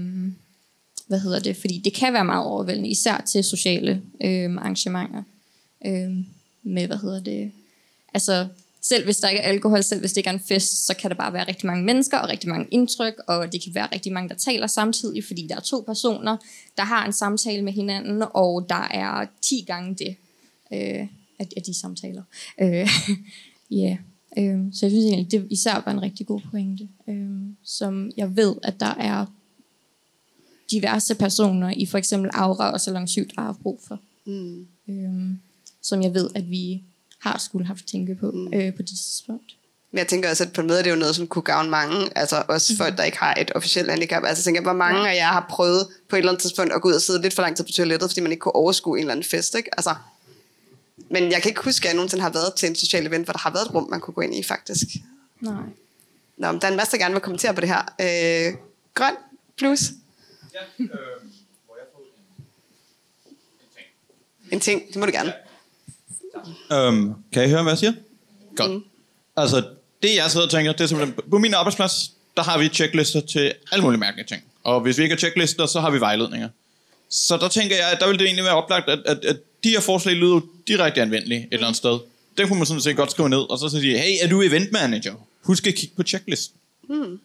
hvad 1.06 1.20
hedder 1.20 1.38
det? 1.38 1.56
Fordi 1.56 1.78
det 1.84 1.94
kan 1.94 2.12
være 2.12 2.24
meget 2.24 2.46
overvældende, 2.46 2.88
især 2.88 3.24
til 3.26 3.44
sociale 3.44 4.02
øh, 4.24 4.56
arrangementer. 4.56 5.22
øh, 5.86 6.16
med, 6.62 6.86
hvad 6.86 6.96
hedder 6.96 7.20
det? 7.20 7.52
Altså, 8.14 8.48
selv 8.88 9.04
hvis 9.04 9.16
der 9.16 9.28
ikke 9.28 9.42
er 9.42 9.48
alkohol, 9.48 9.82
selv 9.82 10.00
hvis 10.00 10.12
det 10.12 10.16
ikke 10.16 10.28
er 10.28 10.34
en 10.34 10.40
fest, 10.40 10.86
så 10.86 10.94
kan 10.94 11.10
der 11.10 11.16
bare 11.16 11.32
være 11.32 11.48
rigtig 11.48 11.66
mange 11.66 11.84
mennesker 11.84 12.18
og 12.18 12.28
rigtig 12.28 12.48
mange 12.48 12.66
indtryk, 12.70 13.14
og 13.26 13.52
det 13.52 13.62
kan 13.62 13.74
være 13.74 13.88
rigtig 13.92 14.12
mange, 14.12 14.28
der 14.28 14.34
taler 14.34 14.66
samtidig, 14.66 15.24
fordi 15.24 15.46
der 15.46 15.56
er 15.56 15.60
to 15.60 15.80
personer, 15.86 16.36
der 16.76 16.82
har 16.82 17.06
en 17.06 17.12
samtale 17.12 17.62
med 17.62 17.72
hinanden, 17.72 18.24
og 18.34 18.66
der 18.68 18.88
er 18.90 19.26
10 19.42 19.64
gange 19.66 19.94
det 19.94 20.16
øh, 20.72 21.08
af, 21.38 21.48
af 21.56 21.62
de 21.66 21.74
samtaler. 21.74 22.22
Øh, 22.60 22.68
yeah. 23.78 23.96
øh, 24.38 24.58
så 24.72 24.86
jeg 24.86 24.90
synes 24.90 25.04
egentlig, 25.04 25.30
det 25.30 25.46
især 25.50 25.82
var 25.84 25.92
en 25.92 26.02
rigtig 26.02 26.26
god 26.26 26.40
pointe, 26.50 26.88
øh, 27.08 27.30
som 27.62 28.10
jeg 28.16 28.36
ved, 28.36 28.54
at 28.62 28.80
der 28.80 28.94
er 28.94 29.26
diverse 30.70 31.14
personer 31.14 31.70
i 31.76 31.86
for 31.86 31.98
eksempel 31.98 32.30
Aura 32.34 32.72
og 32.72 32.80
Salon 32.80 33.08
7, 33.08 33.28
der 33.36 33.40
har 33.42 33.58
brug 33.62 33.80
for. 33.88 34.00
Mm. 34.26 34.66
Øh, 34.88 35.36
som 35.82 36.02
jeg 36.02 36.14
ved, 36.14 36.30
at 36.34 36.50
vi 36.50 36.82
har 37.24 37.38
skulle 37.38 37.66
haft 37.66 37.86
tænke 37.86 38.14
på 38.14 38.30
mm. 38.30 38.54
øh, 38.54 38.74
på 38.76 38.82
det 38.82 38.88
tidspunkt. 38.88 39.56
Men 39.90 39.98
jeg 39.98 40.08
tænker 40.08 40.30
også, 40.30 40.44
at 40.44 40.52
på 40.52 40.60
en 40.60 40.66
måde 40.66 40.78
er 40.78 40.82
det 40.82 40.90
jo 40.90 40.96
noget, 40.96 41.16
som 41.16 41.26
kunne 41.26 41.42
gavne 41.42 41.70
mange, 41.70 42.08
altså 42.18 42.42
også 42.48 42.72
Mhm. 42.72 42.78
folk, 42.78 42.96
der 42.96 43.04
ikke 43.04 43.18
har 43.18 43.34
et 43.34 43.50
officielt 43.54 43.90
handicap. 43.90 44.22
Altså 44.24 44.40
jeg 44.40 44.44
tænker, 44.44 44.62
hvor 44.62 44.72
mange 44.72 45.10
af 45.10 45.14
jer 45.16 45.26
har 45.26 45.46
prøvet 45.50 45.88
på 46.08 46.16
et 46.16 46.18
eller 46.18 46.32
andet 46.32 46.42
tidspunkt 46.42 46.72
at 46.72 46.82
gå 46.82 46.88
ud 46.88 46.94
og 46.94 47.00
sidde 47.02 47.22
lidt 47.22 47.34
for 47.34 47.42
lang 47.42 47.56
tid 47.56 47.64
på 47.64 47.70
toilettet, 47.72 48.10
fordi 48.10 48.20
man 48.20 48.32
ikke 48.32 48.40
kunne 48.40 48.54
overskue 48.54 48.98
en 48.98 49.00
eller 49.00 49.12
anden 49.12 49.24
fest, 49.30 49.54
ikke? 49.54 49.70
Altså, 49.78 49.94
men 51.10 51.32
jeg 51.32 51.42
kan 51.42 51.48
ikke 51.50 51.60
huske, 51.64 51.84
at 51.84 51.88
jeg 51.88 51.94
nogensinde 51.96 52.22
har 52.22 52.30
været 52.30 52.54
til 52.54 52.68
en 52.68 52.74
social 52.76 53.06
event, 53.06 53.24
hvor 53.26 53.32
der 53.32 53.38
har 53.38 53.50
været 53.50 53.64
et 53.66 53.74
rum, 53.74 53.90
man 53.90 54.00
kunne 54.00 54.14
gå 54.14 54.20
ind 54.20 54.34
i, 54.34 54.42
faktisk. 54.42 54.86
Nej. 55.40 55.52
Nå, 56.36 56.52
men 56.52 56.60
der 56.60 56.66
er 56.66 56.70
en 56.70 56.76
masse, 56.76 56.92
der 56.92 56.98
gerne 56.98 57.14
vil 57.14 57.20
kommentere 57.22 57.54
på 57.54 57.60
det 57.60 57.68
her. 57.68 57.82
Øh, 58.00 58.54
grøn 58.94 59.14
plus. 59.56 59.80
Ja, 60.54 60.58
øh, 60.78 60.88
må 61.68 61.74
jeg 61.78 61.86
få 61.94 61.98
en, 63.26 63.30
en 63.30 63.68
ting? 63.76 63.86
En 64.52 64.60
ting, 64.60 64.88
det 64.88 64.96
må 64.96 65.06
du 65.06 65.12
gerne. 65.12 65.32
Øhm, 66.72 67.14
kan 67.32 67.44
I 67.44 67.48
høre, 67.48 67.62
hvad 67.62 67.72
jeg 67.72 67.78
siger? 67.78 67.92
Godt. 68.56 68.70
Mm. 68.70 68.84
Altså, 69.36 69.64
det 70.02 70.16
jeg 70.16 70.30
sidder 70.30 70.46
og 70.46 70.50
tænker, 70.50 70.72
det 70.72 70.80
er 70.80 70.86
simpelthen, 70.86 71.30
på 71.30 71.38
min 71.38 71.54
arbejdsplads, 71.54 72.12
der 72.36 72.42
har 72.42 72.58
vi 72.58 72.68
checklister 72.68 73.20
til 73.20 73.52
alle 73.72 73.82
mulige 73.82 74.00
mærkelige 74.00 74.26
ting. 74.26 74.42
Og 74.64 74.80
hvis 74.80 74.98
vi 74.98 75.02
ikke 75.02 75.12
har 75.12 75.18
checklister, 75.18 75.66
så 75.66 75.80
har 75.80 75.90
vi 75.90 76.00
vejledninger. 76.00 76.48
Så 77.08 77.36
der 77.36 77.48
tænker 77.48 77.76
jeg, 77.76 77.90
at 77.92 78.00
der 78.00 78.08
vil 78.08 78.18
det 78.18 78.24
egentlig 78.24 78.44
være 78.44 78.54
oplagt, 78.54 78.88
at, 78.88 78.98
at, 79.06 79.24
at 79.24 79.36
de 79.64 79.70
her 79.70 79.80
forslag 79.80 80.14
lyder 80.14 80.40
direkte 80.68 81.02
anvendelige 81.02 81.40
et 81.40 81.48
eller 81.52 81.66
andet 81.66 81.76
sted. 81.76 81.98
Den 82.38 82.48
kunne 82.48 82.58
man 82.58 82.66
sådan 82.66 82.80
set 82.80 82.96
godt 82.96 83.10
skrive 83.10 83.28
ned, 83.28 83.50
og 83.50 83.58
så 83.58 83.68
sige, 83.68 83.98
hey, 83.98 84.16
er 84.22 84.28
du 84.28 84.42
event 84.42 84.72
manager? 84.72 85.14
Husk 85.42 85.66
at 85.66 85.74
kigge 85.74 85.96
på 85.96 86.02
checklisten. 86.02 86.58
Mm. 86.88 87.20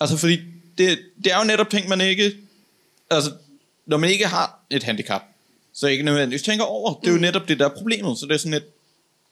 Altså, 0.00 0.16
fordi 0.16 0.38
det, 0.78 0.98
det 1.24 1.32
er 1.32 1.38
jo 1.38 1.44
netop 1.44 1.70
ting, 1.70 1.88
man 1.88 2.00
ikke... 2.00 2.36
Altså, 3.10 3.32
når 3.86 3.96
man 3.96 4.10
ikke 4.10 4.26
har 4.26 4.64
et 4.70 4.82
handicap, 4.82 5.22
så 5.74 5.86
ikke 5.86 6.04
nødvendigvis 6.04 6.42
tænker 6.42 6.64
over. 6.64 6.94
Det 7.00 7.08
er 7.08 7.12
jo 7.12 7.18
netop 7.18 7.48
det, 7.48 7.58
der 7.58 7.64
er 7.68 7.74
problemet. 7.74 8.18
Så 8.18 8.26
det 8.26 8.34
er 8.34 8.38
sådan 8.38 8.52
lidt, 8.52 8.64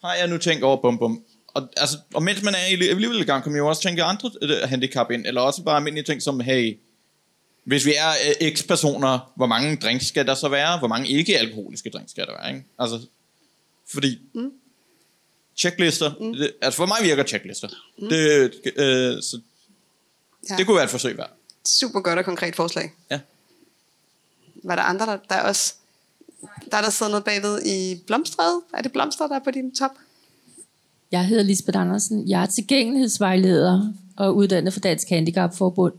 har 0.05 0.14
jeg 0.14 0.29
nu 0.29 0.38
tænkt 0.38 0.64
over 0.64 0.76
bum 0.76 0.98
bum. 0.98 1.24
Og, 1.48 1.68
altså, 1.76 1.98
og 2.14 2.22
mens 2.22 2.42
man 2.42 2.55
er 2.55 2.66
i 2.70 2.88
alligevel 2.88 3.20
i 3.20 3.24
gang, 3.24 3.42
kan 3.42 3.53
man 3.53 3.59
jo 3.59 3.68
også 3.68 3.83
tænke 3.83 4.03
andre 4.03 4.31
øh, 4.42 4.68
handicap 4.68 5.11
ind, 5.11 5.26
eller 5.26 5.40
også 5.40 5.62
bare 5.62 5.76
almindelige 5.76 6.05
ting 6.05 6.22
som, 6.22 6.40
hey, 6.40 6.79
hvis 7.64 7.87
vi 7.87 7.94
er 7.94 8.11
øh, 8.40 8.55
x 8.57 8.66
personer, 8.66 9.33
hvor 9.37 9.46
mange 9.46 9.76
drinks 9.76 10.07
skal 10.07 10.26
der 10.26 10.35
så 10.35 10.48
være? 10.48 10.79
Hvor 10.79 10.88
mange 10.88 11.09
ikke-alkoholiske 11.09 11.90
drinks 11.90 12.11
skal 12.11 12.26
der 12.26 12.33
være? 12.33 12.55
Ikke? 12.55 12.64
Altså, 12.79 13.00
fordi 13.92 14.18
mm. 14.35 14.53
checklister, 15.57 16.12
mm. 16.20 16.33
Det, 16.33 16.53
altså 16.62 16.76
for 16.76 16.87
mig 16.87 16.96
virker 17.03 17.24
checklister. 17.24 17.68
Mm. 17.98 18.09
Det, 18.09 18.53
øh, 18.76 19.22
så 19.22 19.40
Ja. 20.50 20.57
det 20.57 20.66
kunne 20.66 20.74
være 20.76 20.85
et 20.85 20.90
forsøg 20.90 21.18
værd. 21.18 21.31
Super 21.64 22.00
godt 22.00 22.18
og 22.18 22.24
konkret 22.24 22.57
forslag. 22.57 22.92
Ja. 23.11 23.20
Var 24.64 24.76
der 24.76 24.83
andre, 24.83 25.07
der, 25.07 25.18
der 25.29 25.35
er 25.35 25.42
også... 25.42 25.74
Der 26.70 26.76
er 26.76 26.83
der 26.83 26.90
sidder 26.90 27.11
noget 27.11 27.24
bagved 27.24 27.62
i 27.66 28.03
Blomstred. 28.07 28.61
Er 28.74 28.83
det 28.83 28.92
Blomstred, 28.92 29.29
der 29.29 29.35
er 29.35 29.44
på 29.44 29.50
din 29.50 29.74
top? 29.74 29.90
Jeg 31.12 31.26
hedder 31.26 31.42
Lisbeth 31.42 31.81
Andersen. 31.81 32.29
Jeg 32.29 32.42
er 32.42 32.46
tilgængelighedsvejleder 32.46 33.92
og 34.16 34.37
uddannet 34.37 34.72
for 34.72 34.81
Dansk 34.81 35.09
Handicapforbund. 35.09 35.92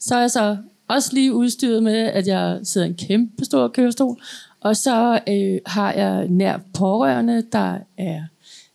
Så 0.00 0.14
er 0.14 0.20
jeg 0.20 0.30
så 0.30 0.56
også 0.88 1.10
lige 1.12 1.34
udstyret 1.34 1.82
med, 1.82 1.96
at 1.96 2.26
jeg 2.26 2.60
sidder 2.62 2.86
i 2.86 2.90
en 2.90 2.96
kæmpe 2.96 3.44
stor 3.44 3.68
kørestol. 3.68 4.22
Og 4.60 4.76
så 4.76 5.20
øh, 5.28 5.60
har 5.66 5.92
jeg 5.92 6.28
nær 6.28 6.58
pårørende, 6.74 7.46
der 7.52 7.78
er 7.98 8.22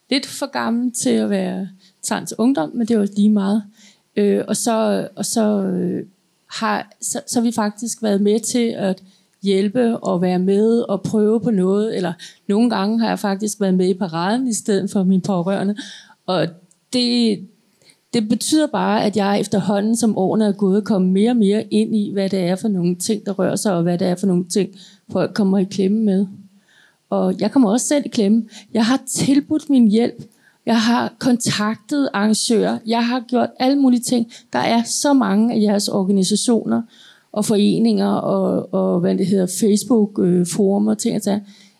lidt 0.09 0.25
for 0.25 0.45
gammel 0.45 0.91
til 0.91 1.09
at 1.09 1.29
være 1.29 1.69
trans 2.03 2.33
ungdom, 2.37 2.71
men 2.73 2.87
det 2.87 2.93
er 2.93 2.99
jo 2.99 3.07
lige 3.15 3.29
meget. 3.29 3.63
Øh, 4.15 4.43
og 4.47 4.57
så, 4.57 5.07
og 5.15 5.25
så, 5.25 5.61
øh, 5.61 6.05
har, 6.47 6.91
så, 7.01 7.21
så 7.27 7.39
har 7.39 7.45
vi 7.45 7.51
faktisk 7.51 8.03
været 8.03 8.21
med 8.21 8.39
til 8.39 8.67
at 8.77 9.03
hjælpe 9.43 9.97
og 9.97 10.21
være 10.21 10.39
med 10.39 10.79
og 10.79 11.01
prøve 11.01 11.39
på 11.39 11.51
noget, 11.51 11.95
eller 11.95 12.13
nogle 12.47 12.69
gange 12.69 12.99
har 12.99 13.07
jeg 13.07 13.19
faktisk 13.19 13.61
været 13.61 13.73
med 13.73 13.89
i 13.89 13.93
paraden 13.93 14.47
i 14.47 14.53
stedet 14.53 14.91
for 14.91 15.03
min 15.03 15.21
pårørende. 15.21 15.75
Og 16.25 16.47
det, 16.93 17.39
det 18.13 18.29
betyder 18.29 18.67
bare, 18.67 19.03
at 19.05 19.17
jeg 19.17 19.39
efterhånden, 19.39 19.95
som 19.95 20.17
årene 20.17 20.45
er 20.45 20.51
gået, 20.51 20.85
kommer 20.85 21.09
mere 21.09 21.31
og 21.31 21.37
mere 21.37 21.63
ind 21.63 21.95
i, 21.95 22.11
hvad 22.13 22.29
det 22.29 22.39
er 22.39 22.55
for 22.55 22.67
nogle 22.67 22.95
ting, 22.95 23.25
der 23.25 23.31
rører 23.31 23.55
sig, 23.55 23.73
og 23.73 23.83
hvad 23.83 23.97
det 23.97 24.07
er 24.07 24.15
for 24.15 24.27
nogle 24.27 24.45
ting, 24.45 24.69
folk 25.11 25.33
kommer 25.33 25.57
i 25.57 25.63
klemme 25.63 25.99
med. 25.99 26.27
Og 27.09 27.39
jeg 27.39 27.51
kommer 27.51 27.71
også 27.71 27.87
selv 27.87 28.05
i 28.05 28.09
klemme. 28.09 28.45
Jeg 28.73 28.85
har 28.85 29.01
tilbudt 29.07 29.69
min 29.69 29.87
hjælp. 29.87 30.23
Jeg 30.65 30.81
har 30.81 31.13
kontaktet 31.19 32.09
arrangører. 32.13 32.77
Jeg 32.85 33.07
har 33.07 33.19
gjort 33.19 33.49
alle 33.59 33.81
mulige 33.81 34.01
ting. 34.01 34.31
Der 34.53 34.59
er 34.59 34.83
så 34.83 35.13
mange 35.13 35.53
af 35.53 35.61
jeres 35.61 35.87
organisationer 35.87 36.81
og 37.31 37.45
foreninger 37.45 38.11
og, 38.11 38.73
og 38.73 38.99
hvad 38.99 39.17
det 39.17 39.25
hedder, 39.25 39.45
Facebook-forumer 39.59 40.91
øh, 40.91 40.95
og 40.95 40.97
ting 40.97 41.15
og 41.15 41.21
sager. 41.21 41.39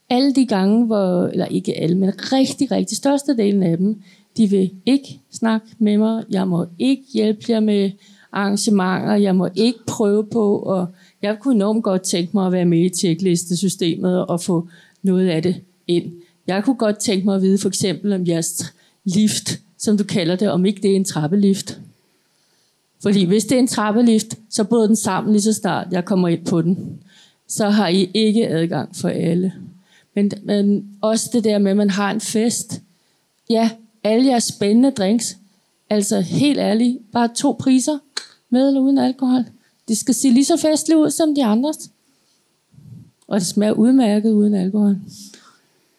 Alle 0.09 0.33
de 0.33 0.45
gange, 0.45 0.85
hvor, 0.85 1.27
eller 1.27 1.45
ikke 1.45 1.77
alle, 1.77 1.97
men 1.97 2.11
rigtig, 2.17 2.71
rigtig 2.71 2.97
størstedelen 2.97 3.63
af 3.63 3.77
dem, 3.77 4.01
de 4.37 4.47
vil 4.49 4.71
ikke 4.85 5.19
snakke 5.31 5.67
med 5.79 5.97
mig. 5.97 6.23
Jeg 6.29 6.47
må 6.47 6.65
ikke 6.79 7.03
hjælpe 7.13 7.41
jer 7.49 7.59
med 7.59 7.91
arrangementer. 8.31 9.13
Jeg 9.13 9.35
må 9.35 9.49
ikke 9.55 9.79
prøve 9.87 10.25
på, 10.31 10.57
og 10.57 10.87
jeg 11.21 11.37
kunne 11.39 11.55
enormt 11.55 11.83
godt 11.83 12.01
tænke 12.01 12.31
mig 12.33 12.45
at 12.45 12.51
være 12.51 12.65
med 12.65 12.79
i 12.79 12.89
tjeklistesystemet 12.89 14.25
og 14.25 14.41
få 14.41 14.67
noget 15.03 15.27
af 15.27 15.43
det 15.43 15.55
ind. 15.87 16.11
Jeg 16.47 16.63
kunne 16.63 16.75
godt 16.75 16.97
tænke 16.97 17.25
mig 17.25 17.35
at 17.35 17.41
vide 17.41 17.57
for 17.57 17.67
eksempel 17.67 18.13
om 18.13 18.27
jeres 18.27 18.73
lift, 19.03 19.59
som 19.77 19.97
du 19.97 20.03
kalder 20.03 20.35
det, 20.35 20.51
om 20.51 20.65
ikke 20.65 20.81
det 20.81 20.91
er 20.91 20.95
en 20.95 21.05
trappelift. 21.05 21.79
Fordi 23.01 23.25
hvis 23.25 23.45
det 23.45 23.55
er 23.55 23.59
en 23.59 23.67
trappelift, 23.67 24.37
så 24.49 24.63
bryder 24.63 24.87
den 24.87 24.95
sammen 24.95 25.33
lige 25.33 25.41
så 25.41 25.53
snart 25.53 25.87
jeg 25.91 26.05
kommer 26.05 26.27
ind 26.27 26.45
på 26.45 26.61
den. 26.61 26.99
Så 27.47 27.69
har 27.69 27.87
I 27.87 28.11
ikke 28.13 28.47
adgang 28.47 28.95
for 28.95 29.09
alle. 29.09 29.53
Men, 30.15 30.31
men 30.43 30.87
også 31.01 31.29
det 31.33 31.43
der 31.43 31.57
med, 31.57 31.71
at 31.71 31.77
man 31.77 31.89
har 31.89 32.11
en 32.11 32.21
fest. 32.21 32.81
Ja, 33.49 33.69
alle 34.03 34.27
jeres 34.27 34.43
spændende 34.43 34.91
drinks. 34.91 35.37
Altså 35.89 36.21
helt 36.21 36.59
ærligt, 36.59 37.11
bare 37.11 37.27
to 37.35 37.55
priser, 37.59 37.97
med 38.49 38.67
eller 38.67 38.81
uden 38.81 38.97
alkohol. 38.97 39.43
Det 39.87 39.97
skal 39.97 40.15
se 40.15 40.29
lige 40.29 40.45
så 40.45 40.57
festligt 40.57 40.97
ud 40.97 41.09
som 41.09 41.35
de 41.35 41.45
andres. 41.45 41.89
Og 43.27 43.39
det 43.39 43.47
smager 43.47 43.73
udmærket 43.73 44.31
uden 44.31 44.53
alkohol. 44.53 44.97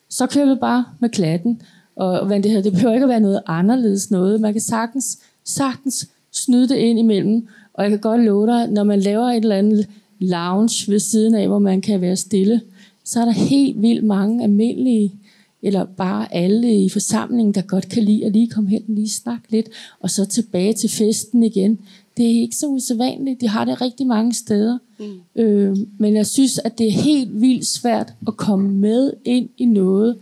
Så 0.09 0.27
kører 0.27 0.55
vi 0.55 0.61
bare 0.61 0.85
med 1.01 1.09
klatten. 1.09 1.63
Og 1.97 2.27
hvad 2.27 2.43
det, 2.43 2.51
her, 2.51 2.63
det 2.63 2.73
behøver 2.73 2.95
ikke 2.95 3.05
at 3.05 3.09
være 3.09 3.21
noget 3.21 3.43
anderledes 3.47 4.11
noget. 4.11 4.41
Man 4.41 4.53
kan 4.53 4.61
sagtens, 4.61 5.19
sagtens 5.45 6.09
snyde 6.33 6.69
det 6.69 6.77
ind 6.77 6.99
imellem. 6.99 7.49
Og 7.75 7.83
jeg 7.83 7.91
kan 7.91 8.01
godt 8.01 8.25
love 8.25 8.47
dig, 8.47 8.69
når 8.71 8.85
man 8.85 9.01
laver 9.01 9.27
et 9.27 9.37
eller 9.37 9.57
andet 9.57 9.89
lounge 10.19 10.93
ved 10.93 10.99
siden 10.99 11.35
af, 11.35 11.49
hvor 11.49 11.59
man 11.59 11.81
kan 11.81 12.01
være 12.01 12.17
stille, 12.17 12.61
så 13.05 13.21
er 13.21 13.25
der 13.25 13.33
helt 13.33 13.83
vildt 13.83 14.05
mange 14.05 14.45
almindelige 14.45 15.15
eller 15.63 15.85
bare 15.85 16.35
alle 16.35 16.85
i 16.85 16.89
forsamlingen, 16.89 17.55
der 17.55 17.63
godt 17.63 17.89
kan 17.89 18.03
lide 18.03 18.27
at 18.27 18.33
lige 18.33 18.49
komme 18.49 18.71
hen 18.71 18.83
og 18.89 18.95
lige 18.95 19.11
snakke 19.11 19.51
lidt, 19.51 19.69
og 20.01 20.11
så 20.11 20.25
tilbage 20.25 20.73
til 20.73 20.91
festen 20.91 21.43
igen. 21.43 21.79
Det 22.17 22.27
er 22.27 22.41
ikke 22.41 22.57
så 22.57 22.67
usædvanligt. 22.67 23.41
De 23.41 23.49
har 23.49 23.65
det 23.65 23.81
rigtig 23.81 24.07
mange 24.07 24.35
steder. 24.35 24.79
Mm. 24.99 25.43
Øh, 25.43 25.77
men 25.99 26.17
jeg 26.17 26.27
synes, 26.27 26.59
at 26.59 26.79
det 26.79 26.87
er 26.87 26.93
helt 26.93 27.41
vildt 27.41 27.67
svært 27.67 28.13
at 28.27 28.37
komme 28.37 28.71
med 28.71 29.13
ind 29.25 29.49
i 29.57 29.65
noget, 29.65 30.19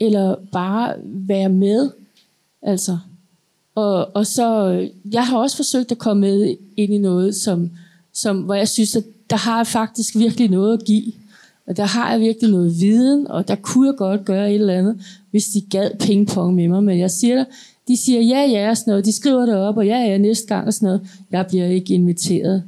eller 0.00 0.36
bare 0.52 0.94
være 1.04 1.48
med. 1.48 1.90
Altså. 2.62 2.98
Og, 3.74 4.16
og 4.16 4.26
så, 4.26 4.72
øh, 4.72 4.90
jeg 5.12 5.26
har 5.26 5.38
også 5.38 5.56
forsøgt 5.56 5.92
at 5.92 5.98
komme 5.98 6.20
med 6.20 6.56
ind 6.76 6.94
i 6.94 6.98
noget, 6.98 7.34
som, 7.34 7.70
som, 8.12 8.40
hvor 8.40 8.54
jeg 8.54 8.68
synes, 8.68 8.96
at 8.96 9.04
der 9.30 9.36
har 9.36 9.56
jeg 9.56 9.66
faktisk 9.66 10.16
virkelig 10.16 10.50
noget 10.50 10.78
at 10.78 10.84
give. 10.84 11.12
Og 11.66 11.76
der 11.76 11.84
har 11.84 12.10
jeg 12.10 12.20
virkelig 12.20 12.50
noget 12.50 12.80
viden, 12.80 13.26
og 13.26 13.48
der 13.48 13.54
kunne 13.54 13.86
jeg 13.86 13.96
godt 13.96 14.24
gøre 14.24 14.50
et 14.50 14.54
eller 14.54 14.74
andet, 14.74 15.00
hvis 15.30 15.46
de 15.46 15.60
gad 15.60 15.90
pingpong 16.00 16.54
med 16.54 16.68
mig. 16.68 16.84
Men 16.84 16.98
jeg 16.98 17.10
siger 17.10 17.34
dig, 17.34 17.46
de 17.88 17.96
siger 17.96 18.20
ja, 18.20 18.50
ja 18.50 18.70
og 18.70 18.76
sådan 18.76 18.90
noget. 18.90 19.04
De 19.04 19.12
skriver 19.12 19.46
det 19.46 19.54
op, 19.54 19.76
og 19.76 19.86
ja, 19.86 19.98
ja 19.98 20.18
næste 20.18 20.46
gang 20.46 20.66
og 20.66 20.74
sådan 20.74 20.86
noget. 20.86 21.00
Jeg 21.30 21.46
bliver 21.46 21.66
ikke 21.66 21.94
inviteret. 21.94 22.62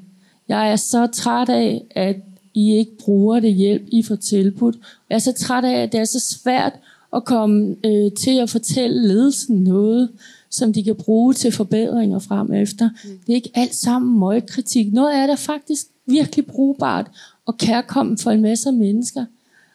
Jeg 0.49 0.73
er 0.73 0.77
så 0.77 1.07
træt 1.07 1.49
af, 1.49 1.85
at 1.91 2.17
I 2.55 2.77
ikke 2.77 2.99
bruger 3.05 3.41
det 3.41 3.55
hjælp, 3.55 3.83
I 3.89 4.03
får 4.03 4.17
tilbudt. 4.17 4.77
Jeg 5.11 5.15
er 5.15 5.21
så 5.21 5.33
træt 5.33 5.65
af, 5.65 5.83
at 5.83 5.93
det 5.93 6.01
er 6.01 6.05
så 6.05 6.21
svært 6.21 6.73
at 7.17 7.25
komme 7.25 7.77
øh, 7.85 8.13
til 8.13 8.39
at 8.39 8.51
fortælle 8.51 9.09
ledelsen 9.09 9.57
noget, 9.65 10.09
som 10.55 10.73
de 10.73 10.85
kan 10.85 10.97
bruge 10.97 11.35
til 11.35 11.53
forbedringer 11.53 12.19
frem 12.19 12.53
efter. 12.53 12.91
Det 13.05 13.33
er 13.33 13.35
ikke 13.35 13.51
alt 13.55 13.75
sammen 13.75 14.19
møgkritik. 14.21 14.93
Noget 14.93 15.13
af 15.13 15.27
det 15.27 15.33
er 15.33 15.37
faktisk 15.37 15.87
virkelig 16.07 16.47
brugbart 16.47 17.07
og 17.47 17.59
kærkommen 17.59 18.19
for 18.19 18.31
en 18.31 18.43
masse 18.43 18.73
mennesker. 18.73 19.27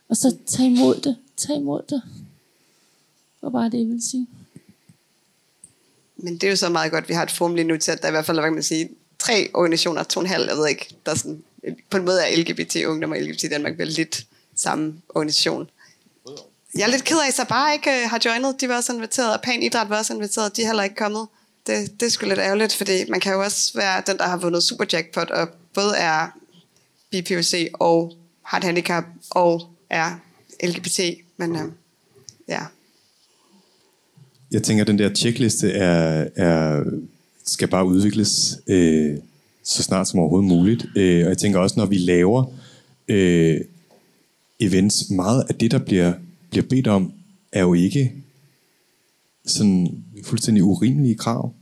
Og 0.09 0.17
så 0.17 0.35
tag 0.45 0.65
imod 0.65 0.95
det. 0.95 1.15
Tag 1.37 1.55
imod 1.55 1.81
det. 1.89 2.01
Var 3.41 3.49
bare 3.49 3.69
det, 3.69 3.77
jeg 3.77 3.87
ville 3.87 4.03
sige. 4.03 4.27
Men 6.17 6.33
det 6.33 6.43
er 6.43 6.49
jo 6.49 6.55
så 6.55 6.69
meget 6.69 6.91
godt, 6.91 7.03
at 7.03 7.09
vi 7.09 7.13
har 7.13 7.23
et 7.23 7.31
forum 7.31 7.55
lige 7.55 7.67
nu 7.67 7.77
til, 7.77 7.91
at 7.91 8.01
der 8.01 8.07
i 8.07 8.11
hvert 8.11 8.25
fald, 8.25 8.37
hvad 8.37 8.49
kan 8.49 8.53
man 8.53 8.63
sige, 8.63 8.89
tre 9.19 9.49
organisationer, 9.53 10.03
to 10.03 10.19
og 10.19 10.23
en 10.23 10.29
halv, 10.29 10.47
jeg 10.49 10.57
ved 10.57 10.67
ikke, 10.67 10.95
der 11.05 11.11
er 11.11 11.15
sådan, 11.15 11.43
på 11.89 11.97
en 11.97 12.05
måde 12.05 12.21
er 12.21 12.37
LGBT 12.37 12.75
Ungdom 12.85 13.11
og 13.11 13.17
LGBT 13.17 13.43
Danmark 13.51 13.77
vel 13.77 13.87
lidt 13.87 14.25
samme 14.55 15.01
organisation. 15.09 15.69
Jeg 16.75 16.83
er 16.83 16.91
lidt 16.91 17.03
ked 17.03 17.17
af, 17.17 17.27
at 17.27 17.33
så 17.33 17.45
bare 17.49 17.73
ikke 17.73 17.89
uh, 17.89 18.09
har 18.09 18.19
joinet. 18.25 18.61
De 18.61 18.69
var 18.69 18.75
også 18.75 18.93
inviteret, 18.93 19.33
og 19.33 19.41
Pan 19.41 19.63
Idræt 19.63 19.89
var 19.89 19.97
også 19.97 20.13
inviteret. 20.13 20.57
De 20.57 20.61
er 20.61 20.65
heller 20.65 20.83
ikke 20.83 20.95
kommet. 20.95 21.27
Det, 21.67 21.99
det 21.99 22.05
er 22.05 22.09
sgu 22.09 22.25
lidt 22.25 22.39
ærgerligt, 22.39 22.75
fordi 22.75 23.09
man 23.09 23.19
kan 23.19 23.33
jo 23.33 23.43
også 23.43 23.71
være 23.75 24.03
den, 24.07 24.17
der 24.17 24.27
har 24.27 24.37
vundet 24.37 24.63
Super 24.63 24.85
Jackpot, 24.93 25.29
og 25.29 25.49
både 25.73 25.97
er 25.97 26.27
BPOC 27.11 27.53
og 27.73 28.13
har 28.43 28.57
et 28.57 28.63
handicap 28.63 29.03
og 29.29 29.69
er 29.89 30.19
LGBT. 30.63 30.99
Men 31.37 31.55
øh, 31.55 31.71
ja, 32.47 32.61
Jeg 34.51 34.63
tænker, 34.63 34.83
at 34.83 34.87
den 34.87 34.99
der 34.99 35.13
checkliste 35.13 35.71
er, 35.71 36.27
er, 36.35 36.83
skal 37.45 37.67
bare 37.67 37.85
udvikles 37.85 38.59
øh, 38.67 39.17
så 39.63 39.83
snart 39.83 40.07
som 40.07 40.19
overhovedet 40.19 40.47
muligt. 40.47 40.85
Øh, 40.95 41.23
og 41.23 41.29
jeg 41.29 41.37
tænker 41.37 41.59
også, 41.59 41.75
når 41.77 41.85
vi 41.85 41.97
laver 41.97 42.45
øh, 43.07 43.61
events, 44.59 45.09
meget 45.09 45.45
af 45.49 45.55
det, 45.55 45.71
der 45.71 45.77
bliver, 45.79 46.13
bliver 46.49 46.65
bedt 46.69 46.87
om, 46.87 47.13
er 47.51 47.61
jo 47.61 47.73
ikke 47.73 48.13
sådan 49.45 50.03
fuldstændig 50.23 50.63
urimelige 50.63 51.15
krav. 51.15 51.53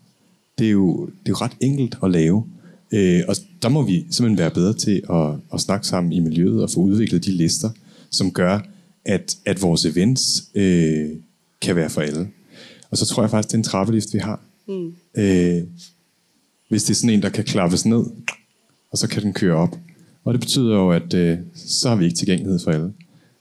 Det 0.57 0.67
er 0.67 0.71
jo, 0.71 1.05
det 1.05 1.13
er 1.25 1.29
jo 1.29 1.35
ret 1.35 1.57
enkelt 1.59 1.97
at 2.03 2.11
lave. 2.11 2.45
Øh, 2.91 3.23
og 3.27 3.35
der 3.61 3.69
må 3.69 3.81
vi 3.81 4.05
simpelthen 4.11 4.37
være 4.37 4.51
bedre 4.51 4.73
til 4.73 5.03
at, 5.09 5.35
at 5.53 5.61
snakke 5.61 5.87
sammen 5.87 6.13
i 6.13 6.19
miljøet 6.19 6.63
og 6.63 6.69
få 6.69 6.79
udviklet 6.79 7.25
de 7.25 7.31
lister, 7.31 7.69
som 8.09 8.31
gør, 8.31 8.59
at, 9.05 9.37
at 9.45 9.61
vores 9.61 9.85
events 9.85 10.43
øh, 10.55 11.09
kan 11.61 11.75
være 11.75 11.89
for 11.89 12.01
alle. 12.01 12.27
Og 12.91 12.97
så 12.97 13.05
tror 13.05 13.23
jeg 13.23 13.29
faktisk, 13.29 13.47
det 13.47 13.53
er 13.53 13.57
en 13.57 13.63
trappelist, 13.63 14.13
vi 14.13 14.19
har. 14.19 14.41
Mm. 14.67 14.95
Øh, 15.17 15.63
hvis 16.69 16.83
det 16.83 16.89
er 16.89 16.95
sådan 16.95 17.09
en, 17.09 17.21
der 17.21 17.29
kan 17.29 17.43
klappes 17.43 17.85
ned, 17.85 18.03
og 18.91 18.97
så 18.97 19.07
kan 19.07 19.23
den 19.23 19.33
køre 19.33 19.55
op. 19.55 19.77
Og 20.23 20.33
det 20.33 20.39
betyder 20.39 20.75
jo, 20.75 20.91
at 20.91 21.13
øh, 21.13 21.37
så 21.55 21.89
har 21.89 21.95
vi 21.95 22.05
ikke 22.05 22.17
tilgængelighed 22.17 22.59
for 22.59 22.71
alle. 22.71 22.93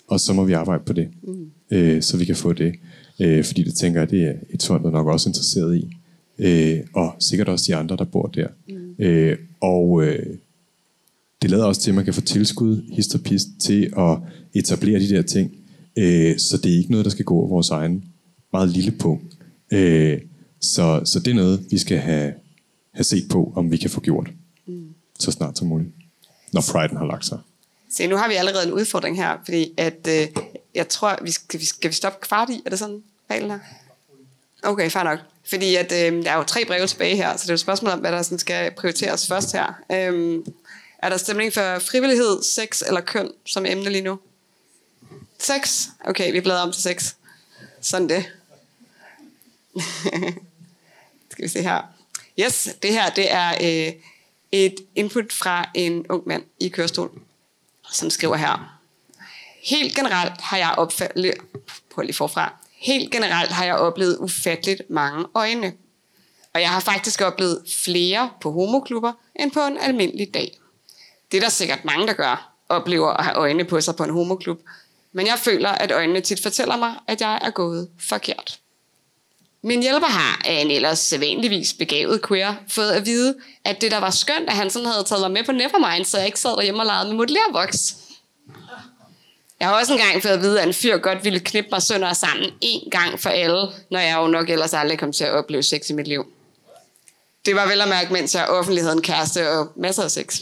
Og 0.09 0.21
så 0.21 0.33
må 0.33 0.45
vi 0.45 0.53
arbejde 0.53 0.85
på 0.85 0.93
det, 0.93 1.09
mm. 1.23 1.51
øh, 1.71 2.03
så 2.03 2.17
vi 2.17 2.25
kan 2.25 2.37
få 2.37 2.53
det. 2.53 2.75
Øh, 3.21 3.45
fordi 3.45 3.63
det 3.63 3.75
tænker 3.75 4.01
jeg, 4.01 4.11
det 4.11 4.23
er 4.23 4.35
et 4.51 4.63
fond, 4.63 4.85
der 4.85 4.91
nok 4.91 5.07
også 5.07 5.29
interesseret 5.29 5.77
i. 5.77 5.97
Øh, 6.39 6.81
og 6.95 7.17
sikkert 7.21 7.49
også 7.49 7.65
de 7.69 7.77
andre, 7.77 7.97
der 7.97 8.05
bor 8.05 8.27
der. 8.27 8.49
Mm. 8.69 9.05
Øh, 9.05 9.39
og 9.61 10.05
øh, 10.05 10.37
det 11.43 11.51
lader 11.51 11.65
også 11.65 11.81
til, 11.81 11.91
at 11.91 11.95
man 11.95 12.05
kan 12.05 12.15
få 12.15 12.21
tilskud, 12.21 12.83
hist 12.93 13.15
og 13.15 13.21
pist, 13.21 13.49
til 13.61 13.93
at 13.99 14.19
etablere 14.55 15.01
de 15.01 15.09
der 15.09 15.23
ting. 15.23 15.53
Øh, 15.99 16.39
så 16.39 16.57
det 16.57 16.73
er 16.73 16.79
ikke 16.79 16.91
noget, 16.91 17.05
der 17.05 17.11
skal 17.11 17.25
gå 17.25 17.35
over 17.35 17.49
vores 17.49 17.71
egen 17.71 18.05
meget 18.53 18.69
lille 18.69 18.91
punkt. 18.91 19.37
Øh, 19.73 20.21
så, 20.61 21.01
så 21.05 21.21
det 21.21 21.31
er 21.31 21.35
noget, 21.35 21.67
vi 21.71 21.79
skal 21.79 21.99
have, 21.99 22.33
have 22.93 23.05
set 23.05 23.25
på, 23.31 23.53
om 23.57 23.71
vi 23.71 23.77
kan 23.77 23.91
få 23.91 24.01
gjort. 24.01 24.31
Mm. 24.67 24.89
Så 25.19 25.31
snart 25.31 25.59
som 25.59 25.69
muligt. 25.69 25.91
Når 26.53 26.63
priden 26.73 26.97
har 26.97 27.07
lagt 27.07 27.27
sig. 27.27 27.39
Se, 27.91 28.07
nu 28.07 28.17
har 28.17 28.29
vi 28.29 28.35
allerede 28.35 28.67
en 28.67 28.73
udfordring 28.73 29.17
her, 29.17 29.39
fordi 29.45 29.75
at, 29.77 30.09
øh, 30.09 30.29
jeg 30.75 30.89
tror, 30.89 31.19
vi 31.23 31.31
skal, 31.31 31.61
vi 31.61 31.65
skal 31.65 31.91
vi 31.91 31.95
stoppe 31.95 32.19
kvart 32.27 32.51
i? 32.51 32.63
Er 32.67 32.71
det 32.71 32.79
sådan 32.79 33.03
reglen 33.31 33.51
her? 33.51 33.59
Okay, 34.63 34.91
fair 34.91 35.03
nok. 35.03 35.19
Fordi 35.49 35.75
at, 35.75 35.93
øh, 35.93 36.25
der 36.25 36.31
er 36.31 36.37
jo 36.37 36.43
tre 36.43 36.65
breve 36.65 36.87
tilbage 36.87 37.17
her, 37.17 37.37
så 37.37 37.43
det 37.43 37.49
er 37.49 37.53
jo 37.53 37.55
et 37.55 37.61
spørgsmål 37.61 37.93
om, 37.93 37.99
hvad 37.99 38.13
der 38.13 38.23
sådan 38.23 38.39
skal 38.39 38.71
prioriteres 38.71 39.27
først 39.27 39.53
her. 39.53 39.83
Øhm, 39.93 40.45
er 40.99 41.09
der 41.09 41.17
stemning 41.17 41.53
for 41.53 41.79
frivillighed, 41.79 42.43
sex 42.43 42.83
eller 42.87 43.01
køn 43.01 43.31
som 43.45 43.67
emne 43.67 43.91
lige 43.91 44.03
nu? 44.03 44.19
Sex? 45.39 45.87
Okay, 46.05 46.33
vi 46.33 46.41
bladrer 46.41 46.63
om 46.63 46.73
til 46.73 46.83
sex. 46.83 47.15
Sådan 47.81 48.09
det. 48.09 48.25
skal 51.31 51.45
vi 51.45 51.49
se 51.49 51.63
her. 51.63 51.83
Yes, 52.41 52.69
det 52.83 52.93
her 52.93 53.11
det 53.11 53.33
er 53.33 53.55
øh, 53.61 53.93
et 54.53 54.75
input 54.95 55.33
fra 55.33 55.71
en 55.75 56.07
ung 56.09 56.23
mand 56.29 56.45
i 56.61 56.69
kørestol, 56.69 57.21
som 57.93 58.11
skriver 58.11 58.37
her. 58.37 58.79
Helt 59.63 59.95
generelt 59.95 60.41
har 60.41 60.57
jeg 60.57 60.75
opfattet... 60.77 61.35
Prøv 61.95 62.03
lige 62.03 62.17
forfra. 62.17 62.53
Helt 62.79 63.13
generelt 63.13 63.51
har 63.51 63.65
jeg 63.65 63.75
oplevet 63.75 64.19
ufatteligt 64.19 64.83
mange 64.91 65.25
øjne. 65.35 65.73
Og 66.55 66.61
jeg 66.61 66.71
har 66.71 66.81
faktisk 66.81 67.21
oplevet 67.21 67.63
flere 67.85 68.31
på 68.41 68.53
homoklubber 68.53 69.13
end 69.41 69.51
på 69.51 69.61
en 69.61 69.79
almindelig 69.79 70.35
dag. 70.35 70.59
Det 71.31 71.37
er 71.37 71.41
der 71.41 71.49
sikkert 71.49 71.85
mange, 71.85 72.07
der 72.07 72.13
gør, 72.13 72.53
oplever 72.69 73.09
at 73.09 73.25
have 73.25 73.37
øjne 73.37 73.65
på 73.65 73.81
sig 73.81 73.97
på 73.97 74.05
en 74.05 74.11
homoklub. 74.11 74.61
Men 75.13 75.27
jeg 75.27 75.39
føler, 75.39 75.69
at 75.69 75.93
øjnene 75.93 76.21
tit 76.21 76.43
fortæller 76.43 76.77
mig, 76.77 76.95
at 77.09 77.21
jeg 77.21 77.39
er 77.43 77.51
gået 77.51 77.91
forkert. 78.01 78.61
Min 79.67 79.83
hjælper 79.83 80.07
har 80.07 80.41
af 80.45 80.53
en 80.53 80.71
ellers 80.71 80.99
sædvanligvis 80.99 81.75
begavet 81.75 82.21
queer 82.29 82.55
fået 82.69 82.91
at 82.91 83.07
vide, 83.07 83.35
at 83.65 83.81
det 83.81 83.91
der 83.91 83.99
var 83.99 84.11
skønt, 84.11 84.49
at 84.49 84.57
han 84.57 84.71
sådan 84.71 84.89
havde 84.89 85.05
taget 85.05 85.21
mig 85.21 85.31
med 85.31 85.45
på 85.45 85.53
Nevermind, 85.53 86.05
så 86.05 86.17
jeg 86.19 86.27
ikke 86.27 86.41
sad 86.41 86.51
derhjemme 86.51 86.83
og 86.83 86.87
legede 86.87 87.09
med 87.09 87.17
modellervoks. 87.17 87.95
Jeg 89.61 89.69
har 89.69 89.81
også 89.81 89.93
engang 89.93 90.23
fået 90.23 90.33
at 90.33 90.41
vide, 90.41 90.61
at 90.61 90.67
en 90.67 90.75
fyr 90.75 90.97
godt 90.97 91.25
ville 91.25 91.41
knippe 91.41 91.71
mig 91.73 91.83
sønder 91.83 92.13
sammen 92.13 92.51
en 92.61 92.91
gang 92.91 93.21
for 93.21 93.31
alle, 93.31 93.69
når 93.91 93.99
jeg 94.01 94.17
jo 94.17 94.27
nok 94.27 94.51
ellers 94.51 94.75
aldrig 94.75 94.99
kom 94.99 95.13
til 95.13 95.25
at 95.25 95.33
opleve 95.33 95.63
sex 95.63 95.91
i 95.91 95.93
mit 95.93 96.09
liv. 96.09 96.27
Det 97.47 97.57
var 97.57 97.69
vel 97.69 97.81
at 97.81 97.89
mærke, 97.89 98.13
mens 98.13 98.35
jeg 98.35 98.47
offentligheden 98.47 99.03
kæreste 99.03 99.51
og 99.51 99.73
masser 99.77 100.03
af 100.03 100.11
sex. 100.11 100.41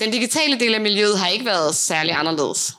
Den 0.00 0.10
digitale 0.10 0.60
del 0.60 0.74
af 0.74 0.80
miljøet 0.80 1.18
har 1.18 1.28
ikke 1.28 1.44
været 1.44 1.74
særlig 1.74 2.14
anderledes. 2.14 2.77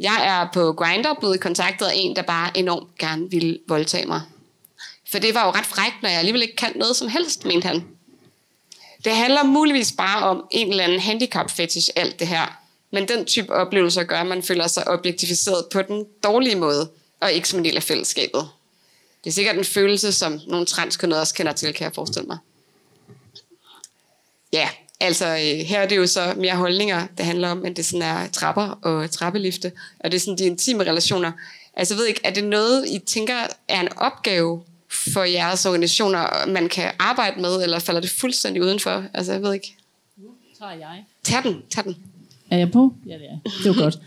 Jeg 0.00 0.26
er 0.26 0.48
på 0.52 0.72
Grindr 0.72 1.14
blevet 1.20 1.40
kontaktet 1.40 1.86
af 1.86 1.92
en, 1.94 2.16
der 2.16 2.22
bare 2.22 2.58
enormt 2.58 2.98
gerne 2.98 3.30
ville 3.30 3.58
voldtage 3.68 4.06
mig. 4.06 4.22
For 5.10 5.18
det 5.18 5.34
var 5.34 5.44
jo 5.46 5.50
ret 5.50 5.66
frækt, 5.66 6.02
når 6.02 6.08
jeg 6.08 6.18
alligevel 6.18 6.42
ikke 6.42 6.56
kan 6.56 6.72
noget 6.76 6.96
som 6.96 7.08
helst, 7.08 7.44
mente 7.44 7.68
han. 7.68 7.84
Det 9.04 9.16
handler 9.16 9.44
muligvis 9.44 9.92
bare 9.92 10.24
om 10.24 10.46
en 10.50 10.70
eller 10.70 10.84
anden 10.84 11.00
handicap 11.00 11.50
fetish, 11.50 11.88
alt 11.96 12.18
det 12.20 12.28
her. 12.28 12.60
Men 12.90 13.08
den 13.08 13.24
type 13.24 13.52
oplevelser 13.52 14.04
gør, 14.04 14.20
at 14.20 14.26
man 14.26 14.42
føler 14.42 14.66
sig 14.66 14.88
objektificeret 14.88 15.64
på 15.72 15.82
den 15.82 16.06
dårlige 16.24 16.56
måde, 16.56 16.90
og 17.20 17.32
ikke 17.32 17.48
som 17.48 17.58
en 17.58 17.64
del 17.64 17.76
af 17.76 17.82
fællesskabet. 17.82 18.48
Det 19.24 19.30
er 19.30 19.34
sikkert 19.34 19.56
en 19.56 19.64
følelse, 19.64 20.12
som 20.12 20.40
nogle 20.46 20.66
transkønnede 20.66 21.20
også 21.20 21.34
kender 21.34 21.52
til, 21.52 21.74
kan 21.74 21.84
jeg 21.84 21.94
forestille 21.94 22.26
mig. 22.26 22.38
Ja, 24.52 24.68
altså 25.00 25.26
øh, 25.26 25.66
her 25.66 25.80
er 25.80 25.88
det 25.88 25.96
jo 25.96 26.06
så 26.06 26.34
mere 26.36 26.56
holdninger, 26.56 27.06
det 27.18 27.26
handler 27.26 27.48
om, 27.48 27.56
men 27.56 27.74
det 27.74 27.84
sådan 27.84 28.02
er 28.02 28.26
trapper 28.32 28.62
og 28.62 29.10
trappelifte, 29.10 29.72
og 30.00 30.10
det 30.10 30.16
er 30.16 30.20
sådan 30.20 30.38
de 30.38 30.44
intime 30.44 30.84
relationer. 30.84 31.32
Altså 31.76 31.94
jeg 31.94 31.98
ved 31.98 32.06
ikke, 32.06 32.20
er 32.24 32.30
det 32.30 32.44
noget, 32.44 32.88
I 32.88 32.98
tænker 32.98 33.34
er 33.68 33.80
en 33.80 33.88
opgave 33.96 34.62
for 35.12 35.22
jeres 35.22 35.66
organisationer, 35.66 36.46
man 36.46 36.68
kan 36.68 36.90
arbejde 36.98 37.40
med, 37.40 37.62
eller 37.62 37.78
falder 37.78 38.00
det 38.00 38.10
fuldstændig 38.10 38.62
udenfor? 38.62 39.04
Altså 39.14 39.32
jeg 39.32 39.42
ved 39.42 39.52
ikke. 39.54 39.76
Nu 40.16 40.28
tager 40.58 40.72
jeg. 40.72 41.04
Tag 41.24 41.42
den, 41.42 41.62
tag 41.70 41.84
den. 41.84 41.96
Er 42.50 42.58
jeg 42.58 42.70
på? 42.70 42.94
Ja, 43.06 43.14
det 43.14 43.26
er. 43.30 43.50
Det 43.62 43.76
var 43.76 43.82
godt. 43.82 43.98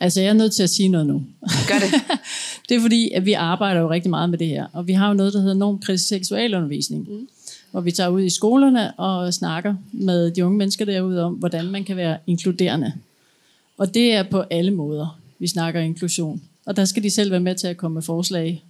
Altså, 0.00 0.20
jeg 0.20 0.28
er 0.28 0.32
nødt 0.32 0.54
til 0.54 0.62
at 0.62 0.70
sige 0.70 0.88
noget 0.88 1.06
nu. 1.06 1.22
Gør 1.68 1.78
det. 1.78 1.90
det 2.68 2.76
er 2.76 2.80
fordi, 2.80 3.10
at 3.10 3.26
vi 3.26 3.32
arbejder 3.32 3.80
jo 3.80 3.90
rigtig 3.90 4.10
meget 4.10 4.30
med 4.30 4.38
det 4.38 4.46
her. 4.46 4.66
Og 4.72 4.86
vi 4.86 4.92
har 4.92 5.08
jo 5.08 5.14
noget, 5.14 5.32
der 5.32 5.40
hedder 5.40 5.54
normkritisk 5.54 6.08
seksualundervisning. 6.08 7.08
Mm. 7.10 7.28
Hvor 7.74 7.80
vi 7.80 7.92
tager 7.92 8.08
ud 8.08 8.22
i 8.22 8.30
skolerne 8.30 8.98
og 8.98 9.34
snakker 9.34 9.74
med 9.92 10.30
de 10.30 10.44
unge 10.44 10.58
mennesker 10.58 10.84
derude 10.84 11.24
om, 11.24 11.34
hvordan 11.34 11.64
man 11.64 11.84
kan 11.84 11.96
være 11.96 12.18
inkluderende. 12.26 12.92
Og 13.78 13.94
det 13.94 14.12
er 14.12 14.22
på 14.22 14.40
alle 14.40 14.70
måder, 14.70 15.18
vi 15.38 15.46
snakker 15.46 15.80
inklusion. 15.80 16.42
Og 16.66 16.76
der 16.76 16.84
skal 16.84 17.02
de 17.02 17.10
selv 17.10 17.30
være 17.30 17.40
med 17.40 17.54
til 17.54 17.66
at 17.66 17.76
komme 17.76 17.94
med 17.94 18.02
forslag. 18.02 18.64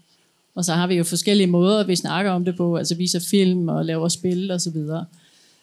Og 0.54 0.64
så 0.64 0.72
har 0.72 0.86
vi 0.86 0.94
jo 0.94 1.04
forskellige 1.04 1.46
måder, 1.46 1.86
vi 1.86 1.96
snakker 1.96 2.30
om 2.30 2.44
det 2.44 2.56
på, 2.56 2.76
altså 2.76 2.94
viser 2.94 3.20
film 3.20 3.68
og 3.68 3.84
laver 3.84 4.08
spil 4.08 4.50
og 4.50 4.60
så 4.60 4.70
videre. 4.70 5.04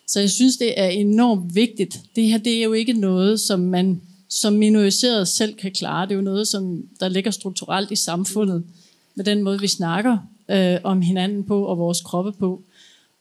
Så 0.07 0.19
jeg 0.19 0.29
synes, 0.29 0.57
det 0.57 0.79
er 0.79 0.87
enormt 0.87 1.55
vigtigt. 1.55 1.99
Det 2.15 2.23
her, 2.23 2.37
det 2.37 2.53
er 2.59 2.63
jo 2.63 2.73
ikke 2.73 2.93
noget, 2.93 3.39
som 3.39 3.59
man 3.59 4.01
som 4.29 4.53
minoriseret 4.53 5.27
selv 5.27 5.53
kan 5.53 5.71
klare. 5.71 6.05
Det 6.05 6.11
er 6.11 6.15
jo 6.15 6.21
noget, 6.21 6.47
som 6.47 6.83
der 6.99 7.09
ligger 7.09 7.31
strukturelt 7.31 7.91
i 7.91 7.95
samfundet, 7.95 8.63
med 9.15 9.25
den 9.25 9.43
måde, 9.43 9.59
vi 9.59 9.67
snakker 9.67 10.17
øh, 10.49 10.77
om 10.83 11.01
hinanden 11.01 11.43
på 11.43 11.65
og 11.65 11.77
vores 11.77 12.01
kroppe 12.01 12.31
på. 12.31 12.63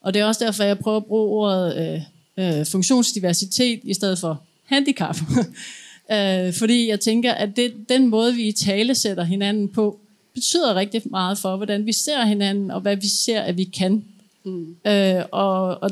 Og 0.00 0.14
det 0.14 0.20
er 0.20 0.24
også 0.24 0.44
derfor, 0.44 0.64
jeg 0.64 0.78
prøver 0.78 0.96
at 0.96 1.04
bruge 1.04 1.28
ordet 1.28 1.76
øh, 1.76 2.58
øh, 2.58 2.66
funktionsdiversitet 2.66 3.80
i 3.84 3.94
stedet 3.94 4.18
for 4.18 4.42
handicap. 4.64 5.16
øh, 6.14 6.52
fordi 6.52 6.88
jeg 6.88 7.00
tænker, 7.00 7.32
at 7.32 7.56
det, 7.56 7.88
den 7.88 8.06
måde, 8.06 8.34
vi 8.34 8.48
i 8.48 8.52
tale 8.52 8.94
sætter 8.94 9.24
hinanden 9.24 9.68
på, 9.68 10.00
betyder 10.34 10.74
rigtig 10.74 11.02
meget 11.04 11.38
for, 11.38 11.56
hvordan 11.56 11.86
vi 11.86 11.92
ser 11.92 12.24
hinanden, 12.24 12.70
og 12.70 12.80
hvad 12.80 12.96
vi 12.96 13.08
ser, 13.08 13.40
at 13.40 13.56
vi 13.56 13.64
kan. 13.64 14.04
Mm. 14.44 14.76
Øh, 14.86 15.24
og, 15.32 15.82
og 15.82 15.90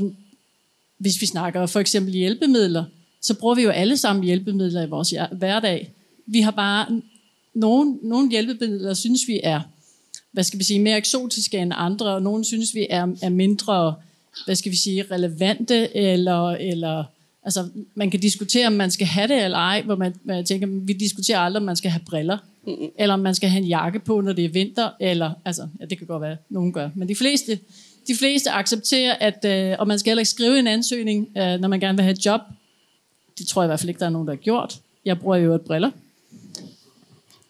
hvis 0.99 1.21
vi 1.21 1.27
snakker 1.27 1.67
for 1.67 1.81
eksempel 1.81 2.15
hjælpemidler, 2.15 2.85
så 3.21 3.35
bruger 3.35 3.55
vi 3.55 3.63
jo 3.63 3.71
alle 3.71 3.97
sammen 3.97 4.25
hjælpemidler 4.25 4.83
i 4.83 4.89
vores 4.89 5.15
hverdag. 5.33 5.93
Vi 6.27 6.41
har 6.41 6.51
bare 6.51 7.03
nogle, 7.55 7.99
nogle 8.03 8.31
hjælpemidler, 8.31 8.95
synes 8.95 9.29
vi 9.29 9.41
er 9.43 9.61
hvad 10.33 10.45
skal 10.45 10.59
vi 10.59 10.64
sige, 10.64 10.81
mere 10.81 10.97
eksotiske 10.97 11.59
end 11.59 11.72
andre, 11.76 12.14
og 12.14 12.22
nogle 12.22 12.45
synes 12.45 12.74
vi 12.74 12.87
er, 12.91 13.07
er 13.22 13.29
mindre 13.29 13.95
hvad 14.45 14.55
skal 14.55 14.72
vi 14.72 14.76
sige, 14.76 15.05
relevante, 15.11 15.97
eller, 15.97 16.49
eller 16.51 17.05
altså, 17.45 17.68
man 17.95 18.11
kan 18.11 18.20
diskutere, 18.20 18.66
om 18.66 18.72
man 18.72 18.91
skal 18.91 19.07
have 19.07 19.29
det 19.29 19.45
eller 19.45 19.59
ej, 19.59 19.83
hvor 19.83 19.97
man, 19.97 20.14
man 20.24 20.45
tænker, 20.45 20.66
vi 20.66 20.93
diskuterer 20.93 21.39
aldrig, 21.39 21.61
om 21.61 21.66
man 21.66 21.76
skal 21.76 21.91
have 21.91 22.03
briller, 22.07 22.39
mm-hmm. 22.66 22.89
eller 22.99 23.14
om 23.14 23.20
man 23.20 23.35
skal 23.35 23.49
have 23.49 23.62
en 23.62 23.68
jakke 23.68 23.99
på, 23.99 24.20
når 24.20 24.33
det 24.33 24.45
er 24.45 24.49
vinter, 24.49 24.91
eller, 25.01 25.33
altså, 25.45 25.68
ja, 25.81 25.85
det 25.85 25.99
kan 25.99 26.07
godt 26.07 26.22
være, 26.22 26.37
nogen 26.49 26.72
gør, 26.72 26.91
men 26.95 27.09
de 27.09 27.16
fleste, 27.16 27.59
de 28.09 28.16
fleste 28.18 28.51
accepterer, 28.51 29.14
at, 29.14 29.45
øh, 29.45 29.76
og 29.79 29.89
man 29.89 29.99
skal 29.99 30.11
heller 30.11 30.20
ikke 30.20 30.31
skrive 30.31 30.59
en 30.59 30.66
ansøgning, 30.66 31.29
øh, 31.39 31.61
når 31.61 31.68
man 31.68 31.81
gerne 31.81 31.99
vil 31.99 32.03
have 32.03 32.12
et 32.12 32.26
job. 32.26 32.41
Det 33.39 33.47
tror 33.47 33.62
jeg 33.62 33.66
i 33.66 33.70
hvert 33.70 33.81
fald 33.81 33.89
ikke, 33.89 34.01
der 34.01 34.07
er 34.07 34.11
nogen, 34.11 34.29
der 34.29 34.35
har 34.35 34.39
gjort. 34.39 34.79
Jeg 35.05 35.18
bruger 35.18 35.37
jo 35.37 35.55
et 35.55 35.61
briller. 35.61 35.91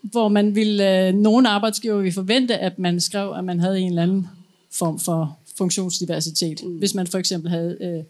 Hvor 0.03 0.29
man 0.29 0.55
vil, 0.55 0.81
øh, 0.81 1.15
nogle 1.15 1.49
arbejdsgiver 1.49 1.97
vil 1.97 2.13
forvente, 2.13 2.59
at 2.59 2.79
man 2.79 3.01
skrev, 3.01 3.33
at 3.37 3.45
man 3.45 3.61
havde 3.61 3.81
en 3.81 3.89
eller 3.89 4.03
anden 4.03 4.29
form 4.71 4.99
for 4.99 5.39
funktionsdiversitet. 5.59 6.65
Mm. 6.65 6.79
Hvis 6.79 6.95
man 6.95 7.07
for 7.07 7.19
eksempel 7.19 7.51
havde 7.51 7.79
øh, 7.81 8.05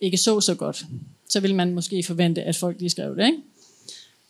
ikke 0.00 0.16
så 0.16 0.40
så 0.40 0.54
godt, 0.54 0.84
så 1.28 1.40
vil 1.40 1.54
man 1.54 1.74
måske 1.74 2.02
forvente, 2.02 2.42
at 2.42 2.56
folk 2.56 2.76
lige 2.78 2.90
skrev 2.90 3.16
det. 3.16 3.26
Ikke? 3.26 3.38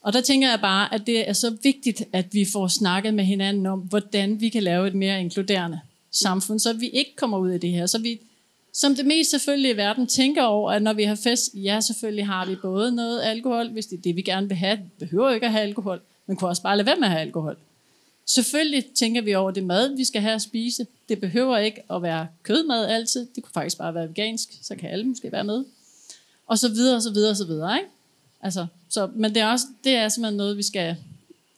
Og 0.02 0.12
der 0.12 0.20
tænker 0.20 0.50
jeg 0.50 0.60
bare, 0.60 0.94
at 0.94 1.02
det 1.06 1.28
er 1.28 1.32
så 1.32 1.56
vigtigt, 1.62 2.04
at 2.12 2.26
vi 2.34 2.44
får 2.52 2.68
snakket 2.68 3.14
med 3.14 3.24
hinanden 3.24 3.66
om, 3.66 3.78
hvordan 3.78 4.40
vi 4.40 4.48
kan 4.48 4.62
lave 4.62 4.88
et 4.88 4.94
mere 4.94 5.20
inkluderende 5.20 5.80
samfund, 6.10 6.58
så 6.58 6.72
vi 6.72 6.88
ikke 6.88 7.16
kommer 7.16 7.38
ud 7.38 7.50
af 7.50 7.60
det 7.60 7.70
her. 7.70 7.86
Så 7.86 7.98
vi 7.98 8.20
som 8.74 8.94
det 8.94 9.06
mest 9.06 9.30
selvfølgelige 9.30 9.72
i 9.72 9.76
verden 9.76 10.06
tænker 10.06 10.42
over, 10.42 10.72
at 10.72 10.82
når 10.82 10.92
vi 10.92 11.02
har 11.02 11.14
fest, 11.14 11.50
ja, 11.54 11.80
selvfølgelig 11.80 12.26
har 12.26 12.46
vi 12.46 12.56
både 12.62 12.94
noget 12.94 13.22
alkohol, 13.22 13.68
hvis 13.68 13.86
det 13.86 13.98
er 13.98 14.02
det, 14.02 14.16
vi 14.16 14.22
gerne 14.22 14.48
vil 14.48 14.56
have. 14.56 14.76
Vi 14.76 14.90
behøver 14.98 15.30
ikke 15.30 15.46
at 15.46 15.52
have 15.52 15.62
alkohol, 15.62 16.00
men 16.26 16.36
kunne 16.36 16.50
også 16.50 16.62
bare 16.62 16.76
lade 16.76 16.86
være 16.86 16.96
med 16.96 17.04
at 17.04 17.10
have 17.10 17.20
alkohol. 17.20 17.56
Selvfølgelig 18.26 18.86
tænker 18.98 19.22
vi 19.22 19.34
over 19.34 19.50
det 19.50 19.64
mad, 19.64 19.96
vi 19.96 20.04
skal 20.04 20.20
have 20.20 20.34
at 20.34 20.42
spise. 20.42 20.86
Det 21.08 21.20
behøver 21.20 21.58
ikke 21.58 21.82
at 21.90 22.02
være 22.02 22.26
kødmad 22.42 22.86
altid. 22.86 23.26
Det 23.34 23.42
kunne 23.42 23.52
faktisk 23.54 23.78
bare 23.78 23.94
være 23.94 24.08
vegansk, 24.08 24.48
så 24.62 24.76
kan 24.76 24.90
alle 24.90 25.04
måske 25.04 25.32
være 25.32 25.44
med. 25.44 25.64
Og 26.46 26.58
så 26.58 26.68
videre, 26.68 26.96
og 26.96 27.02
så 27.02 27.10
videre, 27.10 27.30
og 27.30 27.36
så 27.36 27.44
videre. 27.44 27.76
Ikke? 27.76 27.88
Altså, 28.40 28.66
så, 28.88 29.10
men 29.14 29.34
det 29.34 29.42
er, 29.42 29.46
også, 29.46 29.64
det 29.84 29.92
er 29.92 30.08
simpelthen 30.08 30.36
noget, 30.36 30.56
vi 30.56 30.62
skal 30.62 30.96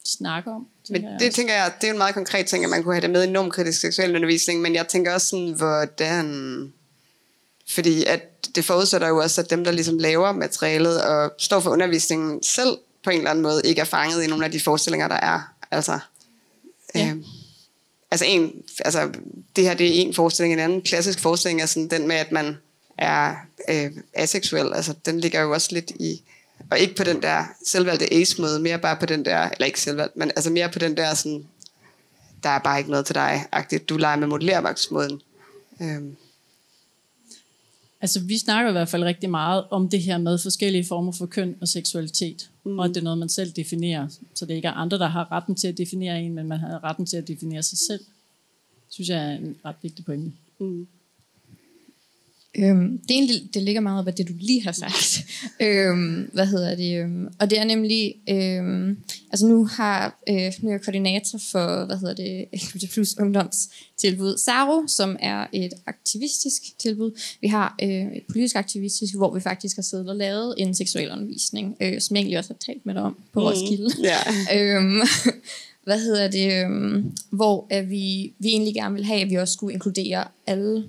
snakke 0.05 0.51
om. 0.51 0.67
Men 0.89 1.05
det 1.19 1.33
tænker 1.33 1.53
jeg, 1.53 1.73
det 1.81 1.87
er 1.87 1.91
en 1.91 1.97
meget 1.97 2.13
konkret 2.13 2.45
ting, 2.45 2.63
at 2.63 2.69
man 2.69 2.83
kunne 2.83 2.93
have 2.93 3.01
det 3.01 3.09
med 3.09 3.23
i 3.23 3.29
normkritisk 3.29 3.79
seksuel 3.79 4.15
undervisning, 4.15 4.61
men 4.61 4.75
jeg 4.75 4.87
tænker 4.87 5.13
også 5.13 5.27
sådan, 5.27 5.51
hvordan... 5.51 6.73
Fordi 7.67 8.05
at 8.05 8.55
det 8.55 8.65
forudsætter 8.65 9.07
jo 9.07 9.17
også, 9.17 9.41
at 9.41 9.49
dem, 9.49 9.63
der 9.63 9.71
ligesom 9.71 9.97
laver 9.97 10.31
materialet 10.31 11.03
og 11.03 11.33
står 11.37 11.59
for 11.59 11.69
undervisningen 11.69 12.43
selv, 12.43 12.77
på 13.05 13.09
en 13.09 13.17
eller 13.17 13.29
anden 13.29 13.43
måde 13.43 13.61
ikke 13.65 13.81
er 13.81 13.85
fanget 13.85 14.23
i 14.23 14.27
nogle 14.27 14.45
af 14.45 14.51
de 14.51 14.59
forestillinger, 14.59 15.07
der 15.07 15.15
er. 15.15 15.41
Altså, 15.71 15.99
ja. 16.95 17.07
øh, 17.09 17.15
altså, 18.11 18.25
en, 18.25 18.51
altså 18.79 19.11
det 19.55 19.63
her 19.63 19.73
det 19.73 19.87
er 19.87 20.01
en 20.01 20.13
forestilling, 20.13 20.53
en 20.53 20.59
anden 20.59 20.81
klassisk 20.81 21.19
forestilling 21.19 21.61
er 21.61 21.65
sådan 21.65 21.87
den 21.87 22.07
med, 22.07 22.15
at 22.15 22.31
man 22.31 22.57
er 22.97 23.35
øh, 23.69 23.91
aseksuel. 24.13 24.73
Altså, 24.73 24.93
den 25.05 25.19
ligger 25.19 25.41
jo 25.41 25.51
også 25.51 25.69
lidt 25.71 25.91
i, 25.91 26.21
og 26.71 26.79
ikke 26.79 26.95
på 26.95 27.03
den 27.03 27.21
der 27.21 27.43
selvvalgte 27.65 28.13
ace-måde, 28.13 28.59
mere 28.59 28.79
bare 28.79 28.95
på 28.95 29.05
den 29.05 29.25
der, 29.25 29.49
eller 29.49 29.65
ikke 29.65 29.81
selvvalgt, 29.81 30.17
men 30.17 30.31
altså 30.35 30.49
mere 30.49 30.69
på 30.69 30.79
den 30.79 30.97
der 30.97 31.13
sådan, 31.13 31.45
der 32.43 32.49
er 32.49 32.59
bare 32.59 32.77
ikke 32.77 32.91
noget 32.91 33.05
til 33.05 33.15
dig, 33.15 33.45
agtigt. 33.51 33.89
Du 33.89 33.97
leger 33.97 34.15
med 34.15 34.27
modellervagtsmåden. 34.27 35.21
Øhm. 35.81 36.15
Altså, 38.01 38.23
vi 38.23 38.37
snakker 38.37 38.69
i 38.69 38.71
hvert 38.71 38.89
fald 38.89 39.03
rigtig 39.03 39.29
meget 39.29 39.63
om 39.69 39.89
det 39.89 40.01
her 40.01 40.17
med 40.17 40.37
forskellige 40.37 40.85
former 40.85 41.11
for 41.11 41.25
køn 41.25 41.55
og 41.61 41.67
seksualitet. 41.67 42.49
Mm. 42.63 42.79
Og 42.79 42.85
at 42.85 42.89
det 42.89 42.97
er 42.97 43.03
noget, 43.03 43.19
man 43.19 43.29
selv 43.29 43.51
definerer. 43.51 44.07
Så 44.33 44.45
det 44.45 44.53
ikke 44.53 44.67
er 44.67 44.71
andre, 44.71 44.99
der 44.99 45.07
har 45.07 45.31
retten 45.31 45.55
til 45.55 45.67
at 45.67 45.77
definere 45.77 46.21
en, 46.21 46.33
men 46.33 46.47
man 46.47 46.59
har 46.59 46.83
retten 46.83 47.05
til 47.05 47.17
at 47.17 47.27
definere 47.27 47.63
sig 47.63 47.77
selv. 47.77 47.99
Det 48.85 48.93
synes 48.93 49.09
jeg 49.09 49.31
er 49.31 49.37
en 49.37 49.55
ret 49.65 49.75
vigtig 49.81 50.05
pointe. 50.05 50.31
Mm. 50.59 50.87
Øhm, 52.57 52.97
det, 52.97 53.11
er 53.11 53.13
egentlig, 53.13 53.53
det 53.53 53.63
ligger 53.63 53.81
meget 53.81 54.07
af 54.07 54.13
det, 54.13 54.27
du 54.27 54.33
lige 54.39 54.63
har 54.63 54.71
sagt. 54.71 55.25
øhm, 55.67 56.29
hvad 56.33 56.45
hedder 56.45 56.75
det? 56.75 56.99
Øhm, 56.99 57.27
og 57.39 57.49
det 57.49 57.59
er 57.59 57.63
nemlig, 57.63 58.15
øhm, 58.29 58.97
altså 59.31 59.47
nu 59.47 59.65
har 59.65 60.21
øh, 60.29 60.51
nu 60.59 60.69
er 60.69 60.73
jeg 60.73 60.81
koordinator 60.81 61.39
for, 61.51 61.85
hvad 61.85 61.97
hedder 61.97 62.13
det, 62.13 62.45
LGBT 62.63 62.93
Plus 62.93 63.17
ungdomstilbud 63.19 64.37
SARO, 64.37 64.87
som 64.87 65.17
er 65.19 65.47
et 65.53 65.73
aktivistisk 65.85 66.61
tilbud. 66.79 67.11
Vi 67.41 67.47
har 67.47 67.75
øh, 67.83 67.89
et 67.89 68.23
politisk 68.29 68.55
aktivistisk, 68.55 69.15
hvor 69.15 69.33
vi 69.33 69.39
faktisk 69.39 69.77
har 69.77 69.83
siddet 69.83 70.09
og 70.09 70.15
lavet 70.15 70.55
en 70.57 70.75
seksuel 70.75 71.11
undervisning, 71.11 71.75
øh, 71.81 72.01
som 72.01 72.15
jeg 72.15 72.21
egentlig 72.21 72.37
også 72.37 72.53
har 72.53 72.73
talt 72.73 72.85
med 72.85 72.93
dig 72.93 73.03
om 73.03 73.17
på 73.33 73.39
mm. 73.39 73.45
Roskilde. 73.45 73.89
Yeah. 74.05 74.75
øhm, 74.75 75.01
hvad 75.83 75.99
hedder 75.99 76.27
det? 76.27 76.63
Øhm, 76.63 77.11
hvor 77.29 77.67
at 77.69 77.89
vi, 77.89 78.33
vi 78.39 78.47
egentlig 78.47 78.73
gerne 78.73 78.95
vil 78.95 79.05
have, 79.05 79.21
at 79.21 79.29
vi 79.29 79.35
også 79.35 79.53
skulle 79.53 79.73
inkludere 79.73 80.27
alle 80.47 80.83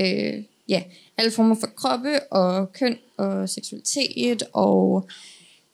øh, 0.00 0.42
ja, 0.70 0.82
alle 1.16 1.30
former 1.30 1.54
for 1.54 1.66
kroppe 1.66 2.32
og 2.32 2.72
køn 2.72 2.96
og 3.16 3.48
seksualitet 3.48 4.42
og 4.52 5.08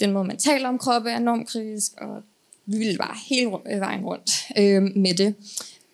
den 0.00 0.12
måde, 0.12 0.24
man 0.24 0.36
taler 0.36 0.68
om 0.68 0.78
kroppe 0.78 1.10
er 1.10 1.16
enormt 1.16 1.48
kritisk, 1.48 1.92
og 1.98 2.22
vi 2.66 2.78
ville 2.78 2.98
bare 2.98 3.16
hele 3.28 3.50
øh, 3.72 3.80
vejen 3.80 4.04
rundt 4.04 4.30
øh, 4.58 4.82
med 4.82 5.14
det. 5.14 5.34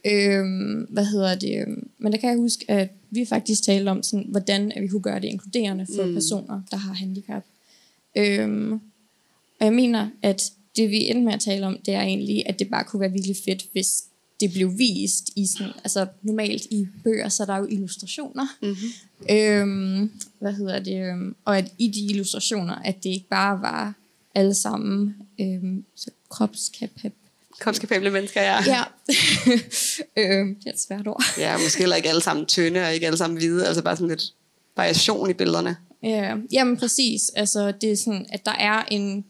Øh, 0.05 0.45
hvad 0.89 1.05
hedder 1.05 1.35
det? 1.35 1.67
Men 1.99 2.13
der 2.13 2.19
kan 2.19 2.31
jeg 2.31 2.39
huske, 2.39 2.65
at 2.69 2.89
vi 3.11 3.25
faktisk 3.25 3.63
talte 3.63 3.89
om, 3.89 4.03
sådan, 4.03 4.27
hvordan 4.29 4.73
vi 4.81 4.89
kunne 4.89 5.03
gøre 5.03 5.21
det 5.21 5.29
inkluderende 5.29 5.87
for 5.97 6.05
mm. 6.05 6.15
personer, 6.15 6.63
der 6.71 6.77
har 6.77 6.93
handicap. 6.95 7.45
Øh, 8.17 8.73
og 9.61 9.67
jeg 9.67 9.73
mener, 9.73 10.09
at 10.23 10.53
det 10.77 10.91
vi 10.91 11.09
endte 11.09 11.25
med 11.25 11.33
at 11.33 11.41
tale 11.41 11.67
om, 11.67 11.79
det 11.87 11.95
er 11.95 12.01
egentlig, 12.01 12.43
at 12.47 12.59
det 12.59 12.71
bare 12.71 12.85
kunne 12.85 13.01
være 13.01 13.13
virkelig 13.13 13.37
fedt, 13.45 13.67
hvis 13.73 14.05
det 14.43 14.53
blev 14.53 14.79
vist 14.79 15.31
i 15.37 15.47
sådan, 15.47 15.73
altså 15.85 16.07
normalt 16.23 16.63
i 16.71 16.87
bøger, 17.05 17.29
så 17.29 17.43
er 17.43 17.47
der 17.47 17.57
jo 17.57 17.67
illustrationer. 17.67 18.47
Mm-hmm. 18.63 19.37
Øhm, 19.37 20.13
hvad 20.39 20.53
hedder 20.53 20.79
det? 20.79 21.03
Øhm, 21.03 21.37
og 21.45 21.59
at 21.59 21.73
i 21.79 21.89
de 21.89 22.01
illustrationer, 22.01 22.75
at 22.75 23.05
det 23.05 23.11
ikke 23.11 23.29
bare 23.31 23.61
var 23.61 23.95
alle 24.35 24.55
sammen 24.55 25.15
øhm, 25.41 25.85
så 25.97 26.11
kropskapab 26.31 27.13
Kropskapable 27.59 28.11
mennesker, 28.11 28.43
ja. 28.43 28.59
Ja. 28.67 28.83
øhm, 30.23 30.55
det 30.55 30.67
er 30.67 30.73
et 30.73 30.81
svært 30.81 31.07
ord. 31.07 31.23
ja, 31.39 31.59
måske 31.59 31.79
heller 31.79 31.97
ikke 31.97 32.09
alle 32.09 32.23
sammen 32.23 32.47
tynde, 32.47 32.81
og 32.81 32.95
ikke 32.95 33.07
alle 33.07 33.19
sammen 33.19 33.39
hvide, 33.39 33.67
altså 33.67 33.83
bare 33.83 33.97
sådan 33.97 34.09
lidt 34.09 34.25
variation 34.77 35.31
i 35.31 35.33
billederne. 35.33 35.77
Ja, 36.03 36.35
jamen 36.53 36.77
præcis. 36.77 37.29
Altså, 37.29 37.73
det 37.81 37.93
er 37.93 37.97
sådan, 37.97 38.27
at 38.29 38.47
der 38.47 38.53
er 38.53 38.85
en 38.91 39.25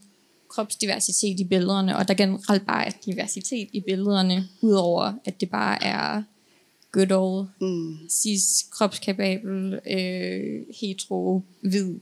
kropsdiversitet 0.55 1.41
i 1.41 1.45
billederne, 1.45 1.97
og 1.97 2.09
der 2.09 2.15
generelt 2.15 2.67
bare 2.67 2.87
er 2.87 2.91
diversitet 3.07 3.69
i 3.73 3.81
billederne, 3.81 4.49
udover 4.61 5.13
at 5.25 5.41
det 5.41 5.51
bare 5.51 5.85
er 5.85 6.23
good 6.93 7.13
old, 7.13 7.47
mm. 7.61 8.09
cis, 8.11 8.67
kropskapabel, 8.71 9.81
øh, 9.91 10.63
hetero, 10.81 11.43
hvid, 11.61 11.95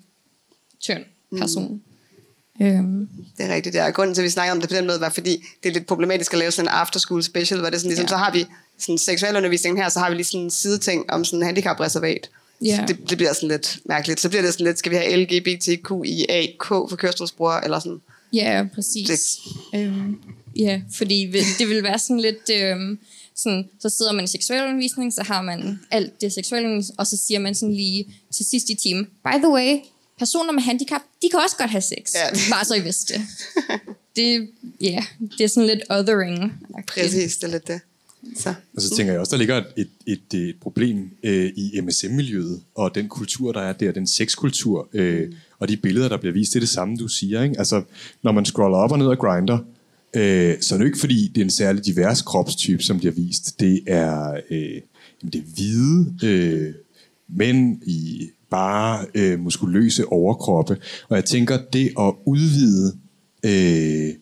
tynd 0.81 1.05
person. 1.39 1.73
Mm. 2.61 2.67
Øhm. 2.67 3.09
Det 3.39 3.47
er 3.47 3.55
rigtigt, 3.55 3.73
det 3.73 3.81
er. 3.81 3.91
Grunden 3.91 4.15
til, 4.15 4.23
at 4.23 4.25
vi 4.25 4.31
snakker 4.31 4.53
om 4.53 4.61
det 4.61 4.71
på 4.71 4.77
den 4.77 4.87
måde, 4.87 5.01
var 5.01 5.09
fordi, 5.09 5.45
det 5.63 5.69
er 5.69 5.73
lidt 5.73 5.87
problematisk 5.87 6.33
at 6.33 6.39
lave 6.39 6.51
sådan 6.51 6.69
en 6.69 6.75
after-school 6.75 7.23
special, 7.23 7.61
hvor 7.61 7.71
det 7.71 7.81
sådan 7.81 7.89
ligesom, 7.89 8.05
ja. 8.05 8.09
så 8.09 8.17
har 8.17 8.33
vi 8.33 8.47
sådan 8.79 8.99
seksuel 8.99 9.37
undervisning 9.37 9.83
her, 9.83 9.89
så 9.89 9.99
har 9.99 10.11
vi 10.11 10.17
lige 10.17 10.25
sådan 10.25 10.41
en 10.41 10.51
sideting 10.51 11.13
om 11.13 11.25
sådan 11.25 11.39
en 11.39 11.47
handicapreservat. 11.47 12.31
Så 12.65 12.85
det, 12.89 13.11
det, 13.11 13.19
bliver 13.19 13.33
sådan 13.33 13.49
lidt 13.49 13.79
mærkeligt. 13.85 14.21
Så 14.21 14.29
bliver 14.29 14.43
det 14.43 14.53
sådan 14.53 14.67
lidt, 14.67 14.79
skal 14.79 14.93
vi 14.93 14.97
have 14.97 15.17
LGBTQIAK 15.17 16.65
for 16.65 16.97
kørestolsbrugere, 16.97 17.65
eller 17.65 17.79
sådan. 17.79 18.01
Ja, 18.33 18.67
præcis. 18.75 19.39
Øhm, 19.75 20.21
ja, 20.57 20.81
fordi 20.95 21.33
det 21.59 21.69
vil 21.69 21.83
være 21.83 21.99
sådan 21.99 22.21
lidt... 22.21 22.51
Øhm, 22.53 22.99
sådan, 23.37 23.69
så 23.81 23.89
sidder 23.89 24.13
man 24.13 24.25
i 24.25 24.29
seksualundervisning, 24.29 25.13
så 25.13 25.23
har 25.23 25.43
man 25.43 25.81
alt 25.91 26.21
det 26.21 26.33
seksuelle 26.33 26.85
og 26.99 27.07
så 27.07 27.17
siger 27.17 27.41
man 27.41 27.55
sådan 27.55 27.75
lige 27.75 28.15
til 28.35 28.47
sidst 28.47 28.71
i 28.71 28.75
timen, 28.75 29.05
by 29.05 29.39
the 29.39 29.51
way, 29.51 29.79
personer 30.19 30.53
med 30.53 30.63
handicap, 30.63 31.01
de 31.23 31.29
kan 31.31 31.41
også 31.45 31.57
godt 31.57 31.71
have 31.71 31.81
sex. 31.81 32.15
Ja. 32.15 32.31
Bare 32.51 32.65
så 32.65 32.75
I 32.75 32.81
vidste 32.81 33.15
det. 33.15 33.23
det, 34.17 34.51
ja, 34.81 35.05
det 35.39 35.45
er 35.45 35.49
sådan 35.49 35.67
lidt 35.67 35.83
othering. 35.91 36.53
Præcis, 36.87 37.37
det 37.37 37.45
er 37.45 37.51
lidt 37.51 37.69
det. 37.69 37.81
Så. 38.37 38.55
Og 38.77 38.83
så 38.83 38.97
tænker 38.97 39.13
jeg 39.13 39.21
også, 39.21 39.31
der 39.31 39.39
ligger 39.39 39.57
et, 39.57 39.67
et, 39.77 39.89
et, 40.07 40.49
et 40.49 40.57
problem 40.61 41.11
øh, 41.23 41.53
i 41.57 41.81
MSM-miljøet, 41.81 42.61
og 42.75 42.95
den 42.95 43.09
kultur, 43.09 43.53
der 43.53 43.61
er 43.61 43.73
der, 43.73 43.93
den 43.93 44.07
sexkultur, 44.07 44.89
øh, 44.93 45.33
og 45.59 45.69
de 45.69 45.77
billeder, 45.77 46.09
der 46.09 46.17
bliver 46.17 46.33
vist, 46.33 46.53
det 46.53 46.59
er 46.59 46.61
det 46.61 46.69
samme, 46.69 46.97
du 46.97 47.09
siger. 47.09 47.43
Ikke? 47.43 47.59
Altså, 47.59 47.83
når 48.23 48.33
man 48.33 48.45
scroller 48.45 48.79
op 48.79 48.93
og 48.93 48.99
ned 48.99 49.07
og 49.07 49.19
grinder, 49.19 49.59
øh, 50.17 50.57
så 50.61 50.75
er 50.75 50.79
det 50.79 50.85
jo 50.85 50.87
ikke 50.87 50.99
fordi, 50.99 51.29
det 51.35 51.41
er 51.41 51.45
en 51.45 51.51
særlig 51.51 51.87
divers 51.87 52.23
kropstype, 52.23 52.83
som 52.83 52.99
bliver 52.99 53.13
vist. 53.13 53.61
Det 53.61 53.83
er, 53.87 54.41
øh, 54.51 54.81
jamen, 55.23 55.33
det 55.33 55.39
er 55.39 55.45
hvide 55.55 56.15
øh, 56.25 56.75
mænd 57.29 57.83
i 57.83 58.31
bare 58.51 59.07
øh, 59.15 59.41
muskuløse 59.41 60.07
overkroppe. 60.07 60.77
Og 61.09 61.17
jeg 61.17 61.25
tænker, 61.25 61.59
det 61.73 61.93
at 61.99 62.15
udvide 62.25 62.97
øh, 63.45 64.15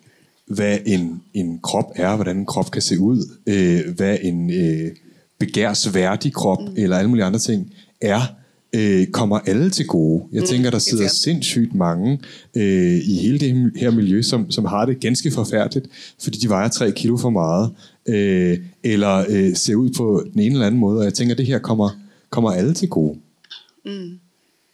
hvad 0.51 0.79
en, 0.87 1.23
en 1.35 1.59
krop 1.63 1.93
er, 1.97 2.15
hvordan 2.15 2.37
en 2.37 2.47
krop 2.47 2.71
kan 2.71 2.83
se 2.83 3.01
ud, 3.01 3.31
øh, 3.47 3.95
hvad 3.97 4.19
en 4.23 4.51
øh, 4.51 4.91
begærsværdig 5.39 6.33
krop 6.33 6.61
mm. 6.61 6.75
eller 6.77 6.97
alle 6.97 7.09
mulige 7.09 7.25
andre 7.25 7.39
ting 7.39 7.73
er, 8.01 8.21
øh, 8.73 9.07
kommer 9.07 9.39
alle 9.39 9.71
til 9.71 9.87
gode. 9.87 10.25
Jeg 10.33 10.41
mm, 10.41 10.47
tænker, 10.47 10.71
der 10.71 10.79
sidder 10.79 11.09
sindssygt 11.09 11.75
mange 11.75 12.19
øh, 12.57 12.97
i 12.97 13.19
hele 13.23 13.39
det 13.39 13.73
her 13.77 13.91
miljø, 13.91 14.23
som, 14.23 14.51
som 14.51 14.65
har 14.65 14.87
det 14.87 15.01
ganske 15.01 15.31
forfærdeligt, 15.31 15.87
fordi 16.23 16.39
de 16.39 16.49
vejer 16.49 16.69
3 16.69 16.91
kilo 16.91 17.17
for 17.17 17.31
meget, 17.31 17.71
øh, 18.07 18.59
eller 18.83 19.25
øh, 19.29 19.57
ser 19.57 19.75
ud 19.75 19.91
på 19.97 20.25
den 20.33 20.41
ene 20.41 20.53
eller 20.53 20.67
anden 20.67 20.81
måde, 20.81 20.99
og 20.99 21.05
jeg 21.05 21.15
tænker, 21.15 21.35
det 21.35 21.47
her 21.47 21.59
kommer, 21.59 21.91
kommer 22.31 22.51
alle 22.51 22.75
til 22.75 22.89
gode. 22.89 23.19
Mm. 23.85 24.19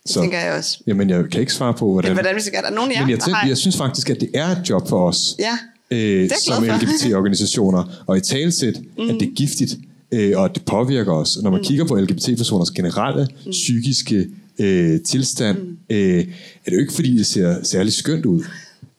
Det 0.04 0.12
så, 0.12 0.20
tænker 0.20 0.38
jeg 0.38 0.52
også. 0.52 0.78
Jamen, 0.86 1.10
jeg 1.10 1.24
kan 1.30 1.40
ikke 1.40 1.52
svare 1.52 1.74
på, 1.74 1.92
hvordan... 1.92 2.12
Hvordan 2.12 2.36
vi 2.36 2.40
skal 2.40 2.52
gøre. 2.52 2.70
Er 2.70 2.74
nogen 2.74 2.90
af 2.90 2.94
jer, 2.94 3.00
Men 3.00 3.10
jeg, 3.10 3.20
tænker, 3.20 3.46
jeg 3.46 3.56
synes 3.56 3.76
faktisk, 3.76 4.10
at 4.10 4.20
det 4.20 4.30
er 4.34 4.46
et 4.46 4.70
job 4.70 4.88
for 4.88 5.08
os, 5.08 5.36
ja, 5.38 5.58
øh, 5.90 6.30
som 6.46 6.64
LGBT-organisationer, 6.64 8.04
og 8.06 8.16
i 8.16 8.20
talsæt, 8.20 8.80
mm. 8.98 9.08
at 9.08 9.14
det 9.20 9.28
er 9.28 9.34
giftigt, 9.34 9.76
øh, 10.12 10.38
og 10.38 10.44
at 10.44 10.54
det 10.54 10.64
påvirker 10.64 11.12
os. 11.12 11.38
Når 11.42 11.50
man 11.50 11.60
mm. 11.60 11.64
kigger 11.64 11.84
på 11.84 11.96
LGBT-personers 11.96 12.70
generelle 12.70 13.28
mm. 13.46 13.50
psykiske 13.50 14.26
øh, 14.58 15.00
tilstand, 15.00 15.58
mm. 15.58 15.76
øh, 15.90 16.18
er 16.66 16.70
det 16.70 16.72
jo 16.72 16.80
ikke, 16.80 16.92
fordi 16.92 17.18
det 17.18 17.26
ser 17.26 17.62
særlig 17.62 17.92
skønt 17.92 18.26
ud. 18.26 18.44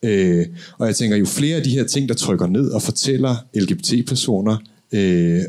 Øh, 0.04 0.46
og 0.78 0.88
jeg 0.88 0.96
tænker, 0.96 1.18
jo 1.18 1.26
flere 1.26 1.58
af 1.58 1.64
de 1.64 1.70
her 1.70 1.84
ting, 1.84 2.10
der 2.10 2.16
trykker 2.16 2.48
ned 2.48 2.72
og 2.72 2.82
fortæller 2.82 3.36
LGBT-personer, 3.56 4.58
øh, 4.92 5.42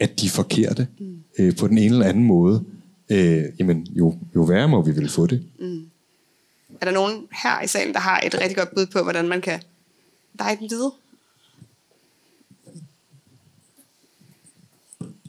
at 0.00 0.20
de 0.20 0.26
er 0.26 0.30
forkerte 0.30 0.86
mm. 1.00 1.06
øh, 1.38 1.56
på 1.56 1.68
den 1.68 1.78
ene 1.78 1.94
eller 1.94 2.06
anden 2.06 2.24
måde, 2.24 2.62
øh, 3.10 3.44
jamen, 3.58 3.86
jo, 3.90 4.18
jo 4.34 4.42
værre 4.42 4.68
må 4.68 4.82
vi 4.82 4.96
vel 4.96 5.08
få 5.08 5.26
det. 5.26 5.44
Mm. 5.58 5.90
Er 6.80 6.84
der 6.84 6.92
nogen 6.92 7.28
her 7.42 7.62
i 7.62 7.66
salen, 7.66 7.94
der 7.94 8.00
har 8.00 8.20
et 8.20 8.34
rigtig 8.34 8.56
godt 8.56 8.74
bud 8.74 8.86
på, 8.86 9.02
hvordan 9.02 9.28
man 9.28 9.40
kan 9.40 9.62
dig 10.38 10.56
den 10.60 10.68
lyd? 10.68 10.90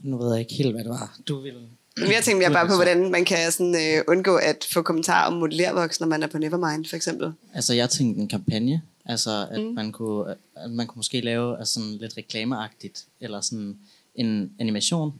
Nu 0.02 0.18
ved 0.18 0.30
jeg 0.30 0.40
ikke 0.40 0.54
helt, 0.54 0.72
hvad 0.72 0.84
det 0.84 0.90
var. 0.90 1.18
Du 1.28 1.40
vil... 1.40 1.54
Men 1.96 2.12
jeg 2.12 2.22
tænkte 2.24 2.48
mere 2.48 2.52
bare 2.52 2.68
på, 2.68 2.74
hvordan 2.74 3.10
man 3.10 3.24
kan 3.24 3.52
sådan, 3.52 3.74
øh, 3.74 4.04
undgå 4.08 4.36
at 4.36 4.68
få 4.72 4.82
kommentarer 4.82 5.26
om 5.26 5.32
modellervoks, 5.32 6.00
når 6.00 6.06
man 6.06 6.22
er 6.22 6.26
på 6.26 6.38
Nevermind, 6.38 6.86
for 6.86 6.96
eksempel. 6.96 7.32
Altså, 7.54 7.74
jeg 7.74 7.90
tænkte 7.90 8.20
en 8.20 8.28
kampagne. 8.28 8.82
Altså, 9.04 9.46
at, 9.50 9.60
mm. 9.60 9.66
man, 9.66 9.92
kunne, 9.92 10.34
at 10.56 10.70
man 10.70 10.86
kunne 10.86 10.98
måske 10.98 11.20
lave 11.20 11.58
altså, 11.58 11.74
sådan 11.74 11.90
lidt 11.90 12.16
reklameagtigt, 12.16 13.04
eller 13.20 13.40
sådan 13.40 13.78
en 14.14 14.52
animation. 14.58 15.12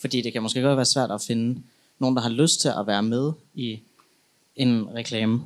Fordi 0.00 0.22
det 0.22 0.32
kan 0.32 0.42
måske 0.42 0.62
godt 0.62 0.76
være 0.76 0.86
svært 0.86 1.10
at 1.10 1.22
finde 1.22 1.60
nogen, 1.98 2.16
der 2.16 2.22
har 2.22 2.28
lyst 2.28 2.60
til 2.60 2.68
at 2.68 2.86
være 2.86 3.02
med 3.02 3.32
i 3.54 3.80
en 4.56 4.94
reklame, 4.94 5.44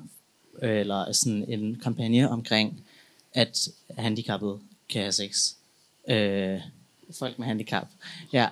øh, 0.62 0.80
eller 0.80 1.12
sådan 1.12 1.44
en 1.48 1.80
kampagne 1.82 2.30
omkring, 2.30 2.84
at 3.34 3.68
handicappet 3.98 4.61
kan 4.88 5.00
have 5.00 5.12
sex. 5.12 5.55
Øh, 6.09 6.61
folk 7.18 7.38
med 7.38 7.46
handicap. 7.46 7.88
Ja. 8.32 8.48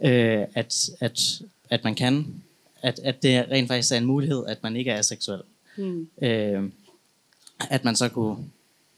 Øh, 0.00 0.46
at, 0.54 0.90
at, 1.00 1.42
at 1.70 1.84
man 1.84 1.94
kan, 1.94 2.42
at, 2.82 2.98
at 2.98 3.22
det 3.22 3.48
rent 3.50 3.68
faktisk 3.68 3.92
er 3.92 3.96
en 3.96 4.04
mulighed, 4.04 4.44
at 4.46 4.62
man 4.62 4.76
ikke 4.76 4.90
er 4.90 5.02
seksuel. 5.02 5.42
Mm. 5.76 6.08
Øh, 6.22 6.70
at 7.70 7.84
man 7.84 7.96
så 7.96 8.08
kunne, 8.08 8.36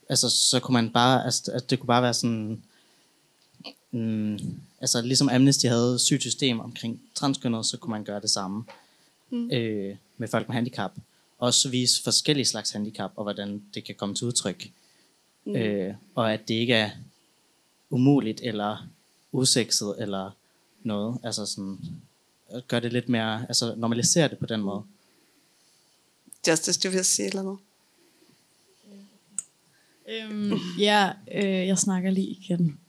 altså 0.09 0.29
så 0.29 0.59
kunne 0.59 0.73
man 0.73 0.89
bare, 0.89 1.25
altså, 1.25 1.51
at 1.51 1.69
det 1.69 1.79
kunne 1.79 1.87
bare 1.87 2.01
være 2.01 2.13
sådan, 2.13 2.63
mm, 3.93 4.39
altså 4.81 5.01
ligesom 5.01 5.29
Amnesty 5.29 5.65
havde 5.65 5.99
sygt 5.99 6.21
system 6.21 6.59
omkring 6.59 7.01
transkønnet, 7.15 7.65
så 7.65 7.77
kunne 7.77 7.91
man 7.91 8.03
gøre 8.03 8.21
det 8.21 8.29
samme 8.29 8.63
mm. 9.29 9.51
øh, 9.51 9.95
med 10.17 10.27
folk 10.27 10.47
med 10.47 10.53
handicap. 10.53 10.91
Også 11.39 11.69
vise 11.69 12.03
forskellige 12.03 12.45
slags 12.45 12.71
handicap, 12.71 13.11
og 13.15 13.23
hvordan 13.23 13.63
det 13.73 13.83
kan 13.83 13.95
komme 13.95 14.15
til 14.15 14.27
udtryk. 14.27 14.71
Mm. 15.45 15.55
Øh, 15.55 15.95
og 16.15 16.33
at 16.33 16.47
det 16.47 16.53
ikke 16.53 16.73
er 16.73 16.89
umuligt, 17.89 18.41
eller 18.43 18.87
usekset, 19.31 19.95
eller 19.99 20.31
noget. 20.83 21.17
Altså 21.23 21.45
sådan, 21.45 21.79
gør 22.67 22.79
det 22.79 22.93
lidt 22.93 23.09
mere, 23.09 23.45
altså 23.47 23.75
normalisere 23.77 24.27
det 24.27 24.37
på 24.37 24.45
den 24.45 24.61
måde. 24.61 24.83
Justice, 26.47 26.79
du 26.79 26.89
vil 26.89 27.05
sige 27.05 27.27
eller 27.27 27.41
noget? 27.41 27.59
Øhm, 30.09 30.59
ja, 30.79 31.11
øh, 31.31 31.67
jeg 31.67 31.77
snakker 31.77 32.11
lige 32.11 32.27
igen. 32.27 32.79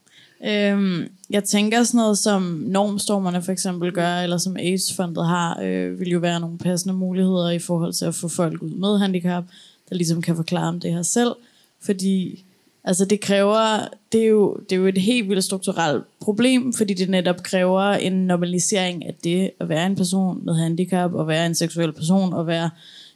Øhm, 0.43 1.07
jeg 1.29 1.43
tænker 1.43 1.83
sådan 1.83 1.97
noget 1.97 2.17
som 2.17 2.41
normstormerne 2.67 3.41
for 3.41 3.51
eksempel 3.51 3.91
gør, 3.91 4.19
eller 4.19 4.37
som 4.37 4.57
AIDS-fondet 4.57 5.25
har, 5.25 5.59
øh, 5.63 5.99
vil 5.99 6.09
jo 6.09 6.19
være 6.19 6.39
nogle 6.39 6.57
passende 6.57 6.93
muligheder 6.93 7.49
i 7.49 7.59
forhold 7.59 7.93
til 7.93 8.05
at 8.05 8.15
få 8.15 8.27
folk 8.27 8.61
ud 8.61 8.69
med 8.69 8.99
handicap, 8.99 9.43
der 9.89 9.95
ligesom 9.95 10.21
kan 10.21 10.35
forklare 10.35 10.67
om 10.67 10.79
det 10.79 10.93
her 10.93 11.01
selv. 11.01 11.35
Fordi 11.81 12.43
altså 12.83 13.05
det 13.05 13.21
kræver, 13.21 13.87
det 14.11 14.21
er, 14.21 14.27
jo, 14.27 14.57
det 14.69 14.75
er 14.75 14.79
jo 14.79 14.87
et 14.87 14.97
helt 14.97 15.29
vildt 15.29 15.43
strukturelt 15.43 16.03
problem, 16.19 16.73
fordi 16.73 16.93
det 16.93 17.09
netop 17.09 17.43
kræver 17.43 17.81
en 17.81 18.13
normalisering 18.13 19.05
af 19.05 19.15
det 19.23 19.51
at 19.59 19.69
være 19.69 19.85
en 19.85 19.95
person 19.95 20.45
med 20.45 20.53
handicap, 20.55 21.13
og 21.13 21.27
være 21.27 21.45
en 21.45 21.55
seksuel 21.55 21.93
person, 21.93 22.33
og 22.33 22.47
være 22.47 22.69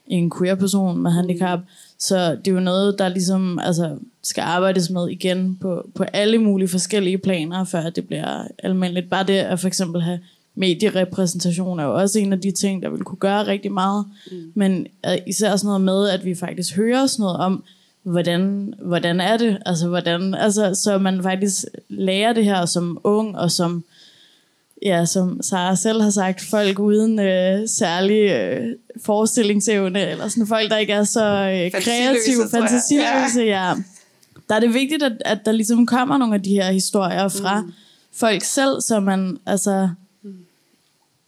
en 0.08 0.32
queer 0.38 0.56
person 0.56 1.00
med 1.00 1.12
handicap. 1.12 1.60
Så 1.98 2.36
det 2.36 2.48
er 2.48 2.52
jo 2.52 2.60
noget, 2.60 3.00
der 3.00 3.10
ligesom 3.10 3.60
altså, 3.60 3.98
skal 4.30 4.42
arbejdes 4.42 4.90
med 4.90 5.10
igen 5.10 5.58
på, 5.62 5.90
på 5.96 6.04
alle 6.04 6.38
mulige 6.38 6.68
forskellige 6.68 7.18
planer, 7.18 7.64
før 7.64 7.90
det 7.90 8.08
bliver 8.08 8.44
almindeligt. 8.64 9.10
Bare 9.10 9.24
det 9.24 9.34
at 9.34 9.60
for 9.60 9.68
eksempel 9.68 10.02
have 10.02 10.20
medierepræsentation 10.56 11.80
er 11.80 11.84
jo 11.84 11.96
også 11.96 12.20
en 12.20 12.34
af 12.34 12.42
de 12.42 12.52
ting, 12.52 12.84
der 12.84 12.90
vil 12.90 13.04
kunne 13.04 13.18
gøre 13.18 13.48
rigtig 13.48 13.72
meget. 13.72 14.06
Mm. 14.32 14.52
Men 14.56 14.88
øh, 15.06 15.18
især 15.28 15.56
sådan 15.56 15.68
noget 15.68 15.82
med, 15.82 16.10
at 16.10 16.26
vi 16.26 16.36
faktisk 16.36 16.76
hører 16.76 17.08
sådan 17.08 17.24
noget 17.24 17.38
om, 17.38 17.64
hvordan, 18.04 18.74
hvordan 18.82 19.22
er 19.22 19.38
det? 19.38 19.58
Altså, 19.66 19.88
hvordan, 19.88 20.34
altså, 20.34 20.76
så 20.84 20.98
man 20.98 21.24
faktisk 21.24 21.66
lærer 21.90 22.34
det 22.34 22.46
her 22.46 22.66
som 22.66 23.00
ung, 23.04 23.38
og 23.38 23.52
som, 23.52 23.84
ja, 24.86 25.06
som 25.06 25.42
Sara 25.42 25.76
selv 25.76 26.02
har 26.02 26.10
sagt, 26.10 26.42
folk 26.42 26.80
uden 26.80 27.20
øh, 27.20 27.68
særlig 27.68 28.32
øh, 28.32 28.68
forestillingsevne, 29.06 30.10
eller 30.10 30.28
sådan 30.28 30.48
folk, 30.48 30.70
der 30.70 30.78
ikke 30.78 30.94
er 30.94 31.04
så 31.04 31.26
øh, 31.26 31.72
kreative, 31.72 32.50
fantasiløse, 32.52 33.42
ja. 33.42 33.68
ja. 33.68 33.74
Der 34.50 34.56
er 34.56 34.60
det 34.60 34.74
vigtigt, 34.74 35.04
at, 35.04 35.14
at 35.26 35.46
der 35.46 35.52
ligesom 35.52 35.86
kommer 35.86 36.18
nogle 36.18 36.36
af 36.36 36.44
de 36.44 36.50
her 36.50 36.72
historier 36.72 37.28
fra 37.28 37.62
mm. 37.62 37.74
folk 38.12 38.44
selv, 38.44 38.82
så 38.82 39.00
man, 39.00 39.38
altså, 39.46 39.90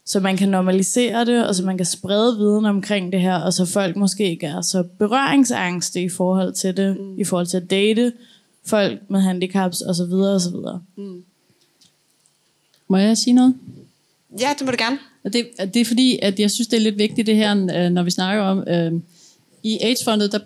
så 0.04 0.20
man 0.20 0.36
kan 0.36 0.48
normalisere 0.48 1.24
det, 1.24 1.46
og 1.46 1.54
så 1.54 1.64
man 1.64 1.76
kan 1.76 1.86
sprede 1.86 2.36
viden 2.36 2.64
omkring 2.64 3.12
det 3.12 3.20
her, 3.20 3.36
og 3.36 3.52
så 3.52 3.64
folk 3.64 3.96
måske 3.96 4.30
ikke 4.30 4.46
er 4.46 4.60
så 4.60 4.82
berøringsangste 4.82 6.02
i 6.02 6.08
forhold 6.08 6.52
til 6.52 6.76
det, 6.76 7.00
mm. 7.00 7.18
i 7.18 7.24
forhold 7.24 7.46
til 7.46 7.56
at 7.56 7.70
date 7.70 8.12
folk 8.64 9.10
med 9.10 9.20
handicaps 9.20 9.80
og 9.80 9.94
så 9.94 10.06
videre 10.06 10.34
og 10.34 10.40
så 10.40 10.50
videre. 10.50 10.82
Mm. 10.96 11.24
Må 12.88 12.96
jeg 12.96 13.18
sige 13.18 13.34
noget? 13.34 13.54
Ja, 14.40 14.54
det 14.58 14.66
må 14.66 14.70
du 14.70 14.76
gerne. 14.78 14.98
Det, 15.24 15.74
det 15.74 15.76
er 15.76 15.84
fordi, 15.84 16.18
at 16.22 16.40
jeg 16.40 16.50
synes, 16.50 16.68
det 16.68 16.76
er 16.76 16.80
lidt 16.80 16.98
vigtigt 16.98 17.26
det 17.26 17.36
her, 17.36 17.52
øh, 17.52 17.90
når 17.90 18.02
vi 18.02 18.10
snakker 18.10 18.42
om, 18.42 18.64
øh, 18.68 18.92
i 19.62 19.78
AIDS-fondet, 19.82 20.32
der 20.32 20.38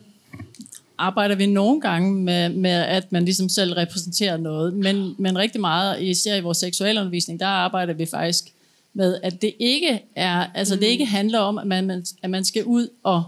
arbejder 0.98 1.34
vi 1.34 1.46
nogle 1.46 1.80
gange 1.80 2.14
med, 2.14 2.48
med, 2.48 2.70
at 2.70 3.12
man 3.12 3.24
ligesom 3.24 3.48
selv 3.48 3.72
repræsenterer 3.72 4.36
noget, 4.36 4.74
men, 4.74 5.14
men 5.18 5.38
rigtig 5.38 5.60
meget, 5.60 6.02
især 6.02 6.36
i 6.36 6.40
vores 6.40 6.58
seksualundervisning, 6.58 7.40
der 7.40 7.46
arbejder 7.46 7.92
vi 7.92 8.06
faktisk 8.06 8.44
med, 8.94 9.18
at 9.22 9.42
det 9.42 9.54
ikke 9.58 10.00
er, 10.14 10.46
altså 10.54 10.74
mm. 10.74 10.80
det 10.80 10.86
ikke 10.86 11.06
handler 11.06 11.38
om, 11.38 11.58
at 11.58 11.66
man, 11.66 12.04
at 12.22 12.30
man 12.30 12.44
skal 12.44 12.64
ud 12.64 12.88
og 13.02 13.24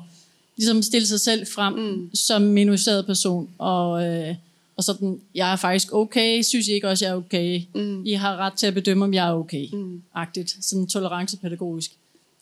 ligesom 0.56 0.82
stille 0.82 1.06
sig 1.06 1.20
selv 1.20 1.46
frem 1.54 1.74
mm. 1.74 2.10
som 2.14 2.42
minoriseret 2.42 3.06
person, 3.06 3.48
og, 3.58 4.06
øh, 4.06 4.34
og 4.76 4.84
sådan, 4.84 5.20
jeg 5.34 5.52
er 5.52 5.56
faktisk 5.56 5.92
okay, 5.92 6.42
synes 6.42 6.68
I 6.68 6.72
ikke 6.72 6.88
også, 6.88 7.04
jeg 7.04 7.12
er 7.12 7.16
okay? 7.16 7.62
Mm. 7.74 8.06
I 8.06 8.12
har 8.12 8.36
ret 8.36 8.52
til 8.52 8.66
at 8.66 8.74
bedømme, 8.74 9.04
om 9.04 9.14
jeg 9.14 9.28
er 9.28 9.32
okay. 9.32 9.66
Mm. 9.72 10.02
Agtigt, 10.14 10.56
sådan 10.60 10.86
tolerancepædagogisk. 10.86 11.90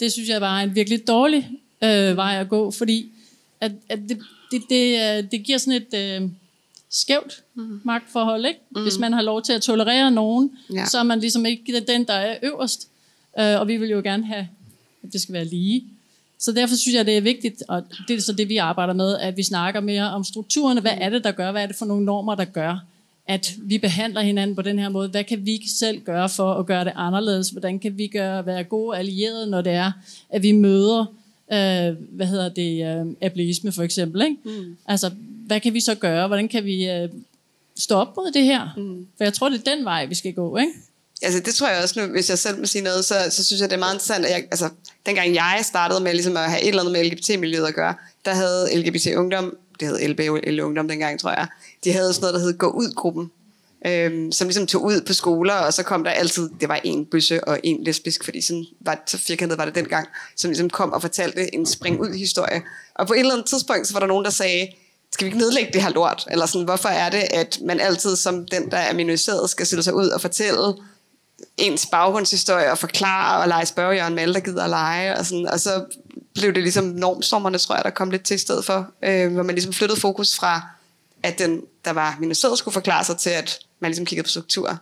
Det 0.01 0.13
synes 0.13 0.29
jeg 0.29 0.41
var 0.41 0.61
en 0.61 0.75
virkelig 0.75 1.07
dårlig 1.07 1.51
øh, 1.85 2.17
vej 2.17 2.41
at 2.41 2.49
gå, 2.49 2.71
fordi 2.71 3.11
at, 3.61 3.73
at 3.89 3.99
det, 4.09 4.19
det, 4.51 4.63
det, 4.71 4.99
øh, 5.01 5.31
det 5.31 5.45
giver 5.45 5.59
sådan 5.59 5.83
et 5.83 6.23
øh, 6.23 6.31
skævt 6.91 7.43
mm. 7.55 7.81
magtforhold, 7.85 8.47
ikke? 8.47 8.61
Mm. 8.71 8.83
Hvis 8.83 8.99
man 8.99 9.13
har 9.13 9.23
lov 9.23 9.43
til 9.43 9.53
at 9.53 9.63
tolerere 9.63 10.11
nogen, 10.11 10.51
ja. 10.75 10.87
så 10.87 10.99
er 10.99 11.03
man 11.03 11.21
ligesom 11.21 11.47
ikke 11.47 11.85
den, 11.89 12.05
der 12.05 12.15
er 12.15 12.37
øverst. 12.43 12.89
Øh, 13.39 13.61
og 13.61 13.69
vi 13.69 13.77
vil 13.77 13.91
jo 13.91 14.01
gerne 14.05 14.27
have, 14.27 14.49
at 15.03 15.13
det 15.13 15.21
skal 15.21 15.33
være 15.33 15.45
lige. 15.45 15.85
Så 16.39 16.53
derfor 16.53 16.77
synes 16.77 16.95
jeg, 16.95 17.07
det 17.07 17.17
er 17.17 17.21
vigtigt, 17.21 17.63
og 17.69 17.83
det 18.09 18.17
er 18.17 18.21
så 18.21 18.33
det, 18.33 18.49
vi 18.49 18.57
arbejder 18.57 18.93
med, 18.93 19.19
at 19.19 19.37
vi 19.37 19.43
snakker 19.43 19.81
mere 19.81 20.11
om 20.11 20.25
strukturerne. 20.25 20.81
Hvad 20.81 20.95
er 21.01 21.11
det, 21.11 21.25
der 21.25 21.33
gør? 21.33 21.53
Hvad 21.53 21.63
er 21.63 21.67
det 21.67 21.77
for 21.77 21.87
nogle 21.87 22.05
normer, 22.05 22.35
der 22.35 22.45
gør, 22.45 22.85
at 23.27 23.55
vi 23.59 23.79
behandler 23.79 24.21
hinanden 24.21 24.57
på 24.57 24.63
den 24.63 24.79
her 24.79 24.89
måde? 24.89 25.09
Hvad 25.09 25.25
kan 25.25 25.47
vi 25.47 25.61
selv 25.69 26.01
gøre 26.01 26.29
for 26.29 26.55
at 26.55 26.67
gøre 26.67 26.85
det 26.85 26.93
anderledes? 26.97 27.49
Hvordan 27.49 27.79
kan 27.79 27.99
vi 27.99 28.07
gøre, 28.07 28.47
være 28.47 28.65
gode 28.65 28.99
allierede, 28.99 29.51
når 29.51 29.63
det 29.63 29.73
er, 29.73 29.93
at 30.31 30.43
vi 30.43 30.53
møder, 30.53 31.05
øh, 31.53 32.17
hvad 32.17 32.27
hedder 32.27 32.49
det, 32.49 32.87
øh, 32.87 33.07
ableisme 33.21 33.73
for 33.73 33.83
eksempel? 33.83 34.23
Ikke? 34.23 34.37
Mm. 34.45 34.77
Altså, 34.87 35.11
hvad 35.47 35.61
kan 35.61 35.75
vi 35.75 35.81
så 35.81 35.95
gøre? 35.95 36.27
Hvordan 36.27 36.49
kan 36.49 36.65
vi 36.65 36.91
øh, 36.91 37.09
stå 37.77 37.95
op 37.95 38.17
mod 38.17 38.33
det 38.33 38.45
her? 38.45 38.75
Mm. 38.77 39.07
For 39.17 39.25
jeg 39.25 39.33
tror, 39.33 39.49
det 39.49 39.61
er 39.67 39.75
den 39.77 39.85
vej, 39.85 40.07
vi 40.07 40.15
skal 40.15 40.33
gå, 40.33 40.57
ikke? 40.57 40.73
Altså 41.23 41.41
det 41.41 41.55
tror 41.55 41.69
jeg 41.69 41.83
også 41.83 42.01
nu, 42.01 42.13
hvis 42.13 42.31
jeg 42.31 42.39
selv 42.39 42.59
må 42.59 42.67
sige 42.67 42.83
noget, 42.83 43.05
så, 43.05 43.15
så 43.31 43.45
synes 43.45 43.61
jeg, 43.61 43.71
det 43.71 43.77
er 43.77 43.81
meget 43.81 43.95
interessant, 43.95 44.25
at 44.25 44.31
jeg, 44.31 44.45
altså, 44.51 44.69
dengang 45.07 45.35
jeg 45.35 45.61
startede 45.63 46.01
med 46.01 46.13
ligesom 46.13 46.37
at 46.37 46.51
have 46.51 46.63
et 46.63 46.69
eller 46.69 46.81
andet 46.81 46.93
med 46.93 47.05
LGBT-miljøet 47.05 47.67
at 47.67 47.75
gøre, 47.75 47.95
der 48.25 48.35
havde 48.35 48.79
LGBT 48.79 49.07
Ungdom, 49.17 49.57
det 49.81 49.89
hed 49.89 50.09
LBL 50.09 50.61
Ungdom 50.61 50.89
dengang, 50.89 51.21
tror 51.21 51.31
jeg, 51.31 51.47
de 51.85 51.93
havde 51.93 52.13
sådan 52.13 52.23
noget, 52.23 52.35
der 52.35 52.41
hed 52.41 52.59
Gå 52.59 52.67
Ud-gruppen, 52.67 53.31
øhm, 53.87 54.33
som 54.33 54.49
ligesom 54.49 54.67
tog 54.67 54.85
ud 54.85 55.01
på 55.01 55.13
skoler, 55.13 55.55
og 55.55 55.75
så 55.75 55.83
kom 55.83 56.05
der 56.05 56.11
altid, 56.11 56.51
det 56.61 56.69
var 56.69 56.81
en 56.85 57.07
bøsse 57.07 57.45
og 57.45 57.61
en 57.63 57.85
lesbisk, 57.85 58.25
fordi 58.25 58.41
sådan 58.41 58.65
var, 58.81 59.03
så 59.07 59.19
firkantet 59.19 59.59
var 59.59 59.65
det 59.65 59.75
dengang, 59.75 60.09
som 60.37 60.51
ligesom 60.51 60.71
kom 60.71 60.93
og 60.93 61.03
fortalte 61.03 61.55
en 61.55 61.67
spring 61.67 62.01
ud 62.01 62.15
historie. 62.15 62.63
Og 62.95 63.07
på 63.07 63.13
et 63.13 63.19
eller 63.19 63.33
andet 63.33 63.47
tidspunkt, 63.47 63.87
så 63.87 63.93
var 63.93 64.01
der 64.01 64.07
nogen, 64.07 64.25
der 64.25 64.31
sagde, 64.31 64.69
skal 65.13 65.25
vi 65.25 65.29
ikke 65.29 65.39
nedlægge 65.39 65.73
det 65.73 65.83
her 65.83 65.91
lort? 65.91 66.27
Eller 66.31 66.47
sådan, 66.47 66.65
hvorfor 66.65 66.89
er 66.89 67.11
det, 67.11 67.25
at 67.31 67.59
man 67.65 67.81
altid 67.81 68.17
som 68.17 68.47
den, 68.47 68.71
der 68.71 68.77
er 68.77 68.95
minoriseret, 68.95 69.51
skal 69.51 69.67
stille 69.67 69.83
sig 69.83 69.95
ud 69.95 70.09
og 70.09 70.21
fortælle 70.21 70.75
ens 71.57 71.87
baggrundshistorie 71.87 72.71
og 72.71 72.79
forklare 72.79 73.43
og 73.43 73.49
lege 73.49 73.67
spørgejørn 73.67 74.15
med 74.15 74.23
alle, 74.23 74.35
der 74.35 74.41
gider 74.41 74.65
at 74.65 74.71
lege. 74.71 75.17
Og, 75.17 75.27
sådan, 75.27 75.47
og 75.47 75.61
så 75.61 75.85
blev 76.35 76.55
det 76.55 76.63
ligesom 76.63 76.85
normsommerne, 76.85 77.59
tror 77.59 77.75
jeg, 77.75 77.85
der 77.85 77.91
kom 77.91 78.11
lidt 78.11 78.23
til 78.23 78.35
i 78.35 78.39
stedet 78.39 78.65
for, 78.65 78.91
øh, 79.03 79.33
hvor 79.33 79.43
man 79.43 79.55
ligesom 79.55 79.73
flyttede 79.73 80.01
fokus 80.01 80.37
fra, 80.37 80.63
at 81.23 81.39
den, 81.39 81.61
der 81.85 81.91
var 81.91 82.17
minoriseret, 82.21 82.59
skulle 82.59 82.73
forklare 82.73 83.05
sig 83.05 83.17
til, 83.17 83.31
at 83.31 83.59
man 83.81 83.91
ligesom 83.91 84.07
kiggede 84.07 84.25
på 84.25 84.31
struktur. 84.31 84.79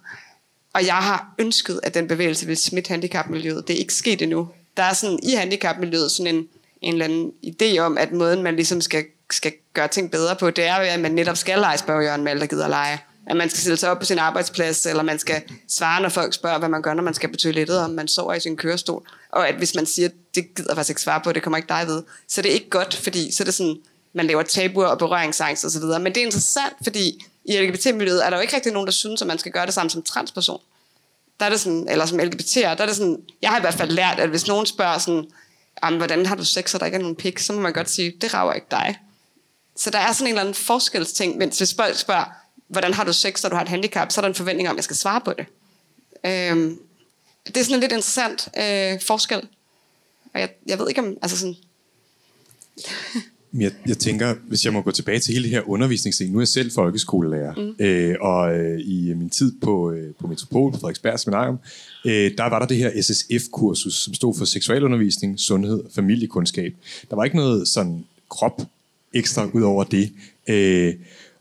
Og 0.73 0.87
jeg 0.87 0.95
har 0.95 1.35
ønsket, 1.39 1.81
at 1.83 1.95
den 1.95 2.09
bevægelse 2.09 2.47
ville 2.47 2.61
smitte 2.61 2.89
handicapmiljøet. 2.89 3.69
Det 3.69 3.75
er 3.75 3.79
ikke 3.79 3.95
sket 3.95 4.23
endnu. 4.23 4.49
Der 4.77 4.83
er 4.83 4.93
sådan 4.93 5.19
i 5.23 5.35
handicapmiljøet 5.35 6.11
sådan 6.11 6.35
en, 6.35 6.49
en 6.81 6.93
eller 6.93 7.05
anden 7.05 7.33
idé 7.47 7.79
om, 7.79 7.99
at 7.99 8.13
måden, 8.13 8.43
man 8.43 8.57
ligesom 8.57 8.81
skal, 8.81 9.05
skal 9.31 9.53
gøre 9.73 9.89
ting 9.89 10.11
bedre 10.11 10.37
på, 10.37 10.51
det 10.51 10.65
er, 10.65 10.75
at 10.75 11.01
man 11.01 11.13
netop 11.13 11.37
skal 11.37 11.59
lege 11.59 11.79
spørgejørn 11.79 12.23
med 12.23 12.31
alle, 12.31 12.41
der 12.41 12.47
gider 12.47 12.65
at 12.65 12.71
lege 12.71 12.99
at 13.27 13.37
man 13.37 13.51
skal 13.51 13.61
stille 13.61 13.77
sig 13.77 13.91
op 13.91 13.99
på 13.99 14.05
sin 14.05 14.19
arbejdsplads, 14.19 14.87
eller 14.87 15.03
man 15.03 15.19
skal 15.19 15.43
svare, 15.69 16.03
når 16.03 16.09
folk 16.09 16.35
spørger, 16.35 16.59
hvad 16.59 16.69
man 16.69 16.83
gør, 16.83 16.95
når 16.95 17.03
man 17.03 17.15
skal 17.15 17.31
på 17.31 17.37
toilettet, 17.37 17.79
om 17.79 17.91
man 17.91 18.09
sover 18.09 18.35
i 18.35 18.41
sin 18.41 18.57
kørestol. 18.57 19.07
Og 19.33 19.49
at 19.49 19.55
hvis 19.55 19.75
man 19.75 19.87
siger, 19.87 20.09
det 20.35 20.55
gider 20.55 20.71
jeg 20.71 20.77
faktisk 20.77 20.91
ikke 20.91 21.01
svare 21.01 21.21
på, 21.25 21.33
det 21.33 21.43
kommer 21.43 21.57
ikke 21.57 21.69
dig 21.69 21.85
ved, 21.87 22.03
så 22.29 22.43
det 22.43 22.51
er 22.51 22.55
ikke 22.55 22.71
godt, 22.71 22.95
fordi 22.95 23.33
så 23.33 23.43
er 23.43 23.45
det 23.45 23.55
sådan, 23.55 23.77
man 24.13 24.27
laver 24.27 24.43
tabuer 24.43 24.87
og 24.87 24.99
berøringsangst 24.99 25.65
osv. 25.65 25.83
Men 25.83 26.07
det 26.07 26.17
er 26.17 26.25
interessant, 26.25 26.75
fordi 26.83 27.27
i 27.45 27.57
LGBT-miljøet 27.57 28.27
er 28.27 28.31
der 28.31 28.37
jo 28.37 28.41
ikke 28.41 28.57
rigtig 28.57 28.73
nogen, 28.73 28.87
der 28.87 28.93
synes, 28.93 29.23
at 29.23 29.29
man 29.29 29.39
skal 29.39 29.53
gøre 29.53 29.67
det 29.67 29.75
samme 29.75 29.91
som 29.91 30.03
transperson. 30.03 30.61
Der 31.41 31.47
er 31.47 31.51
det 31.51 31.61
sådan, 31.61 31.89
eller 31.89 32.07
som 32.07 32.21
LGBT'er, 32.21 32.61
der 32.61 32.83
er 32.83 32.87
det 32.87 32.97
sådan, 32.97 33.23
jeg 33.43 33.51
har 33.51 33.59
i 33.59 33.61
hvert 33.61 33.75
fald 33.75 33.91
lært, 33.91 34.19
at 34.19 34.29
hvis 34.29 34.47
nogen 34.47 34.67
spørger 34.67 34.99
sådan, 34.99 35.31
hvordan 35.97 36.27
har 36.27 36.35
du 36.35 36.45
sex, 36.45 36.75
og 36.75 36.81
der 36.81 36.87
ikke 36.87 36.97
er 36.97 37.01
nogen 37.01 37.17
pik, 37.17 37.39
så 37.39 37.53
må 37.53 37.61
man 37.61 37.73
godt 37.73 37.91
sige, 37.91 38.15
det 38.21 38.35
rager 38.35 38.53
ikke 38.53 38.67
dig. 38.71 38.99
Så 39.77 39.91
der 39.91 39.99
er 39.99 40.13
sådan 40.13 40.27
en 40.27 40.29
eller 40.29 40.41
anden 40.41 40.55
forskelsting, 40.55 41.39
mens 41.39 41.59
hvis 41.59 41.75
folk 41.75 41.99
spørger, 41.99 42.25
hvordan 42.69 42.95
har 42.95 43.05
du 43.05 43.13
sex, 43.13 43.43
når 43.43 43.51
du 43.51 43.57
har 43.57 43.63
et 43.63 43.69
handicap, 43.69 44.13
så 44.13 44.21
er 44.21 44.23
der 44.23 44.29
en 44.29 44.35
forventning 44.35 44.69
om, 44.69 44.75
at 44.75 44.77
jeg 44.77 44.85
skal 44.85 44.97
svare 44.97 45.21
på 45.21 45.33
det. 45.33 45.47
Øhm, 46.27 46.79
det 47.47 47.57
er 47.57 47.65
sådan 47.65 47.75
en 47.75 47.81
lidt 47.81 47.93
interessant 47.93 48.49
øh, 48.57 49.01
forskel. 49.01 49.49
Og 50.35 50.41
jeg, 50.41 50.51
jeg 50.67 50.79
ved 50.79 50.89
ikke 50.89 51.01
om, 51.01 51.17
altså 51.23 51.39
sådan... 51.39 51.57
Jeg, 53.55 53.73
jeg 53.87 53.99
tænker, 53.99 54.35
hvis 54.49 54.65
jeg 54.65 54.73
må 54.73 54.81
gå 54.81 54.91
tilbage 54.91 55.19
til 55.19 55.33
hele 55.33 55.45
det 55.45 55.51
her 55.51 55.69
undervisningsting. 55.69 56.33
Nu 56.33 56.39
er 56.39 56.41
jeg 56.41 56.49
selv 56.49 56.73
folkeskolelærer, 56.73 57.55
mm. 57.55 57.85
øh, 57.85 58.17
og 58.21 58.57
øh, 58.59 58.81
i 58.85 59.15
min 59.15 59.31
tid 59.31 59.53
på, 59.63 59.91
øh, 59.91 60.15
på 60.21 60.27
Metropol, 60.27 60.73
på 60.73 60.79
Frederiksberg 60.79 61.21
Seminarium, 61.21 61.59
øh, 62.07 62.31
der 62.39 62.51
var 62.51 62.59
der 62.59 62.67
det 62.67 62.77
her 62.77 62.91
SSF-kursus, 63.03 63.95
som 63.95 64.15
stod 64.15 64.35
for 64.39 64.45
seksualundervisning, 64.45 65.41
sundhed 65.41 65.79
og 65.79 65.91
familiekundskab. 65.95 66.75
Der 67.11 67.17
var 67.17 67.25
ikke 67.25 67.37
noget 67.37 67.69
sådan 67.69 68.05
krop 68.31 68.63
ekstra 69.13 69.49
ud 69.53 69.63
over 69.63 69.85
det. 69.85 70.13
Øh, 70.49 70.95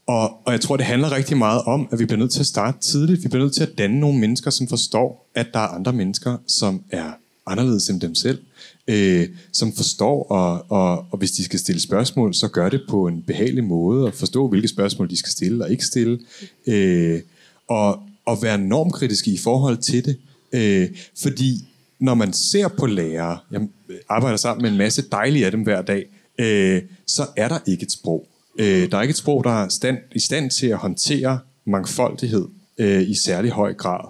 og, 0.08 0.48
og 0.48 0.52
jeg 0.52 0.62
tror, 0.62 0.78
det 0.78 0.86
handler 0.86 1.16
rigtig 1.16 1.38
meget 1.38 1.62
om, 1.62 1.88
at 1.92 2.00
vi 2.00 2.06
bliver 2.06 2.20
nødt 2.20 2.32
til 2.32 2.40
at 2.40 2.46
starte 2.46 2.80
tidligt. 2.80 3.24
Vi 3.24 3.28
bliver 3.28 3.44
nødt 3.44 3.54
til 3.54 3.64
at 3.64 3.78
danne 3.78 4.00
nogle 4.00 4.20
mennesker, 4.20 4.52
som 4.52 4.68
forstår, 4.68 5.30
at 5.36 5.48
der 5.54 5.60
er 5.60 5.68
andre 5.68 5.94
mennesker, 5.94 6.38
som 6.48 6.84
er 6.92 7.12
anderledes 7.46 7.90
end 7.90 8.02
dem 8.02 8.16
selv. 8.16 8.40
Øh, 8.88 9.28
som 9.52 9.74
forstår, 9.74 10.24
og, 10.24 10.66
og, 10.70 11.06
og 11.12 11.18
hvis 11.18 11.32
de 11.32 11.44
skal 11.44 11.60
stille 11.60 11.82
spørgsmål, 11.82 12.34
så 12.34 12.48
gør 12.48 12.70
det 12.70 12.82
på 12.90 13.08
en 13.08 13.22
behagelig 13.22 13.64
måde, 13.64 14.06
og 14.06 14.14
forstå, 14.14 14.48
hvilke 14.48 14.68
spørgsmål 14.68 15.10
de 15.10 15.18
skal 15.18 15.32
stille 15.32 15.64
og 15.64 15.72
ikke 15.72 15.86
stille. 15.86 16.20
Øh, 16.68 17.22
og, 17.68 18.04
og 18.26 18.44
være 18.44 18.58
normkritiske 18.58 19.32
i 19.32 19.38
forhold 19.38 19.78
til 19.78 20.06
det. 20.06 20.18
Øh, 20.54 20.90
fordi 21.22 21.68
når 22.00 22.14
man 22.14 22.34
ser 22.34 22.68
på 22.68 22.86
lærere, 22.86 23.38
jeg 23.52 23.62
arbejder 24.10 24.38
sammen 24.38 24.62
med 24.62 24.72
en 24.72 24.78
masse 24.78 25.04
dejlige 25.12 25.46
af 25.46 25.52
dem 25.52 25.62
hver 25.62 25.82
dag, 25.82 26.06
øh, 26.40 26.82
så 27.08 27.26
er 27.36 27.48
der 27.48 27.60
ikke 27.68 27.84
et 27.84 27.92
sprog. 27.92 28.28
Øh, 28.60 28.92
der 28.92 28.98
er 28.98 29.02
ikke 29.02 29.12
et 29.12 29.18
sprog, 29.18 29.44
der 29.44 29.64
er 29.64 29.70
stand, 29.70 29.98
i 30.16 30.20
stand 30.20 30.52
til 30.52 30.68
at 30.68 30.78
håndtere 30.78 31.40
mangfoldighed 31.66 32.46
øh, 32.78 33.10
i 33.10 33.14
særlig 33.14 33.52
høj 33.52 33.74
grad. 33.74 34.10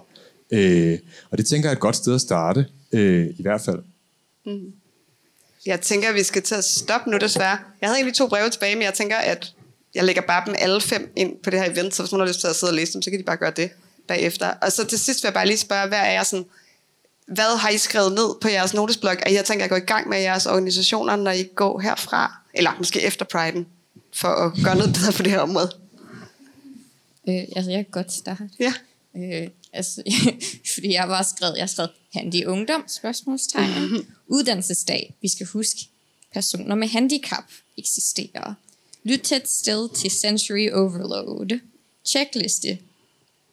Øh, 0.50 0.98
og 1.30 1.38
det 1.38 1.46
tænker 1.46 1.68
jeg 1.68 1.72
er 1.72 1.76
et 1.76 1.80
godt 1.80 1.96
sted 1.96 2.14
at 2.14 2.20
starte, 2.20 2.66
øh, 2.92 3.26
i 3.38 3.42
hvert 3.42 3.60
fald. 3.60 3.78
Mm. 4.46 4.72
Jeg 5.66 5.80
tænker, 5.80 6.08
at 6.08 6.14
vi 6.14 6.22
skal 6.22 6.42
til 6.42 6.54
at 6.54 6.64
stoppe 6.64 7.10
nu 7.10 7.16
desværre. 7.16 7.58
Jeg 7.80 7.88
havde 7.88 7.96
egentlig 7.96 8.14
to 8.14 8.28
breve 8.28 8.50
tilbage, 8.50 8.74
men 8.74 8.82
jeg 8.82 8.94
tænker, 8.94 9.16
at 9.16 9.52
jeg 9.94 10.04
lægger 10.04 10.22
bare 10.22 10.42
dem 10.46 10.54
alle 10.58 10.80
fem 10.80 11.12
ind 11.16 11.36
på 11.42 11.50
det 11.50 11.58
her 11.60 11.70
event, 11.70 11.94
så 11.94 12.02
hvis 12.02 12.12
nogen 12.12 12.20
har 12.20 12.28
lyst 12.28 12.40
til 12.40 12.48
at 12.48 12.56
sidde 12.56 12.70
og 12.70 12.74
læse 12.74 12.92
dem, 12.92 13.02
så 13.02 13.10
kan 13.10 13.18
de 13.18 13.24
bare 13.24 13.36
gøre 13.36 13.52
det 13.56 13.70
bagefter. 14.08 14.46
Og 14.46 14.72
så 14.72 14.84
til 14.84 14.98
sidst 14.98 15.22
vil 15.22 15.26
jeg 15.28 15.34
bare 15.34 15.46
lige 15.46 15.58
spørge, 15.58 15.88
hvad 15.88 15.98
er 15.98 16.12
jeg 16.12 16.26
sådan, 16.26 16.46
hvad 17.26 17.58
har 17.58 17.68
I 17.68 17.78
skrevet 17.78 18.12
ned 18.12 18.40
på 18.40 18.48
jeres 18.48 18.74
notesblok, 18.74 19.22
at 19.22 19.32
jeg 19.32 19.44
tænker 19.44 19.64
at 19.64 19.70
gå 19.70 19.76
i 19.76 19.80
gang 19.80 20.08
med 20.08 20.18
jeres 20.18 20.46
organisationer, 20.46 21.16
når 21.16 21.30
I 21.30 21.42
går 21.54 21.80
herfra? 21.80 22.32
Eller 22.54 22.70
måske 22.78 23.02
efter 23.02 23.24
Pride'en? 23.34 23.64
for 24.14 24.28
at 24.28 24.52
gøre 24.64 24.76
noget 24.76 24.92
bedre 24.92 25.12
på 25.12 25.22
det 25.22 25.32
her 25.32 25.38
område? 25.38 25.70
Øh, 27.28 27.42
altså, 27.56 27.70
jeg 27.70 27.84
kan 27.84 27.90
godt 27.90 28.12
starte. 28.12 28.50
Ja. 28.58 28.74
Øh, 29.16 29.48
altså, 29.74 30.02
fordi 30.74 30.92
jeg 30.92 31.08
var 31.08 31.22
skrevet, 31.22 31.56
jeg 31.56 31.62
har 31.62 31.66
skrevet 31.66 31.90
handy 32.12 32.44
ungdom, 32.44 32.84
spørgsmålstegn. 32.88 33.70
Mm-hmm. 33.70 34.06
Uddannelsesdag, 34.26 35.14
vi 35.22 35.28
skal 35.28 35.46
huske, 35.46 35.80
personer 36.32 36.74
med 36.74 36.88
handicap 36.88 37.44
eksisterer. 37.78 38.54
Lyt 39.04 39.20
tæt 39.20 39.48
sted 39.48 39.88
til 39.94 40.10
sensory 40.10 40.70
overload. 40.72 41.60
Checkliste. 42.04 42.78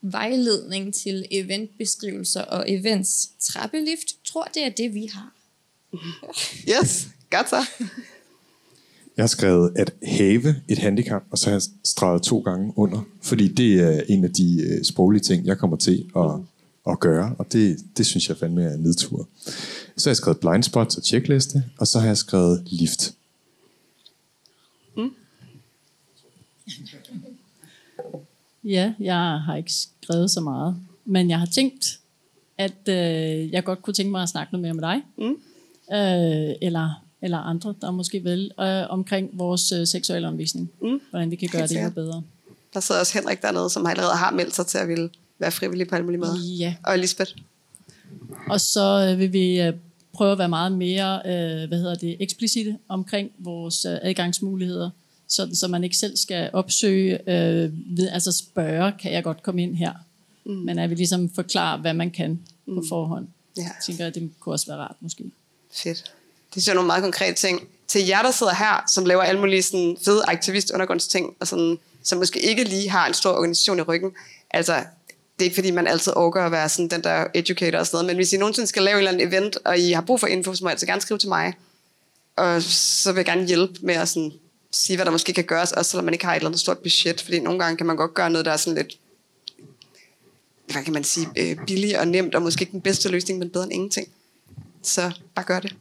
Vejledning 0.01 0.93
til 0.93 1.25
eventbeskrivelser 1.31 2.41
og 2.41 2.71
events. 2.71 3.29
Trappelift. 3.39 4.25
Tror, 4.25 4.43
det 4.53 4.63
er 4.63 4.69
det, 4.69 4.93
vi 4.93 5.05
har. 5.05 5.31
Yes, 6.69 7.07
godt 7.29 7.49
så. 7.49 7.65
Jeg 9.17 9.23
har 9.23 9.27
skrevet 9.27 9.73
at 9.75 9.93
have 10.03 10.55
et 10.67 10.77
handicap, 10.77 11.23
og 11.31 11.37
så 11.37 11.45
har 11.45 11.55
jeg 11.55 11.61
streget 11.85 12.21
to 12.21 12.39
gange 12.39 12.73
under, 12.75 13.01
fordi 13.21 13.47
det 13.47 13.81
er 13.81 14.01
en 14.09 14.23
af 14.23 14.33
de 14.33 14.61
øh, 14.61 14.83
sproglige 14.83 15.21
ting, 15.21 15.45
jeg 15.45 15.57
kommer 15.57 15.77
til 15.77 16.11
at, 16.15 16.31
at 16.87 16.99
gøre, 16.99 17.35
og 17.37 17.53
det, 17.53 17.77
det 17.97 18.05
synes 18.05 18.29
jeg 18.29 18.37
fandme 18.37 18.63
er 18.63 18.73
en 18.73 18.79
nedtur. 18.79 19.27
Så 19.97 20.09
har 20.09 20.11
jeg 20.11 20.15
skrevet 20.15 20.39
blind 20.39 20.63
spots 20.63 20.97
og 20.97 21.03
checkliste, 21.03 21.63
og 21.77 21.87
så 21.87 21.99
har 21.99 22.07
jeg 22.07 22.17
skrevet 22.17 22.63
lift. 22.65 23.13
Mm. 24.97 25.13
Ja, 28.63 28.93
jeg 28.99 29.39
har 29.45 29.55
ikke 29.55 29.73
skrevet 29.73 30.31
så 30.31 30.41
meget, 30.41 30.75
men 31.05 31.29
jeg 31.29 31.39
har 31.39 31.45
tænkt, 31.45 31.99
at 32.57 32.87
øh, 32.87 33.51
jeg 33.51 33.63
godt 33.63 33.81
kunne 33.81 33.93
tænke 33.93 34.11
mig 34.11 34.23
at 34.23 34.29
snakke 34.29 34.53
noget 34.53 34.61
mere 34.61 34.73
med 34.73 34.83
dig. 34.83 35.01
Mm. 35.17 35.37
Øh, 35.95 36.55
eller 36.61 37.03
eller 37.21 37.37
andre, 37.37 37.75
der 37.81 37.91
måske 37.91 38.19
vil, 38.19 38.51
øh, 38.59 38.89
omkring 38.89 39.29
vores 39.33 39.71
øh, 39.71 39.87
seksuelle 39.87 40.27
omvisning. 40.27 40.71
Mm. 40.81 41.01
Hvordan 41.09 41.31
vi 41.31 41.35
kan 41.35 41.49
gøre 41.51 41.67
det 41.67 41.77
endnu 41.77 41.91
bedre. 41.91 42.23
Der 42.73 42.79
sidder 42.79 43.01
også 43.01 43.19
Henrik 43.19 43.41
dernede, 43.41 43.69
som 43.69 43.85
allerede 43.85 44.15
har 44.15 44.31
meldt 44.31 44.55
sig 44.55 44.67
til 44.67 44.77
at 44.77 44.87
ville 44.87 45.09
være 45.39 45.51
frivillig 45.51 45.87
på 45.87 45.95
alle 45.95 46.05
mulige 46.05 46.19
måder. 46.19 46.37
Ja. 46.59 46.75
Og 46.83 46.93
Elisabeth. 46.93 47.31
Og 48.49 48.61
så 48.61 49.09
øh, 49.11 49.19
vil 49.19 49.33
vi 49.33 49.61
øh, 49.61 49.73
prøve 50.13 50.31
at 50.31 50.37
være 50.37 50.49
meget 50.49 50.71
mere 50.71 51.21
øh, 51.25 51.67
hvad 51.67 51.77
hedder 51.77 51.95
det, 51.95 52.17
eksplicite 52.19 52.77
omkring 52.87 53.31
vores 53.37 53.85
øh, 53.85 53.97
adgangsmuligheder, 54.01 54.89
sådan, 55.27 55.55
så 55.55 55.67
man 55.67 55.83
ikke 55.83 55.97
selv 55.97 56.17
skal 56.17 56.49
opsøge, 56.53 57.29
øh, 57.29 57.71
ved, 57.97 58.09
altså 58.09 58.31
spørge, 58.31 58.91
kan 59.01 59.11
jeg 59.11 59.23
godt 59.23 59.43
komme 59.43 59.63
ind 59.63 59.75
her? 59.75 59.93
Mm. 60.45 60.51
Men 60.51 60.79
at 60.79 60.89
vi 60.89 60.95
ligesom 60.95 61.29
forklarer, 61.29 61.77
hvad 61.77 61.93
man 61.93 62.11
kan 62.11 62.39
mm. 62.65 62.75
på 62.75 62.83
forhånd. 62.89 63.27
Ja. 63.57 63.61
Jeg 63.61 63.71
tænker, 63.85 64.07
at 64.07 64.15
det 64.15 64.31
kunne 64.39 64.53
også 64.53 64.65
være 64.67 64.77
rart 64.77 64.95
måske. 64.99 65.31
Fedt. 65.73 66.13
Det 66.55 66.67
er 66.67 66.73
nogle 66.73 66.87
meget 66.87 67.03
konkrete 67.03 67.33
ting. 67.33 67.67
Til 67.87 68.07
jer, 68.07 68.21
der 68.21 68.31
sidder 68.31 68.53
her, 68.53 68.83
som 68.93 69.05
laver 69.05 69.21
alle 69.21 69.39
mulige 69.39 69.63
sådan, 69.63 69.97
fede 70.05 70.23
aktivist 70.27 70.71
undergrundsting, 70.71 71.35
og 71.39 71.47
sådan, 71.47 71.79
som 72.03 72.17
måske 72.17 72.39
ikke 72.39 72.63
lige 72.63 72.89
har 72.89 73.07
en 73.07 73.13
stor 73.13 73.31
organisation 73.31 73.79
i 73.79 73.81
ryggen. 73.81 74.11
Altså, 74.51 74.73
det 74.73 74.85
er 75.39 75.43
ikke 75.43 75.55
fordi, 75.55 75.71
man 75.71 75.87
altid 75.87 76.13
overgår 76.15 76.39
at 76.39 76.51
være 76.51 76.69
sådan 76.69 76.87
den 76.87 77.03
der 77.03 77.25
educator 77.33 77.79
og 77.79 77.87
sådan 77.87 77.95
noget, 77.95 78.07
men 78.07 78.15
hvis 78.15 78.33
I 78.33 78.37
nogensinde 78.37 78.67
skal 78.67 78.83
lave 78.83 78.95
et 78.95 78.97
eller 78.97 79.11
andet 79.11 79.27
event, 79.27 79.57
og 79.65 79.79
I 79.79 79.91
har 79.91 80.01
brug 80.01 80.19
for 80.19 80.27
info, 80.27 80.53
så 80.53 80.63
må 80.63 80.69
I 80.69 80.71
altså 80.71 80.85
gerne 80.85 81.01
skrive 81.01 81.17
til 81.17 81.29
mig. 81.29 81.53
Og 82.35 82.61
så 82.63 83.11
vil 83.11 83.19
jeg 83.19 83.25
gerne 83.25 83.47
hjælpe 83.47 83.73
med 83.81 83.95
at 83.95 84.09
sådan, 84.09 84.31
sige, 84.71 84.97
hvad 84.97 85.05
der 85.05 85.11
måske 85.11 85.33
kan 85.33 85.43
gøres, 85.43 85.71
også 85.71 85.91
selvom 85.91 86.05
man 86.05 86.13
ikke 86.13 86.25
har 86.25 86.33
et 86.33 86.35
eller 86.35 86.49
andet 86.49 86.61
stort 86.61 86.77
budget. 86.77 87.21
Fordi 87.21 87.39
nogle 87.39 87.59
gange 87.59 87.77
kan 87.77 87.85
man 87.85 87.95
godt 87.95 88.13
gøre 88.13 88.29
noget, 88.29 88.45
der 88.45 88.51
er 88.51 88.57
sådan 88.57 88.77
lidt, 88.77 88.99
hvad 90.71 90.83
kan 90.83 90.93
man 90.93 91.03
sige, 91.03 91.27
øh, 91.35 91.57
billigt 91.67 91.97
og 91.97 92.07
nemt, 92.07 92.35
og 92.35 92.41
måske 92.41 92.61
ikke 92.61 92.71
den 92.71 92.81
bedste 92.81 93.09
løsning, 93.09 93.39
men 93.39 93.49
bedre 93.49 93.63
end 93.63 93.73
ingenting. 93.73 94.07
Så 94.83 95.11
bare 95.35 95.45
gør 95.45 95.59
det. 95.59 95.75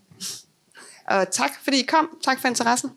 Og 1.10 1.30
tak, 1.30 1.50
fordi 1.64 1.78
I 1.80 1.82
kom. 1.82 2.08
Tak 2.22 2.40
for 2.40 2.48
interessen. 2.48 2.90